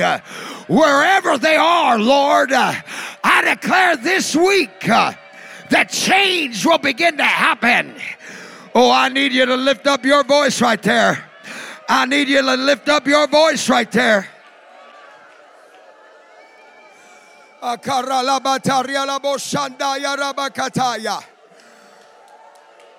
wherever 0.68 1.38
they 1.38 1.58
are, 1.58 2.00
Lord. 2.00 2.52
I 2.54 3.54
declare 3.54 3.98
this 3.98 4.36
week 4.36 4.88
uh, 4.88 5.14
that 5.70 5.90
change 5.90 6.66
will 6.66 6.78
begin 6.78 7.18
to 7.18 7.26
happen. 7.26 7.96
Oh, 8.74 8.90
I 8.90 9.10
need 9.10 9.34
you 9.34 9.46
to 9.46 9.56
lift 9.56 9.86
up 9.86 10.06
your 10.06 10.24
voice 10.24 10.62
right 10.62 10.82
there. 10.82 11.30
I 11.90 12.06
need 12.06 12.30
you 12.30 12.42
to 12.42 12.56
lift 12.56 12.88
up 12.88 13.06
your 13.06 13.28
voice 13.28 13.68
right 13.68 13.92
there. 13.92 14.30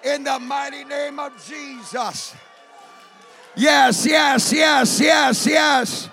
In 0.05 0.23
the 0.25 0.39
mighty 0.39 0.85
name 0.85 1.19
of 1.19 1.33
Jesus. 1.47 2.35
Yes, 3.57 4.05
yes, 4.07 4.53
yes, 4.53 5.01
yes, 5.01 5.47
yes. 5.47 6.11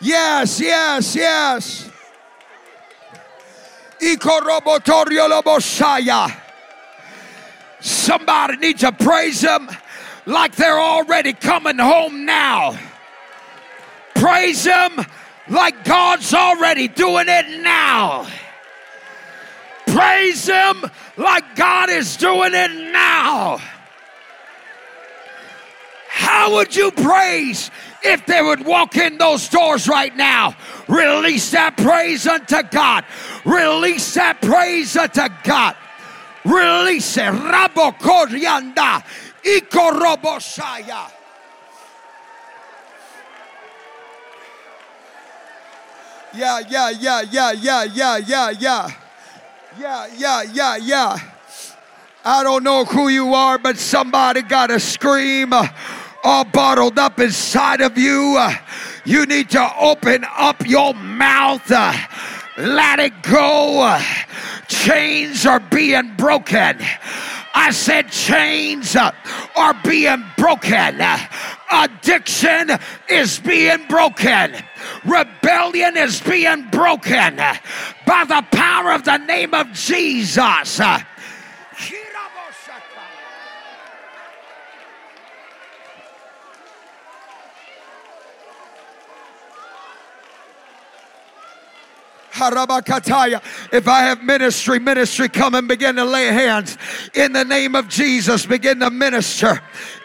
Yes, 0.00 0.60
yes, 0.60 1.14
yes. 1.14 1.90
Ikorobotoriolobosaya. 4.00 6.40
Somebody 7.80 8.56
needs 8.56 8.80
to 8.80 8.92
praise 8.92 9.42
him 9.42 9.68
like 10.26 10.56
they're 10.56 10.80
already 10.80 11.34
coming 11.34 11.78
home 11.78 12.24
now. 12.24 12.78
Praise 14.14 14.64
him 14.64 15.04
like 15.48 15.84
God's 15.84 16.32
already 16.32 16.88
doing 16.88 17.26
it 17.28 17.60
now. 17.62 18.26
Praise 19.86 20.46
him 20.46 20.84
like 21.16 21.56
God 21.56 21.90
is 21.90 22.16
doing 22.16 22.52
it 22.54 22.92
now. 22.92 23.58
How 26.08 26.54
would 26.54 26.74
you 26.74 26.90
praise 26.90 27.70
if 28.02 28.24
they 28.26 28.40
would 28.40 28.64
walk 28.64 28.96
in 28.96 29.18
those 29.18 29.48
doors 29.48 29.88
right 29.88 30.14
now? 30.16 30.56
Release 30.88 31.50
that 31.50 31.76
praise 31.76 32.26
unto 32.26 32.62
God. 32.62 33.04
Release 33.44 34.14
that 34.14 34.40
praise 34.40 34.96
unto 34.96 35.28
God. 35.42 35.76
Release 36.44 37.16
it. 37.16 37.22
Rabo 37.22 37.98
Koryanda. 37.98 39.02
Yeah, 46.36 46.60
yeah, 46.68 46.90
yeah, 46.90 47.22
yeah, 47.30 47.52
yeah, 47.52 47.84
yeah, 47.84 48.16
yeah, 48.16 48.50
yeah. 48.50 48.90
Yeah, 49.78 50.06
yeah, 50.16 50.42
yeah, 50.42 50.76
yeah. 50.76 51.18
I 52.24 52.42
don't 52.42 52.64
know 52.64 52.84
who 52.84 53.08
you 53.08 53.34
are, 53.34 53.56
but 53.56 53.76
somebody 53.78 54.42
got 54.42 54.68
to 54.68 54.80
scream 54.80 55.52
uh, 55.52 55.68
all 56.24 56.44
bottled 56.44 56.98
up 56.98 57.20
inside 57.20 57.80
of 57.80 57.96
you. 57.96 58.34
Uh, 58.36 58.52
you 59.04 59.26
need 59.26 59.50
to 59.50 59.78
open 59.78 60.24
up 60.36 60.66
your 60.66 60.94
mouth. 60.94 61.70
Uh, 61.70 61.92
let 62.56 62.98
it 62.98 63.22
go. 63.22 64.00
Chains 64.66 65.46
are 65.46 65.60
being 65.60 66.16
broken. 66.16 66.78
I 67.54 67.70
said 67.70 68.10
chains 68.10 68.96
uh, 68.96 69.12
are 69.54 69.74
being 69.84 70.24
broken. 70.36 71.00
Uh, 71.00 71.18
addiction 71.70 72.70
is 73.08 73.38
being 73.38 73.86
broken. 73.88 74.56
Rebellion 75.04 75.96
is 75.96 76.20
being 76.20 76.68
broken 76.70 77.38
uh, 77.38 77.56
by 78.06 78.24
the 78.24 78.44
power 78.50 78.92
of 78.92 79.04
the 79.04 79.18
name 79.18 79.54
of 79.54 79.72
Jesus. 79.72 80.80
Uh, 80.80 81.00
If 93.72 93.88
I 93.88 94.02
have 94.02 94.22
ministry, 94.22 94.78
ministry, 94.78 95.28
come 95.28 95.54
and 95.54 95.68
begin 95.68 95.96
to 95.96 96.04
lay 96.04 96.26
hands 96.26 96.76
in 97.14 97.32
the 97.32 97.44
name 97.44 97.74
of 97.74 97.88
Jesus. 97.88 98.44
Begin 98.46 98.80
to 98.80 98.90
minister 98.90 99.60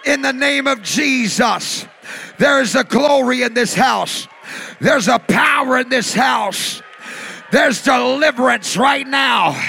in 0.06 0.22
the 0.22 0.34
name 0.34 0.68
of 0.68 0.82
Jesus. 0.82 1.86
There 2.38 2.62
is 2.62 2.76
a 2.76 2.84
glory 2.84 3.44
in 3.44 3.54
this 3.54 3.74
house, 3.74 4.28
there's 4.80 5.08
a 5.08 5.20
power 5.20 5.80
in 5.80 5.90
this 5.90 6.14
house, 6.14 6.82
there's 7.52 7.84
deliverance 7.84 8.78
right 8.78 9.08
now. 9.08 9.60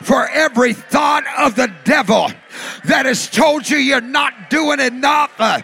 For 0.00 0.28
every 0.28 0.72
thought 0.72 1.24
of 1.38 1.56
the 1.56 1.72
devil 1.84 2.30
that 2.84 3.06
has 3.06 3.28
told 3.28 3.68
you 3.68 3.78
you're 3.78 4.00
not 4.00 4.50
doing 4.50 4.80
enough 4.80 5.32
uh, 5.38 5.60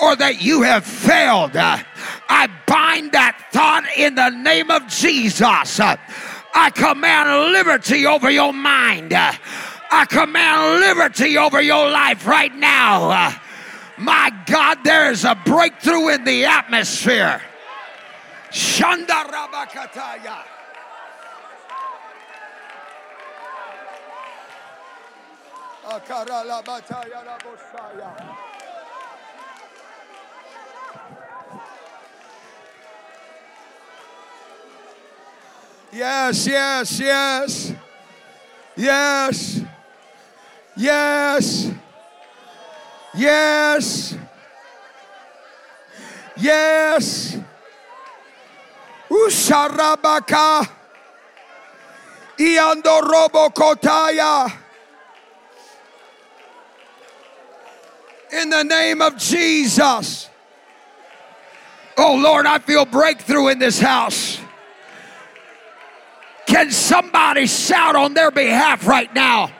or 0.00 0.16
that 0.16 0.42
you 0.42 0.62
have 0.62 0.84
failed. 0.84 1.56
Uh, 1.56 1.78
I 2.32 2.46
bind 2.64 3.10
that 3.12 3.48
thought 3.52 3.84
in 3.96 4.14
the 4.14 4.30
name 4.30 4.70
of 4.70 4.86
Jesus. 4.86 5.80
I 5.80 6.70
command 6.70 7.52
liberty 7.52 8.06
over 8.06 8.30
your 8.30 8.52
mind. 8.52 9.12
I 9.12 10.06
command 10.08 10.80
liberty 10.80 11.36
over 11.36 11.60
your 11.60 11.90
life 11.90 12.26
right 12.28 12.54
now. 12.54 13.36
My 13.98 14.30
God, 14.46 14.78
there 14.84 15.10
is 15.10 15.24
a 15.24 15.34
breakthrough 15.44 16.10
in 16.10 16.24
the 16.24 16.44
atmosphere. 16.44 17.42
Shanda 18.52 19.26
Rabakataya. 19.26 20.44
Yes, 35.92 36.46
yes, 36.46 37.00
yes. 37.00 37.72
Yes. 38.76 39.60
Yes. 40.76 41.70
Yes. 43.14 44.16
Yes. 46.36 47.36
Usharabaka. 49.10 50.68
Iando 52.38 53.00
robo 53.02 53.50
kotaya. 53.50 54.60
in 58.32 58.50
the 58.50 58.62
name 58.62 59.02
of 59.02 59.16
Jesus. 59.16 60.28
Oh 61.96 62.14
Lord, 62.14 62.46
I 62.46 62.58
feel 62.58 62.84
breakthrough 62.84 63.48
in 63.48 63.58
this 63.58 63.80
house. 63.80 64.40
Can 66.50 66.72
somebody 66.72 67.46
shout 67.46 67.94
on 67.94 68.12
their 68.12 68.32
behalf 68.32 68.84
right 68.84 69.14
now? 69.14 69.52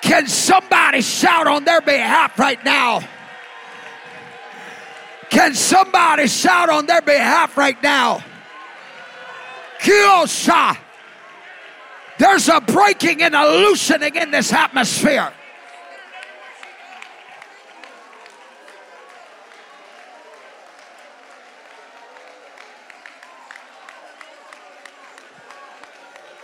Can 0.00 0.26
somebody 0.26 1.02
shout 1.02 1.46
on 1.46 1.64
their 1.64 1.82
behalf 1.82 2.38
right 2.38 2.64
now? 2.64 3.06
Can 5.28 5.54
somebody 5.54 6.26
shout 6.26 6.70
on 6.70 6.86
their 6.86 7.02
behalf 7.02 7.58
right 7.58 7.80
now? 7.82 8.24
Kyosha. 9.80 10.78
There's 12.18 12.48
a 12.48 12.62
breaking 12.62 13.22
and 13.22 13.34
a 13.34 13.46
loosening 13.46 14.14
in 14.14 14.30
this 14.30 14.50
atmosphere. 14.50 15.30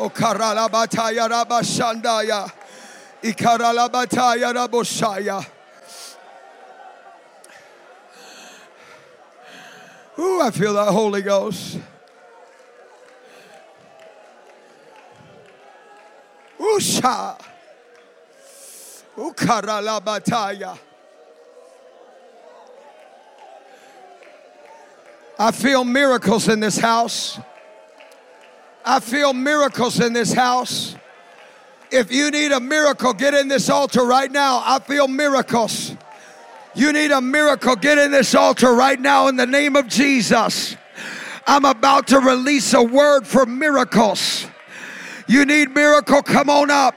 O 0.04 0.10
karalabataya 0.10 1.26
rabashandaya. 1.30 2.52
Ikaralabataya 3.22 4.52
raboshaya. 4.52 5.46
Ooh, 10.18 10.42
I 10.42 10.50
feel 10.50 10.74
the 10.74 10.84
Holy 10.84 11.22
Ghost. 11.22 11.78
Usha. 16.60 17.40
Ukaralabataya. 19.16 20.78
I 25.38 25.50
feel 25.50 25.82
miracles 25.82 26.48
in 26.48 26.60
this 26.60 26.76
house. 26.76 27.38
I 28.84 29.00
feel 29.00 29.32
miracles 29.32 29.98
in 29.98 30.12
this 30.12 30.32
house. 30.32 30.94
If 31.90 32.12
you 32.12 32.30
need 32.30 32.52
a 32.52 32.60
miracle, 32.60 33.14
get 33.14 33.32
in 33.32 33.48
this 33.48 33.70
altar 33.70 34.04
right 34.04 34.30
now. 34.30 34.62
I 34.64 34.78
feel 34.78 35.08
miracles. 35.08 35.96
You 36.74 36.92
need 36.92 37.10
a 37.10 37.20
miracle, 37.20 37.76
get 37.76 37.96
in 37.98 38.10
this 38.10 38.34
altar 38.34 38.74
right 38.74 39.00
now 39.00 39.28
in 39.28 39.36
the 39.36 39.46
name 39.46 39.74
of 39.76 39.88
Jesus. 39.88 40.76
I'm 41.46 41.64
about 41.64 42.08
to 42.08 42.18
release 42.18 42.74
a 42.74 42.82
word 42.82 43.26
for 43.26 43.46
miracles. 43.46 44.46
You 45.28 45.46
need 45.46 45.70
miracle, 45.70 46.22
come 46.22 46.50
on 46.50 46.70
up. 46.70 46.94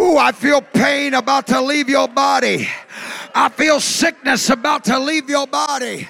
Ooh, 0.00 0.16
I 0.16 0.32
feel 0.32 0.62
pain 0.62 1.14
about 1.14 1.46
to 1.48 1.60
leave 1.60 1.88
your 1.88 2.08
body. 2.08 2.66
I 3.34 3.48
feel 3.50 3.78
sickness 3.78 4.50
about 4.50 4.84
to 4.84 4.98
leave 4.98 5.28
your 5.28 5.46
body 5.46 6.08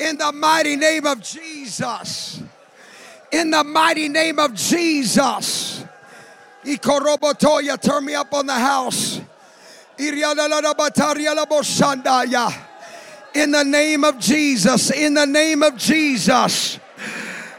in 0.00 0.16
the 0.16 0.32
mighty 0.32 0.76
name 0.76 1.06
of 1.06 1.20
Jesus. 1.20 2.42
In 3.30 3.50
the 3.50 3.62
mighty 3.62 4.08
name 4.08 4.38
of 4.38 4.54
Jesus. 4.54 5.84
Ikorobotoya, 6.64 7.80
turn 7.80 8.06
me 8.06 8.14
up 8.14 8.32
on 8.32 8.46
the 8.46 8.54
house. 8.54 9.20
In 9.98 10.14
the 13.52 13.64
name 13.64 14.04
of 14.04 14.18
Jesus. 14.18 14.90
In 14.90 15.14
the 15.14 15.26
name 15.26 15.62
of 15.62 15.76
Jesus. 15.76 16.78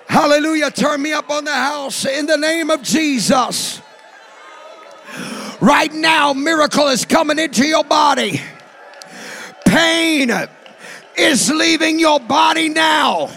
Hallelujah. 0.08 0.72
Turn 0.72 1.02
me 1.02 1.14
up 1.14 1.30
on 1.30 1.46
the 1.46 1.54
house. 1.54 2.06
In 2.06 2.26
the 2.26 2.38
name 2.38 2.70
of 2.70 2.82
Jesus. 2.82 3.82
Right 5.62 5.94
now, 5.94 6.34
miracle 6.34 6.88
is 6.88 7.06
coming 7.06 7.38
into 7.38 7.66
your 7.66 7.84
body. 7.84 8.42
Pain 9.64 10.32
is 11.18 11.52
leaving 11.52 12.00
your 12.00 12.20
body 12.20 12.70
now 12.70 13.30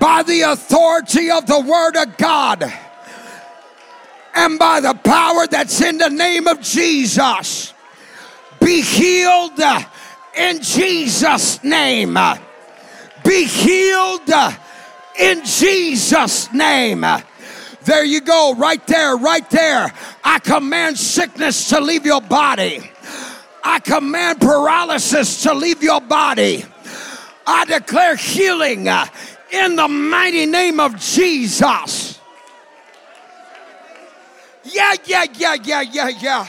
by 0.00 0.22
the 0.22 0.42
authority 0.42 1.30
of 1.30 1.46
the 1.46 1.60
Word 1.60 1.96
of 1.96 2.16
God 2.16 2.72
and 4.34 4.58
by 4.58 4.80
the 4.80 4.94
power 4.94 5.46
that's 5.46 5.80
in 5.80 5.98
the 5.98 6.08
name 6.08 6.46
of 6.46 6.60
Jesus. 6.60 7.74
Be 8.60 8.80
healed 8.80 9.60
in 10.36 10.62
Jesus' 10.62 11.62
name. 11.64 12.16
Be 13.24 13.44
healed 13.44 14.30
in 15.18 15.44
Jesus' 15.44 16.52
name. 16.52 17.04
There 17.84 18.04
you 18.04 18.20
go, 18.20 18.54
right 18.56 18.86
there, 18.86 19.16
right 19.16 19.48
there. 19.50 19.92
I 20.22 20.38
command 20.38 20.98
sickness 20.98 21.70
to 21.70 21.80
leave 21.80 22.04
your 22.06 22.20
body. 22.20 22.89
I 23.62 23.78
command 23.80 24.40
paralysis 24.40 25.42
to 25.42 25.54
leave 25.54 25.82
your 25.82 26.00
body. 26.00 26.64
I 27.46 27.64
declare 27.64 28.16
healing 28.16 28.88
uh, 28.88 29.06
in 29.50 29.76
the 29.76 29.88
mighty 29.88 30.46
name 30.46 30.80
of 30.80 30.96
Jesus. 30.96 32.20
Yeah, 34.64 34.94
yeah, 35.04 35.24
yeah, 35.34 35.54
yeah, 35.54 35.80
yeah, 35.82 36.08
yeah. 36.08 36.46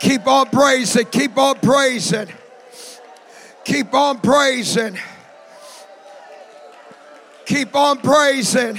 Keep 0.00 0.26
on 0.26 0.46
praising, 0.50 1.06
keep 1.06 1.36
on 1.36 1.58
praising, 1.60 2.28
keep 3.64 3.94
on 3.94 4.20
praising, 4.20 4.98
keep 7.46 7.74
on 7.74 7.98
praising. 7.98 8.78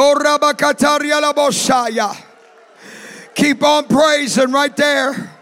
Oh, 0.00 0.14
Keep 3.34 3.64
on 3.64 3.88
praising 3.88 4.52
right 4.52 4.76
there. 4.76 5.32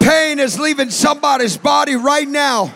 Pain 0.00 0.38
is 0.38 0.58
leaving 0.58 0.88
somebody's 0.88 1.58
body 1.58 1.94
right 1.94 2.26
now. 2.26 2.72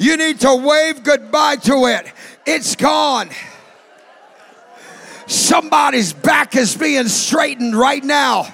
You 0.00 0.16
need 0.16 0.40
to 0.40 0.56
wave 0.56 1.04
goodbye 1.04 1.56
to 1.56 1.86
it. 1.86 2.12
It's 2.44 2.74
gone. 2.74 3.30
Somebody's 5.28 6.12
back 6.12 6.56
is 6.56 6.76
being 6.76 7.06
straightened 7.06 7.76
right 7.76 8.02
now. 8.02 8.52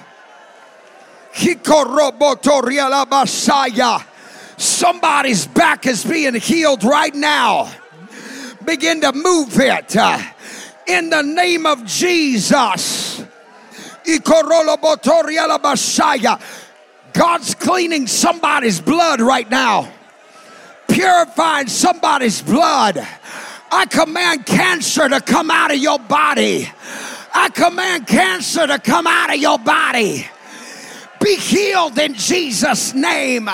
Somebody's 4.57 5.47
back 5.47 5.87
is 5.87 6.05
being 6.05 6.35
healed 6.35 6.83
right 6.83 7.15
now. 7.15 7.71
Begin 8.65 9.01
to 9.01 9.13
move 9.13 9.59
it 9.59 9.95
uh, 9.95 10.21
in 10.87 11.09
the 11.09 11.21
name 11.21 11.65
of 11.65 11.85
Jesus. 11.85 13.23
God's 17.13 17.55
cleaning 17.55 18.07
somebody's 18.07 18.81
blood 18.81 19.21
right 19.21 19.49
now, 19.49 19.91
purifying 20.87 21.67
somebody's 21.67 22.41
blood. 22.41 23.07
I 23.71 23.85
command 23.85 24.45
cancer 24.45 25.09
to 25.09 25.21
come 25.21 25.49
out 25.49 25.71
of 25.71 25.77
your 25.77 25.99
body. 25.99 26.69
I 27.33 27.49
command 27.49 28.07
cancer 28.07 28.67
to 28.67 28.79
come 28.79 29.07
out 29.07 29.33
of 29.33 29.39
your 29.39 29.59
body. 29.59 30.27
Be 31.19 31.35
healed 31.35 31.97
in 31.97 32.13
Jesus' 32.13 32.93
name. 32.93 33.49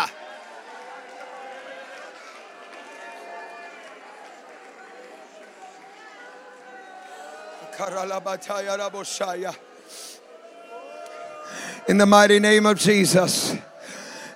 In 11.87 11.97
the 11.97 12.05
mighty 12.05 12.37
name 12.37 12.67
of 12.67 12.77
Jesus. 12.77 13.55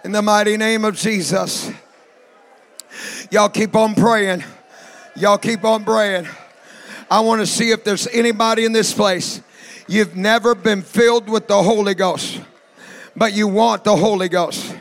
In 0.04 0.12
the 0.12 0.22
mighty 0.24 0.58
name 0.58 0.84
of 0.84 0.96
Jesus. 0.96 1.72
Y'all 3.30 3.50
keep 3.50 3.76
on 3.76 3.94
praying. 3.94 4.44
Y'all 5.16 5.38
keep 5.38 5.64
on 5.64 5.84
praying. 5.84 6.28
I 7.12 7.20
want 7.20 7.40
to 7.42 7.46
see 7.46 7.70
if 7.70 7.84
there's 7.84 8.08
anybody 8.08 8.66
in 8.66 8.74
this 8.74 8.96
place. 8.96 9.42
You've 9.88 10.16
never 10.16 10.56
been 10.56 10.82
filled 10.82 11.30
with 11.30 11.48
the 11.48 11.62
Holy 11.62 11.94
Ghost, 11.94 12.42
but 13.16 13.34
you 13.34 13.48
want 13.48 13.84
the 13.84 13.96
Holy 13.96 14.28
Ghost. 14.28 14.76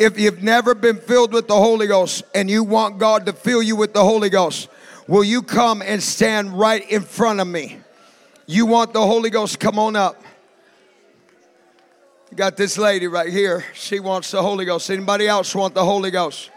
If 0.00 0.18
you've 0.18 0.42
never 0.42 0.74
been 0.74 0.96
filled 0.96 1.32
with 1.32 1.46
the 1.46 1.54
Holy 1.54 1.86
Ghost 1.86 2.24
and 2.34 2.50
you 2.50 2.64
want 2.64 2.98
God 2.98 3.26
to 3.26 3.32
fill 3.32 3.62
you 3.62 3.76
with 3.76 3.92
the 3.92 4.02
Holy 4.02 4.30
Ghost, 4.30 4.68
Will 5.08 5.24
you 5.24 5.40
come 5.40 5.80
and 5.80 6.02
stand 6.02 6.52
right 6.58 6.86
in 6.90 7.00
front 7.00 7.40
of 7.40 7.48
me? 7.48 7.78
You 8.46 8.66
want 8.66 8.92
the 8.92 9.00
Holy 9.00 9.30
Ghost? 9.30 9.58
Come 9.58 9.78
on 9.78 9.96
up. 9.96 10.22
You 12.30 12.36
got 12.36 12.58
this 12.58 12.76
lady 12.76 13.06
right 13.06 13.30
here. 13.30 13.64
She 13.72 14.00
wants 14.00 14.30
the 14.30 14.42
Holy 14.42 14.66
Ghost. 14.66 14.90
Anybody 14.90 15.26
else 15.26 15.54
want 15.54 15.74
the 15.74 15.82
Holy 15.82 16.10
Ghost? 16.10 16.50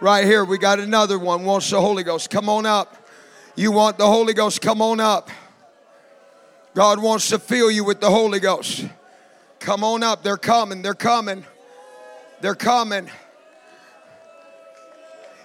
Right 0.00 0.24
here, 0.24 0.44
we 0.44 0.58
got 0.58 0.78
another 0.78 1.18
one 1.18 1.44
wants 1.44 1.68
the 1.70 1.80
Holy 1.80 2.04
Ghost. 2.04 2.30
Come 2.30 2.48
on 2.48 2.66
up. 2.66 2.96
You 3.56 3.72
want 3.72 3.98
the 3.98 4.06
Holy 4.06 4.32
Ghost? 4.32 4.60
Come 4.60 4.80
on 4.80 5.00
up. 5.00 5.28
God 6.72 7.02
wants 7.02 7.28
to 7.30 7.40
fill 7.40 7.70
you 7.70 7.82
with 7.82 8.00
the 8.00 8.10
Holy 8.10 8.38
Ghost. 8.38 8.86
Come 9.58 9.82
on 9.82 10.04
up. 10.04 10.22
They're 10.22 10.36
coming. 10.36 10.82
They're 10.82 10.94
coming. 10.94 11.44
They're 12.40 12.54
coming 12.54 13.10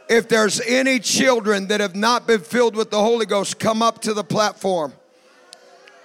if 0.09 0.27
there's 0.27 0.61
any 0.61 0.99
children 0.99 1.67
that 1.67 1.79
have 1.81 1.95
not 1.95 2.27
been 2.27 2.41
filled 2.41 2.75
with 2.75 2.89
the 2.89 2.99
Holy 2.99 3.25
Ghost, 3.25 3.59
come 3.59 3.81
up 3.81 4.01
to 4.01 4.13
the 4.13 4.23
platform. 4.23 4.93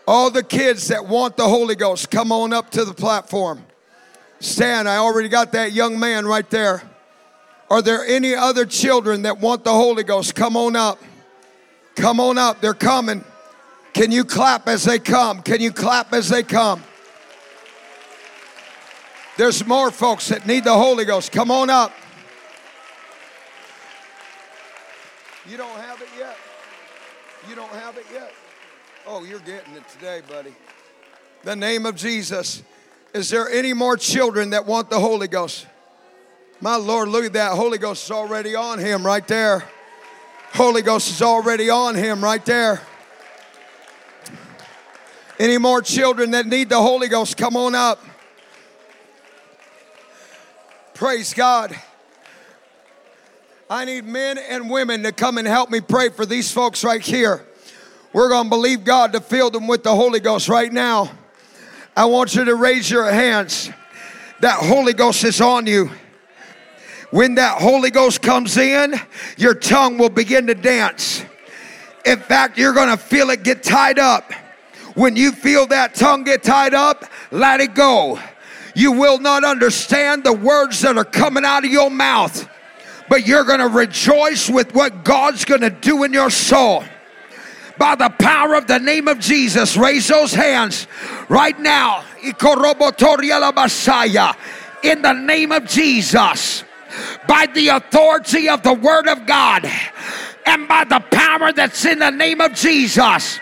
All 0.07 0.30
the 0.30 0.42
kids 0.42 0.88
that 0.88 1.07
want 1.07 1.36
the 1.36 1.48
Holy 1.48 1.76
Ghost, 1.76 2.11
come 2.11 2.32
on 2.32 2.53
up 2.53 2.70
to 2.70 2.84
the 2.84 2.94
platform. 2.94 3.64
Stand, 4.40 4.88
I 4.88 4.96
already 4.96 5.28
got 5.28 5.53
that 5.53 5.72
young 5.72 5.98
man 6.00 6.26
right 6.26 6.48
there. 6.50 6.82
Are 7.70 7.80
there 7.80 8.05
any 8.05 8.34
other 8.34 8.66
children 8.66 9.22
that 9.22 9.38
want 9.38 9.64
the 9.64 9.72
Holy 9.72 10.03
Ghost? 10.03 10.34
Come 10.34 10.57
on 10.57 10.74
up. 10.74 10.98
Come 11.94 12.18
on 12.18 12.38
up. 12.38 12.61
They're 12.61 12.74
coming. 12.74 13.24
Can 13.94 14.11
you 14.11 14.24
clap 14.24 14.68
as 14.68 14.84
they 14.84 14.98
come? 14.98 15.42
Can 15.42 15.61
you 15.61 15.72
clap 15.72 16.12
as 16.12 16.28
they 16.28 16.42
come? 16.42 16.82
There's 19.36 19.64
more 19.66 19.90
folks 19.90 20.28
that 20.28 20.46
need 20.46 20.64
the 20.64 20.74
Holy 20.74 21.05
Ghost. 21.05 21.32
Come 21.32 21.50
on 21.50 21.70
up. 21.70 21.92
You 25.49 25.57
don't 25.57 25.76
have 25.80 26.01
it 26.01 26.09
yet? 26.18 26.36
You 27.49 27.57
don't 27.57 27.72
have 27.72 27.97
it 27.97 28.07
yet? 28.12 28.32
Oh, 29.07 29.24
you're 29.24 29.40
getting 29.40 29.74
it 29.74 29.88
today, 29.88 30.22
buddy. 30.28 30.55
The 31.43 31.57
name 31.57 31.86
of 31.86 31.97
Jesus. 31.97 32.62
Is 33.12 33.28
there 33.28 33.49
any 33.49 33.72
more 33.72 33.97
children 33.97 34.51
that 34.51 34.64
want 34.64 34.88
the 34.88 35.01
Holy 35.01 35.26
Ghost? 35.26 35.66
My 36.61 36.76
Lord, 36.76 37.09
look 37.09 37.24
at 37.24 37.32
that. 37.32 37.53
Holy 37.53 37.78
Ghost 37.78 38.05
is 38.05 38.11
already 38.12 38.55
on 38.55 38.78
him 38.78 39.05
right 39.05 39.26
there. 39.26 39.64
Holy 40.53 40.82
Ghost 40.82 41.11
is 41.11 41.20
already 41.20 41.68
on 41.68 41.97
him 41.97 42.22
right 42.22 42.45
there. 42.45 42.80
Any 45.40 45.59
more 45.59 45.82
children 45.82 46.30
that 46.30 46.47
need 46.47 46.68
the 46.68 46.80
Holy 46.80 47.09
Ghost, 47.09 47.36
come 47.36 47.57
on 47.57 47.74
up. 47.74 48.01
Praise 50.95 51.34
God. 51.34 51.74
I 53.72 53.86
need 53.86 54.04
men 54.04 54.36
and 54.36 54.68
women 54.68 55.02
to 55.04 55.12
come 55.12 55.38
and 55.38 55.48
help 55.48 55.70
me 55.70 55.80
pray 55.80 56.10
for 56.10 56.26
these 56.26 56.52
folks 56.52 56.84
right 56.84 57.00
here. 57.00 57.46
We're 58.12 58.28
going 58.28 58.44
to 58.44 58.50
believe 58.50 58.84
God 58.84 59.14
to 59.14 59.20
fill 59.22 59.48
them 59.48 59.66
with 59.66 59.82
the 59.82 59.96
Holy 59.96 60.20
Ghost 60.20 60.50
right 60.50 60.70
now. 60.70 61.10
I 61.96 62.04
want 62.04 62.34
you 62.34 62.44
to 62.44 62.54
raise 62.54 62.90
your 62.90 63.10
hands. 63.10 63.70
That 64.40 64.58
Holy 64.58 64.92
Ghost 64.92 65.24
is 65.24 65.40
on 65.40 65.66
you. 65.66 65.90
When 67.12 67.36
that 67.36 67.62
Holy 67.62 67.90
Ghost 67.90 68.20
comes 68.20 68.58
in, 68.58 68.94
your 69.38 69.54
tongue 69.54 69.96
will 69.96 70.10
begin 70.10 70.48
to 70.48 70.54
dance. 70.54 71.24
In 72.04 72.18
fact, 72.18 72.58
you're 72.58 72.74
going 72.74 72.90
to 72.90 72.98
feel 72.98 73.30
it 73.30 73.42
get 73.42 73.62
tied 73.62 73.98
up. 73.98 74.34
When 74.96 75.16
you 75.16 75.32
feel 75.32 75.66
that 75.68 75.94
tongue 75.94 76.24
get 76.24 76.42
tied 76.42 76.74
up, 76.74 77.06
let 77.30 77.60
it 77.60 77.74
go. 77.74 78.20
You 78.74 78.92
will 78.92 79.18
not 79.18 79.44
understand 79.44 80.24
the 80.24 80.34
words 80.34 80.82
that 80.82 80.98
are 80.98 81.06
coming 81.06 81.46
out 81.46 81.64
of 81.64 81.70
your 81.70 81.88
mouth 81.88 82.50
but 83.12 83.26
you're 83.26 83.44
going 83.44 83.58
to 83.58 83.68
rejoice 83.68 84.48
with 84.48 84.74
what 84.74 85.04
God's 85.04 85.44
going 85.44 85.60
to 85.60 85.68
do 85.68 86.02
in 86.02 86.14
your 86.14 86.30
soul. 86.30 86.82
By 87.76 87.94
the 87.94 88.08
power 88.08 88.54
of 88.54 88.66
the 88.66 88.78
name 88.78 89.06
of 89.06 89.18
Jesus, 89.18 89.76
raise 89.76 90.08
those 90.08 90.32
hands 90.32 90.86
right 91.28 91.60
now. 91.60 92.04
In 92.22 92.32
the 95.02 95.12
name 95.12 95.52
of 95.52 95.66
Jesus, 95.66 96.64
by 97.28 97.44
the 97.52 97.68
authority 97.68 98.48
of 98.48 98.62
the 98.62 98.72
Word 98.72 99.06
of 99.06 99.26
God, 99.26 99.70
and 100.46 100.66
by 100.66 100.84
the 100.84 101.00
power 101.10 101.52
that's 101.52 101.84
in 101.84 101.98
the 101.98 102.08
name 102.08 102.40
of 102.40 102.54
Jesus, 102.54 103.38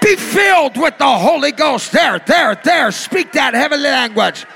be 0.00 0.14
filled 0.14 0.76
with 0.76 0.96
the 0.98 1.18
Holy 1.18 1.50
Ghost. 1.50 1.90
There, 1.90 2.20
there, 2.20 2.54
there. 2.62 2.92
Speak 2.92 3.32
that 3.32 3.54
heavenly 3.54 3.90
language. 3.90 4.46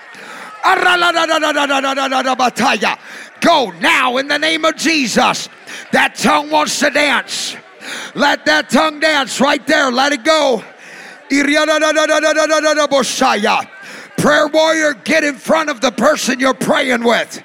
Go 3.41 3.70
now 3.80 4.16
in 4.16 4.28
the 4.28 4.39
name 4.39 4.64
of 4.64 4.76
Jesus. 4.76 5.49
That 5.93 6.14
tongue 6.14 6.51
wants 6.51 6.78
to 6.80 6.91
dance. 6.91 7.57
Let 8.14 8.45
that 8.47 8.70
tongue 8.70 9.01
dance 9.01 9.41
right 9.41 9.64
there. 9.66 9.93
Let 9.93 10.12
it 10.12 10.24
go. 10.24 10.64
Prayer 14.16 14.49
warrior, 14.49 14.95
get 14.95 15.24
in 15.24 15.34
front 15.34 15.70
of 15.70 15.80
the 15.80 15.93
person 15.93 16.41
you're 16.41 16.55
praying 16.55 17.05
with. 17.05 17.43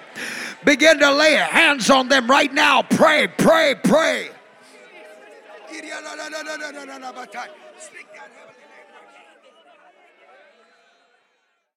Begin 0.63 0.99
to 0.99 1.11
lay 1.11 1.33
hands 1.33 1.89
on 1.89 2.07
them 2.07 2.29
right 2.29 2.53
now. 2.53 2.83
Pray, 2.83 3.27
pray, 3.27 3.75
pray. 3.83 4.29
Speak 7.77 8.07
that 8.13 8.29